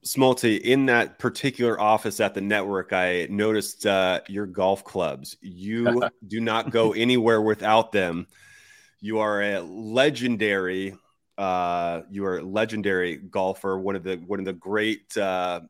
Smolty, 0.08 0.58
in 0.58 0.86
that 0.86 1.18
particular 1.18 1.78
office 1.78 2.18
at 2.18 2.32
the 2.32 2.40
network, 2.40 2.94
I 2.94 3.26
noticed 3.28 3.84
uh, 3.84 4.22
your 4.26 4.46
golf 4.46 4.82
clubs. 4.82 5.36
You 5.42 6.02
do 6.26 6.40
not 6.40 6.70
go 6.70 6.92
anywhere 6.92 7.42
without 7.42 7.92
them. 7.92 8.26
You 9.00 9.18
are 9.18 9.42
a 9.42 9.60
legendary, 9.60 10.96
uh, 11.36 12.02
you 12.10 12.24
are 12.24 12.38
a 12.38 12.42
legendary 12.42 13.16
golfer. 13.16 13.78
One 13.78 13.96
of 13.96 14.02
the 14.02 14.16
one 14.16 14.38
of 14.38 14.46
the 14.46 14.54
great 14.54 15.14
uh, 15.14 15.60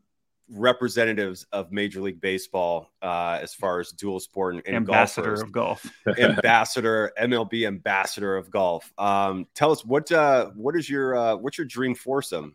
representatives 0.48 1.44
of 1.52 1.72
Major 1.72 2.00
League 2.00 2.20
Baseball 2.20 2.92
uh, 3.02 3.40
as 3.42 3.54
far 3.54 3.80
as 3.80 3.90
dual 3.90 4.20
sport 4.20 4.54
and, 4.54 4.62
and 4.66 4.76
ambassador 4.76 5.30
golfers. 5.30 5.42
of 5.42 5.52
golf, 5.52 5.92
ambassador 6.18 7.12
MLB 7.20 7.66
ambassador 7.66 8.36
of 8.36 8.52
golf. 8.52 8.92
Um, 8.98 9.48
tell 9.56 9.72
us 9.72 9.84
what 9.84 10.12
uh, 10.12 10.50
what 10.54 10.76
is 10.76 10.88
your 10.88 11.16
uh, 11.16 11.34
what's 11.34 11.58
your 11.58 11.66
dream 11.66 11.96
foursome? 11.96 12.54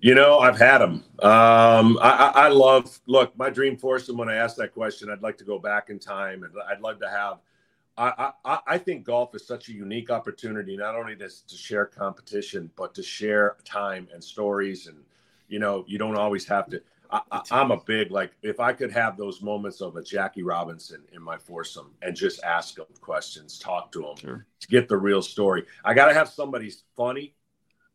You 0.00 0.14
know, 0.14 0.38
I've 0.38 0.58
had 0.58 0.78
them. 0.78 1.04
Um, 1.20 1.98
I, 2.00 2.32
I, 2.34 2.48
love. 2.48 3.00
Look, 3.06 3.36
my 3.36 3.50
dream 3.50 3.76
foursome. 3.76 4.16
When 4.16 4.28
I 4.28 4.36
asked 4.36 4.56
that 4.58 4.72
question, 4.72 5.10
I'd 5.10 5.22
like 5.22 5.36
to 5.38 5.44
go 5.44 5.58
back 5.58 5.90
in 5.90 5.98
time, 5.98 6.44
and 6.44 6.52
I'd 6.70 6.80
love 6.80 7.00
to 7.00 7.08
have. 7.08 7.38
I, 7.96 8.30
I, 8.44 8.58
I 8.64 8.78
think 8.78 9.04
golf 9.04 9.34
is 9.34 9.44
such 9.44 9.68
a 9.68 9.72
unique 9.72 10.08
opportunity, 10.08 10.76
not 10.76 10.94
only 10.94 11.16
to, 11.16 11.28
to 11.28 11.56
share 11.56 11.84
competition, 11.84 12.70
but 12.76 12.94
to 12.94 13.02
share 13.02 13.56
time 13.64 14.06
and 14.14 14.22
stories. 14.22 14.86
And 14.86 14.98
you 15.48 15.58
know, 15.58 15.84
you 15.88 15.98
don't 15.98 16.16
always 16.16 16.46
have 16.46 16.70
to. 16.70 16.80
I, 17.10 17.40
am 17.50 17.70
a 17.70 17.80
big 17.80 18.10
like 18.10 18.32
if 18.42 18.60
I 18.60 18.72
could 18.72 18.92
have 18.92 19.16
those 19.16 19.40
moments 19.40 19.80
of 19.80 19.96
a 19.96 20.02
Jackie 20.02 20.42
Robinson 20.42 21.02
in 21.12 21.22
my 21.22 21.38
foursome 21.38 21.90
and 22.02 22.14
just 22.14 22.42
ask 22.44 22.74
them 22.74 22.86
questions, 23.00 23.58
talk 23.58 23.90
to 23.92 24.02
them, 24.02 24.16
sure. 24.16 24.46
to 24.60 24.68
get 24.68 24.88
the 24.88 24.96
real 24.96 25.22
story. 25.22 25.64
I 25.84 25.94
got 25.94 26.06
to 26.06 26.14
have 26.14 26.28
somebody 26.28 26.70
funny. 26.96 27.34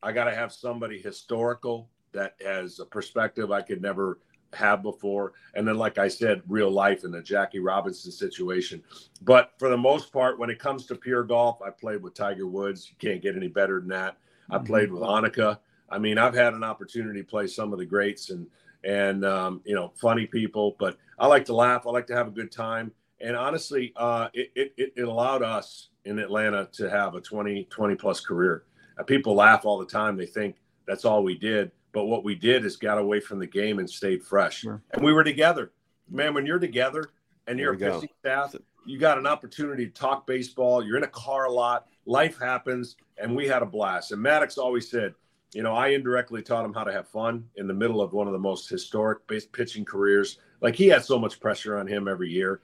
I 0.01 0.11
got 0.11 0.25
to 0.25 0.35
have 0.35 0.51
somebody 0.51 0.99
historical 0.99 1.89
that 2.13 2.35
has 2.45 2.79
a 2.79 2.85
perspective 2.85 3.51
I 3.51 3.61
could 3.61 3.81
never 3.81 4.19
have 4.55 4.83
before. 4.83 5.33
And 5.55 5.67
then, 5.67 5.77
like 5.77 5.97
I 5.97 6.07
said, 6.07 6.41
real 6.47 6.71
life 6.71 7.03
in 7.03 7.11
the 7.11 7.21
Jackie 7.21 7.59
Robinson 7.59 8.11
situation. 8.11 8.83
But 9.21 9.51
for 9.57 9.69
the 9.69 9.77
most 9.77 10.11
part, 10.11 10.39
when 10.39 10.49
it 10.49 10.59
comes 10.59 10.85
to 10.87 10.95
pure 10.95 11.23
golf, 11.23 11.61
I 11.61 11.69
played 11.69 12.01
with 12.01 12.13
Tiger 12.13 12.47
Woods. 12.47 12.89
You 12.89 12.95
can't 12.97 13.21
get 13.21 13.35
any 13.35 13.47
better 13.47 13.79
than 13.79 13.89
that. 13.89 14.17
I 14.49 14.57
mm-hmm. 14.57 14.65
played 14.65 14.91
with 14.91 15.01
Annika. 15.01 15.59
I 15.89 15.99
mean, 15.99 16.17
I've 16.17 16.35
had 16.35 16.53
an 16.53 16.63
opportunity 16.63 17.21
to 17.21 17.27
play 17.27 17.47
some 17.47 17.73
of 17.73 17.79
the 17.79 17.85
greats 17.85 18.29
and 18.29 18.47
and 18.83 19.23
um, 19.25 19.61
you 19.65 19.75
know 19.75 19.93
funny 19.95 20.25
people. 20.25 20.75
But 20.79 20.97
I 21.19 21.27
like 21.27 21.45
to 21.45 21.55
laugh. 21.55 21.85
I 21.87 21.91
like 21.91 22.07
to 22.07 22.15
have 22.15 22.27
a 22.27 22.31
good 22.31 22.51
time. 22.51 22.91
And 23.21 23.37
honestly, 23.37 23.93
uh, 23.95 24.27
it, 24.33 24.51
it, 24.55 24.93
it 24.97 25.07
allowed 25.07 25.43
us 25.43 25.89
in 26.03 26.19
Atlanta 26.19 26.67
to 26.73 26.89
have 26.89 27.15
a 27.15 27.21
20, 27.21 27.63
20 27.69 27.95
plus 27.95 28.19
career. 28.19 28.65
Uh, 28.99 29.03
people 29.03 29.33
laugh 29.33 29.63
all 29.63 29.77
the 29.77 29.85
time. 29.85 30.17
They 30.17 30.25
think 30.25 30.57
that's 30.85 31.05
all 31.05 31.23
we 31.23 31.37
did 31.37 31.71
but 31.93 32.05
what 32.05 32.23
we 32.23 32.35
did 32.35 32.65
is 32.65 32.75
got 32.75 32.97
away 32.97 33.19
from 33.19 33.39
the 33.39 33.47
game 33.47 33.79
and 33.79 33.89
stayed 33.89 34.23
fresh. 34.23 34.59
Sure. 34.59 34.81
And 34.91 35.03
we 35.03 35.13
were 35.13 35.23
together. 35.23 35.71
Man, 36.09 36.33
when 36.33 36.45
you're 36.45 36.59
together 36.59 37.11
and 37.47 37.57
you're 37.57 37.73
a 37.73 37.77
pitching 37.77 38.09
staff, 38.19 38.55
you 38.85 38.99
got 38.99 39.17
an 39.17 39.27
opportunity 39.27 39.85
to 39.85 39.91
talk 39.91 40.27
baseball. 40.27 40.83
You're 40.83 40.97
in 40.97 41.03
a 41.03 41.07
car 41.07 41.45
a 41.45 41.51
lot. 41.51 41.87
Life 42.05 42.37
happens, 42.37 42.97
and 43.17 43.33
we 43.33 43.47
had 43.47 43.61
a 43.61 43.65
blast. 43.65 44.11
And 44.11 44.21
Maddux 44.21 44.57
always 44.57 44.89
said, 44.89 45.13
you 45.53 45.61
know, 45.61 45.73
I 45.73 45.89
indirectly 45.89 46.41
taught 46.41 46.65
him 46.65 46.73
how 46.73 46.83
to 46.83 46.91
have 46.91 47.07
fun 47.07 47.47
in 47.55 47.67
the 47.67 47.73
middle 47.73 48.01
of 48.01 48.11
one 48.11 48.27
of 48.27 48.33
the 48.33 48.39
most 48.39 48.67
historic 48.67 49.25
base 49.27 49.45
pitching 49.45 49.85
careers. 49.85 50.39
Like 50.61 50.75
he 50.75 50.87
had 50.87 51.05
so 51.05 51.19
much 51.19 51.39
pressure 51.39 51.77
on 51.77 51.87
him 51.87 52.07
every 52.07 52.29
year, 52.29 52.61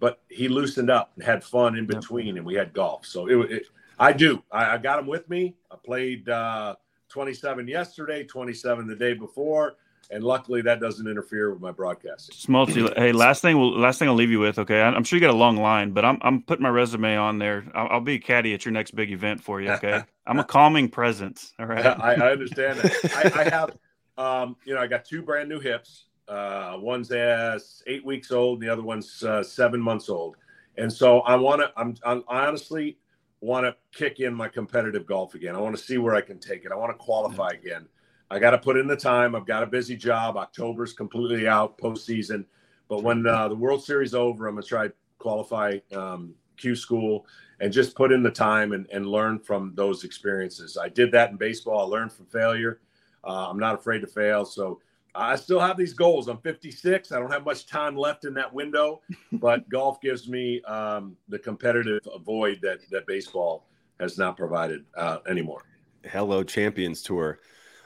but 0.00 0.20
he 0.28 0.48
loosened 0.48 0.90
up 0.90 1.12
and 1.14 1.24
had 1.24 1.44
fun 1.44 1.76
in 1.76 1.86
between, 1.86 2.36
and 2.36 2.44
we 2.44 2.54
had 2.54 2.72
golf. 2.72 3.06
So 3.06 3.28
it, 3.28 3.50
it 3.52 3.66
I 3.98 4.12
do. 4.12 4.42
I, 4.50 4.74
I, 4.74 4.78
got 4.78 4.98
him 4.98 5.06
with 5.06 5.30
me. 5.30 5.54
I 5.70 5.76
played. 5.76 6.28
Uh, 6.28 6.74
27 7.12 7.68
yesterday, 7.68 8.24
27 8.24 8.86
the 8.86 8.96
day 8.96 9.12
before. 9.12 9.76
and 10.10 10.24
luckily 10.24 10.60
that 10.62 10.80
doesn't 10.80 11.06
interfere 11.06 11.52
with 11.52 11.60
my 11.60 11.70
broadcasting. 11.70 12.34
Smoltzy, 12.34 12.92
hey, 12.96 13.12
last 13.12 13.40
thing, 13.40 13.58
we'll, 13.58 13.78
last 13.78 13.98
thing 13.98 14.08
I'll 14.08 14.14
leave 14.14 14.30
you 14.30 14.40
with. 14.40 14.58
Okay, 14.58 14.80
I'm 14.80 15.04
sure 15.04 15.16
you 15.16 15.20
got 15.20 15.32
a 15.32 15.36
long 15.36 15.56
line, 15.56 15.92
but 15.92 16.04
I'm 16.04 16.18
I'm 16.22 16.42
putting 16.42 16.62
my 16.62 16.68
resume 16.70 17.16
on 17.16 17.38
there. 17.38 17.64
I'll, 17.74 17.88
I'll 17.92 18.00
be 18.00 18.14
a 18.14 18.18
caddy 18.18 18.52
at 18.54 18.64
your 18.64 18.72
next 18.72 18.94
big 18.96 19.12
event 19.12 19.42
for 19.42 19.60
you. 19.60 19.70
Okay, 19.72 20.02
I'm 20.26 20.38
a 20.38 20.44
calming 20.44 20.88
presence. 20.88 21.52
All 21.58 21.66
right, 21.66 21.84
I, 21.84 22.14
I 22.14 22.32
understand 22.32 22.80
that. 22.80 23.34
I, 23.36 23.40
I 23.40 23.44
have, 23.44 23.76
um, 24.18 24.56
you 24.64 24.74
know, 24.74 24.80
I 24.80 24.86
got 24.86 25.04
two 25.04 25.22
brand 25.22 25.48
new 25.48 25.60
hips. 25.60 26.06
Uh, 26.28 26.76
one's 26.80 27.10
as 27.10 27.82
eight 27.86 28.04
weeks 28.04 28.30
old, 28.30 28.58
and 28.58 28.68
the 28.68 28.72
other 28.72 28.82
one's 28.82 29.22
uh, 29.22 29.42
seven 29.42 29.80
months 29.80 30.08
old. 30.08 30.36
And 30.78 30.90
so 30.92 31.20
I 31.20 31.36
want 31.36 31.60
to. 31.60 31.70
I'm, 31.76 31.94
I'm 32.04 32.24
I 32.28 32.46
honestly 32.46 32.98
want 33.42 33.66
to 33.66 33.76
kick 33.92 34.20
in 34.20 34.32
my 34.32 34.48
competitive 34.48 35.04
golf 35.04 35.34
again. 35.34 35.56
I 35.56 35.58
want 35.58 35.76
to 35.76 35.82
see 35.82 35.98
where 35.98 36.14
I 36.14 36.20
can 36.20 36.38
take 36.38 36.64
it. 36.64 36.72
I 36.72 36.76
want 36.76 36.92
to 36.92 37.04
qualify 37.04 37.50
again. 37.50 37.86
I 38.30 38.38
got 38.38 38.52
to 38.52 38.58
put 38.58 38.78
in 38.78 38.86
the 38.86 38.96
time. 38.96 39.34
I've 39.34 39.44
got 39.46 39.62
a 39.62 39.66
busy 39.66 39.96
job. 39.96 40.36
October's 40.36 40.92
completely 40.92 41.48
out 41.48 41.76
postseason. 41.76 42.46
But 42.88 43.02
when 43.02 43.26
uh, 43.26 43.48
the 43.48 43.54
World 43.54 43.84
Series 43.84 44.14
over, 44.14 44.46
I'm 44.46 44.54
gonna 44.54 44.66
try 44.66 44.88
to 44.88 44.94
qualify 45.18 45.78
um, 45.94 46.34
Q 46.56 46.76
school 46.76 47.26
and 47.60 47.72
just 47.72 47.94
put 47.94 48.12
in 48.12 48.22
the 48.22 48.30
time 48.30 48.72
and, 48.72 48.86
and 48.92 49.06
learn 49.06 49.38
from 49.38 49.72
those 49.74 50.04
experiences. 50.04 50.78
I 50.80 50.88
did 50.88 51.10
that 51.12 51.30
in 51.30 51.36
baseball. 51.36 51.80
I 51.80 51.84
learned 51.84 52.12
from 52.12 52.26
failure. 52.26 52.80
Uh, 53.24 53.48
I'm 53.48 53.58
not 53.58 53.74
afraid 53.74 54.00
to 54.00 54.06
fail. 54.06 54.44
So 54.44 54.80
I 55.14 55.36
still 55.36 55.60
have 55.60 55.76
these 55.76 55.92
goals. 55.92 56.28
I'm 56.28 56.38
56. 56.38 57.12
I 57.12 57.18
don't 57.18 57.30
have 57.30 57.44
much 57.44 57.66
time 57.66 57.96
left 57.96 58.24
in 58.24 58.34
that 58.34 58.52
window, 58.52 59.02
but 59.32 59.68
golf 59.68 60.00
gives 60.00 60.28
me 60.28 60.62
um, 60.62 61.16
the 61.28 61.38
competitive 61.38 62.00
void 62.24 62.60
that 62.62 62.78
that 62.90 63.06
baseball 63.06 63.66
has 64.00 64.18
not 64.18 64.36
provided 64.36 64.84
uh, 64.96 65.18
anymore. 65.28 65.64
Hello, 66.04 66.42
Champions 66.42 67.02
Tour. 67.02 67.38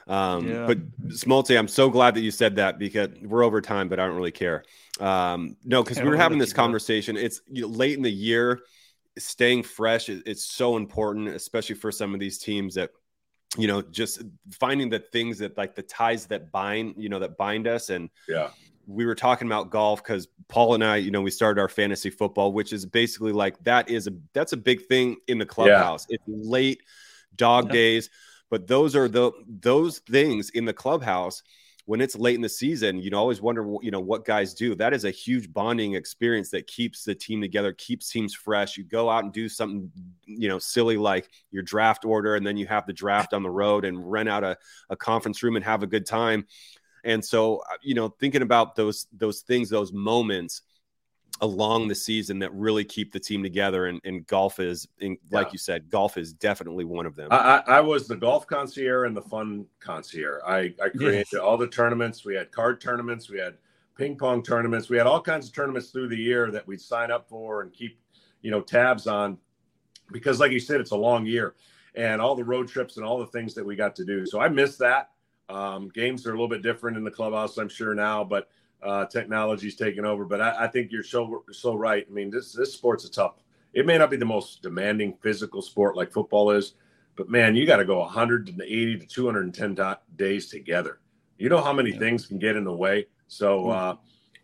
Um, 0.07 0.47
yeah. 0.47 0.65
But 0.65 1.07
Smolty, 1.09 1.57
I'm 1.57 1.67
so 1.67 1.89
glad 1.89 2.15
that 2.15 2.21
you 2.21 2.31
said 2.31 2.55
that 2.55 2.79
because 2.79 3.09
we're 3.21 3.43
over 3.43 3.59
time, 3.61 3.89
but 3.89 3.99
I 3.99 4.07
don't 4.07 4.15
really 4.15 4.31
care. 4.31 4.63
Um, 4.99 5.57
no, 5.65 5.83
because 5.83 6.01
we 6.01 6.09
were 6.09 6.15
having 6.15 6.37
this 6.37 6.53
conversation. 6.53 7.17
It's 7.17 7.41
you 7.51 7.63
know, 7.63 7.67
late 7.67 7.97
in 7.97 8.03
the 8.03 8.11
year, 8.11 8.61
staying 9.17 9.63
fresh 9.63 10.09
is 10.09 10.23
it's 10.25 10.45
so 10.45 10.77
important, 10.77 11.27
especially 11.29 11.75
for 11.75 11.91
some 11.91 12.13
of 12.13 12.19
these 12.19 12.37
teams 12.37 12.75
that 12.75 12.91
you 13.57 13.67
know 13.67 13.81
just 13.81 14.23
finding 14.51 14.89
the 14.89 14.99
things 14.99 15.37
that 15.37 15.57
like 15.57 15.75
the 15.75 15.81
ties 15.83 16.25
that 16.25 16.51
bind 16.51 16.95
you 16.97 17.09
know 17.09 17.19
that 17.19 17.37
bind 17.37 17.67
us 17.67 17.89
and 17.89 18.09
yeah 18.27 18.49
we 18.87 19.05
were 19.05 19.15
talking 19.15 19.47
about 19.47 19.69
golf 19.69 20.03
because 20.03 20.27
paul 20.47 20.73
and 20.73 20.83
i 20.83 20.95
you 20.95 21.11
know 21.11 21.21
we 21.21 21.31
started 21.31 21.59
our 21.59 21.69
fantasy 21.69 22.09
football 22.09 22.51
which 22.51 22.73
is 22.73 22.85
basically 22.85 23.31
like 23.31 23.61
that 23.63 23.89
is 23.89 24.07
a 24.07 24.11
that's 24.33 24.53
a 24.53 24.57
big 24.57 24.85
thing 24.87 25.15
in 25.27 25.37
the 25.37 25.45
clubhouse 25.45 26.05
yeah. 26.09 26.15
it's 26.15 26.23
late 26.27 26.81
dog 27.35 27.67
yeah. 27.67 27.73
days 27.73 28.09
but 28.49 28.67
those 28.67 28.95
are 28.95 29.07
the 29.07 29.31
those 29.47 29.99
things 29.99 30.49
in 30.51 30.65
the 30.65 30.73
clubhouse 30.73 31.43
when 31.87 32.01
it's 32.01 32.17
late 32.17 32.35
in 32.35 32.41
the 32.41 32.49
season, 32.49 33.01
you 33.01 33.09
know, 33.09 33.17
always 33.17 33.41
wonder, 33.41 33.65
you 33.81 33.91
know, 33.91 34.01
what 34.01 34.25
guys 34.25 34.53
do. 34.53 34.75
That 34.75 34.93
is 34.93 35.05
a 35.05 35.09
huge 35.09 35.53
bonding 35.53 35.95
experience 35.95 36.49
that 36.49 36.67
keeps 36.67 37.05
the 37.05 37.15
team 37.15 37.39
together, 37.39 37.71
keeps 37.71 38.09
teams 38.09 38.35
fresh. 38.35 38.75
You 38.75 38.83
go 38.83 39.09
out 39.09 39.23
and 39.23 39.31
do 39.31 39.47
something, 39.47 39.89
you 40.25 40.49
know, 40.49 40.59
silly 40.59 40.97
like 40.97 41.29
your 41.49 41.63
draft 41.63 42.03
order, 42.03 42.35
and 42.35 42.45
then 42.45 42.57
you 42.57 42.67
have 42.67 42.85
the 42.87 42.93
draft 42.93 43.33
on 43.33 43.41
the 43.41 43.49
road 43.49 43.85
and 43.85 44.11
rent 44.11 44.27
out 44.27 44.43
a, 44.43 44.57
a 44.89 44.97
conference 44.97 45.41
room 45.41 45.55
and 45.55 45.63
have 45.63 45.81
a 45.81 45.87
good 45.87 46.05
time. 46.05 46.45
And 47.05 47.23
so, 47.23 47.59
uh, 47.59 47.77
you 47.81 47.93
know, 47.93 48.09
thinking 48.19 48.41
about 48.41 48.75
those 48.75 49.07
those 49.13 49.39
things, 49.39 49.69
those 49.69 49.93
moments 49.93 50.63
along 51.41 51.87
the 51.87 51.95
season 51.95 52.39
that 52.39 52.53
really 52.53 52.83
keep 52.83 53.11
the 53.11 53.19
team 53.19 53.43
together. 53.43 53.87
And, 53.87 54.01
and 54.03 54.25
golf 54.27 54.59
is, 54.59 54.87
in, 54.99 55.17
like 55.31 55.51
you 55.53 55.59
said, 55.59 55.89
golf 55.89 56.17
is 56.17 56.33
definitely 56.33 56.85
one 56.85 57.05
of 57.05 57.15
them. 57.15 57.27
I, 57.31 57.63
I, 57.67 57.81
was 57.81 58.07
the 58.07 58.15
golf 58.15 58.47
concierge 58.47 59.07
and 59.07 59.15
the 59.15 59.21
fun 59.21 59.65
concierge. 59.79 60.41
I, 60.45 60.73
I 60.83 60.89
created 60.89 61.27
yes. 61.31 61.41
all 61.41 61.57
the 61.57 61.67
tournaments. 61.67 62.25
We 62.25 62.35
had 62.35 62.51
card 62.51 62.81
tournaments. 62.81 63.29
We 63.29 63.37
had 63.39 63.55
ping 63.97 64.17
pong 64.17 64.43
tournaments. 64.43 64.89
We 64.89 64.97
had 64.97 65.07
all 65.07 65.21
kinds 65.21 65.47
of 65.47 65.53
tournaments 65.53 65.89
through 65.89 66.09
the 66.09 66.17
year 66.17 66.51
that 66.51 66.65
we'd 66.67 66.81
sign 66.81 67.11
up 67.11 67.29
for 67.29 67.61
and 67.61 67.71
keep, 67.71 67.99
you 68.41 68.51
know, 68.51 68.61
tabs 68.61 69.07
on 69.07 69.37
because 70.11 70.39
like 70.39 70.51
you 70.51 70.59
said, 70.59 70.79
it's 70.79 70.91
a 70.91 70.97
long 70.97 71.25
year 71.25 71.55
and 71.95 72.21
all 72.21 72.35
the 72.35 72.43
road 72.43 72.67
trips 72.67 72.97
and 72.97 73.05
all 73.05 73.17
the 73.17 73.27
things 73.27 73.53
that 73.55 73.65
we 73.65 73.75
got 73.75 73.95
to 73.95 74.05
do. 74.05 74.25
So 74.25 74.39
I 74.39 74.47
miss 74.47 74.77
that. 74.77 75.11
Um, 75.49 75.89
games 75.89 76.25
are 76.25 76.29
a 76.29 76.33
little 76.33 76.47
bit 76.47 76.61
different 76.61 76.97
in 76.97 77.03
the 77.03 77.11
clubhouse, 77.11 77.57
I'm 77.57 77.69
sure 77.69 77.95
now, 77.95 78.23
but 78.23 78.49
uh, 78.83 79.05
technology's 79.05 79.75
taken 79.75 80.05
over. 80.05 80.25
But 80.25 80.41
I, 80.41 80.65
I, 80.65 80.67
think 80.67 80.91
you're 80.91 81.03
so 81.03 81.43
so 81.51 81.75
right. 81.75 82.05
I 82.09 82.13
mean, 82.13 82.29
this 82.29 82.53
this 82.53 82.73
sport's 82.73 83.05
a 83.05 83.11
tough. 83.11 83.35
It 83.73 83.85
may 83.85 83.97
not 83.97 84.09
be 84.09 84.17
the 84.17 84.25
most 84.25 84.61
demanding 84.61 85.17
physical 85.21 85.61
sport 85.61 85.95
like 85.95 86.11
football 86.11 86.51
is, 86.51 86.73
but 87.15 87.29
man, 87.29 87.55
you 87.55 87.65
got 87.65 87.77
to 87.77 87.85
go 87.85 87.99
180 87.99 88.97
to 88.99 89.05
210 89.05 89.95
days 90.15 90.49
together. 90.49 90.99
You 91.37 91.49
know 91.49 91.61
how 91.61 91.73
many 91.73 91.91
yeah. 91.91 91.99
things 91.99 92.25
can 92.25 92.39
get 92.39 92.55
in 92.55 92.63
the 92.63 92.73
way. 92.73 93.07
So 93.27 93.65
mm. 93.65 93.75
uh, 93.75 93.95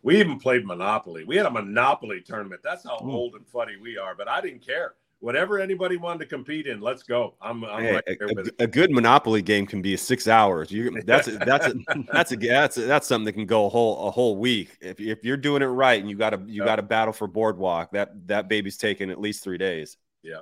we 0.03 0.19
even 0.19 0.39
played 0.39 0.65
Monopoly. 0.65 1.23
We 1.23 1.37
had 1.37 1.45
a 1.45 1.51
Monopoly 1.51 2.21
tournament. 2.21 2.61
That's 2.63 2.83
how 2.83 2.97
mm. 2.97 3.11
old 3.11 3.35
and 3.35 3.47
funny 3.47 3.77
we 3.81 3.97
are. 3.97 4.13
But 4.15 4.27
I 4.27 4.41
didn't 4.41 4.65
care 4.65 4.93
whatever 5.23 5.57
anybody 5.57 5.95
wanted 5.95 6.19
to 6.19 6.25
compete 6.25 6.67
in, 6.67 6.81
let's 6.81 7.01
go. 7.01 7.33
I'm, 7.41 7.63
I'm 7.63 7.81
hey, 7.81 7.93
right 7.93 8.03
there 8.05 8.27
a, 8.27 8.33
with 8.35 8.47
a. 8.59 8.63
A 8.63 8.67
good 8.67 8.91
Monopoly 8.91 9.41
game 9.41 9.65
can 9.65 9.81
be 9.81 9.95
six 9.95 10.27
hours. 10.27 10.69
You 10.69 11.01
that's 11.05 11.29
a, 11.29 11.37
that's 11.37 11.67
a, 11.67 11.73
that's 12.11 12.31
a 12.33 12.35
that's 12.35 12.77
a, 12.77 12.81
that's 12.81 13.07
something 13.07 13.25
that 13.25 13.33
can 13.33 13.45
go 13.45 13.65
a 13.65 13.69
whole 13.69 14.09
a 14.09 14.11
whole 14.11 14.35
week. 14.35 14.77
If 14.81 14.99
if 14.99 15.23
you're 15.23 15.37
doing 15.37 15.61
it 15.61 15.67
right 15.67 15.99
and 15.99 16.09
you 16.09 16.17
got 16.17 16.31
to 16.31 16.41
you 16.45 16.59
yep. 16.59 16.65
got 16.65 16.75
to 16.75 16.81
battle 16.81 17.13
for 17.13 17.27
boardwalk, 17.27 17.91
that 17.93 18.27
that 18.27 18.49
baby's 18.49 18.77
taking 18.77 19.09
at 19.09 19.19
least 19.19 19.43
three 19.43 19.57
days. 19.57 19.97
Yeah. 20.23 20.39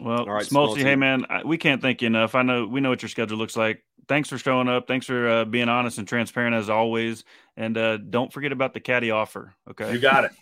Well, 0.00 0.20
All 0.20 0.34
right, 0.34 0.44
Smolty, 0.44 0.82
hey 0.82 0.96
man, 0.96 1.24
we 1.44 1.56
can't 1.56 1.80
thank 1.80 2.02
you 2.02 2.06
enough. 2.08 2.34
I 2.34 2.42
know 2.42 2.66
we 2.66 2.80
know 2.80 2.90
what 2.90 3.00
your 3.00 3.08
schedule 3.08 3.38
looks 3.38 3.56
like. 3.56 3.82
Thanks 4.08 4.28
for 4.28 4.36
showing 4.36 4.68
up. 4.68 4.86
Thanks 4.86 5.06
for 5.06 5.26
uh, 5.26 5.44
being 5.46 5.70
honest 5.70 5.96
and 5.96 6.06
transparent 6.06 6.54
as 6.54 6.68
always. 6.68 7.24
And 7.56 7.78
uh, 7.78 7.96
don't 7.96 8.30
forget 8.30 8.52
about 8.52 8.74
the 8.74 8.80
caddy 8.80 9.10
offer. 9.10 9.54
Okay, 9.70 9.90
you 9.92 9.98
got 9.98 10.24
it. 10.24 10.32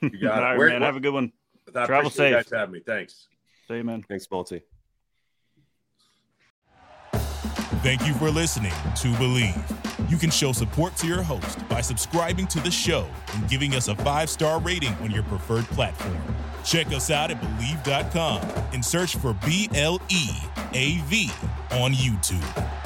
You 0.00 0.10
got 0.10 0.38
it. 0.38 0.44
All 0.44 0.50
right, 0.50 0.58
Where, 0.58 0.68
man. 0.68 0.82
Have 0.82 0.96
a 0.96 1.00
good 1.00 1.12
one. 1.12 1.32
I 1.76 1.86
Travel 1.86 2.10
safe. 2.10 2.30
You 2.30 2.36
guys 2.36 2.50
have 2.50 2.70
me. 2.70 2.80
Thanks. 2.80 3.28
See 3.68 3.76
you, 3.76 3.84
man. 3.84 4.04
Thanks, 4.08 4.26
Smolty. 4.26 4.62
Thank 7.82 8.06
you 8.06 8.14
for 8.14 8.30
listening 8.30 8.72
to 8.72 9.08
Bleav. 9.14 10.10
You 10.10 10.16
can 10.16 10.30
show 10.30 10.52
support 10.52 10.96
to 10.96 11.06
your 11.06 11.22
host 11.22 11.68
by 11.68 11.80
subscribing 11.80 12.46
to 12.48 12.60
the 12.60 12.70
show 12.70 13.08
and 13.34 13.48
giving 13.48 13.74
us 13.74 13.88
a 13.88 13.94
five 13.96 14.28
star 14.28 14.60
rating 14.60 14.92
on 14.94 15.10
your 15.10 15.22
preferred 15.24 15.64
platform. 15.66 16.16
Check 16.64 16.88
us 16.88 17.10
out 17.10 17.30
at 17.30 17.40
Bleav.com 17.40 18.40
and 18.72 18.84
search 18.84 19.16
for 19.16 19.34
B 19.46 19.68
L 19.74 20.00
E 20.08 20.30
A 20.72 20.98
V 21.02 21.30
on 21.72 21.92
YouTube. 21.92 22.85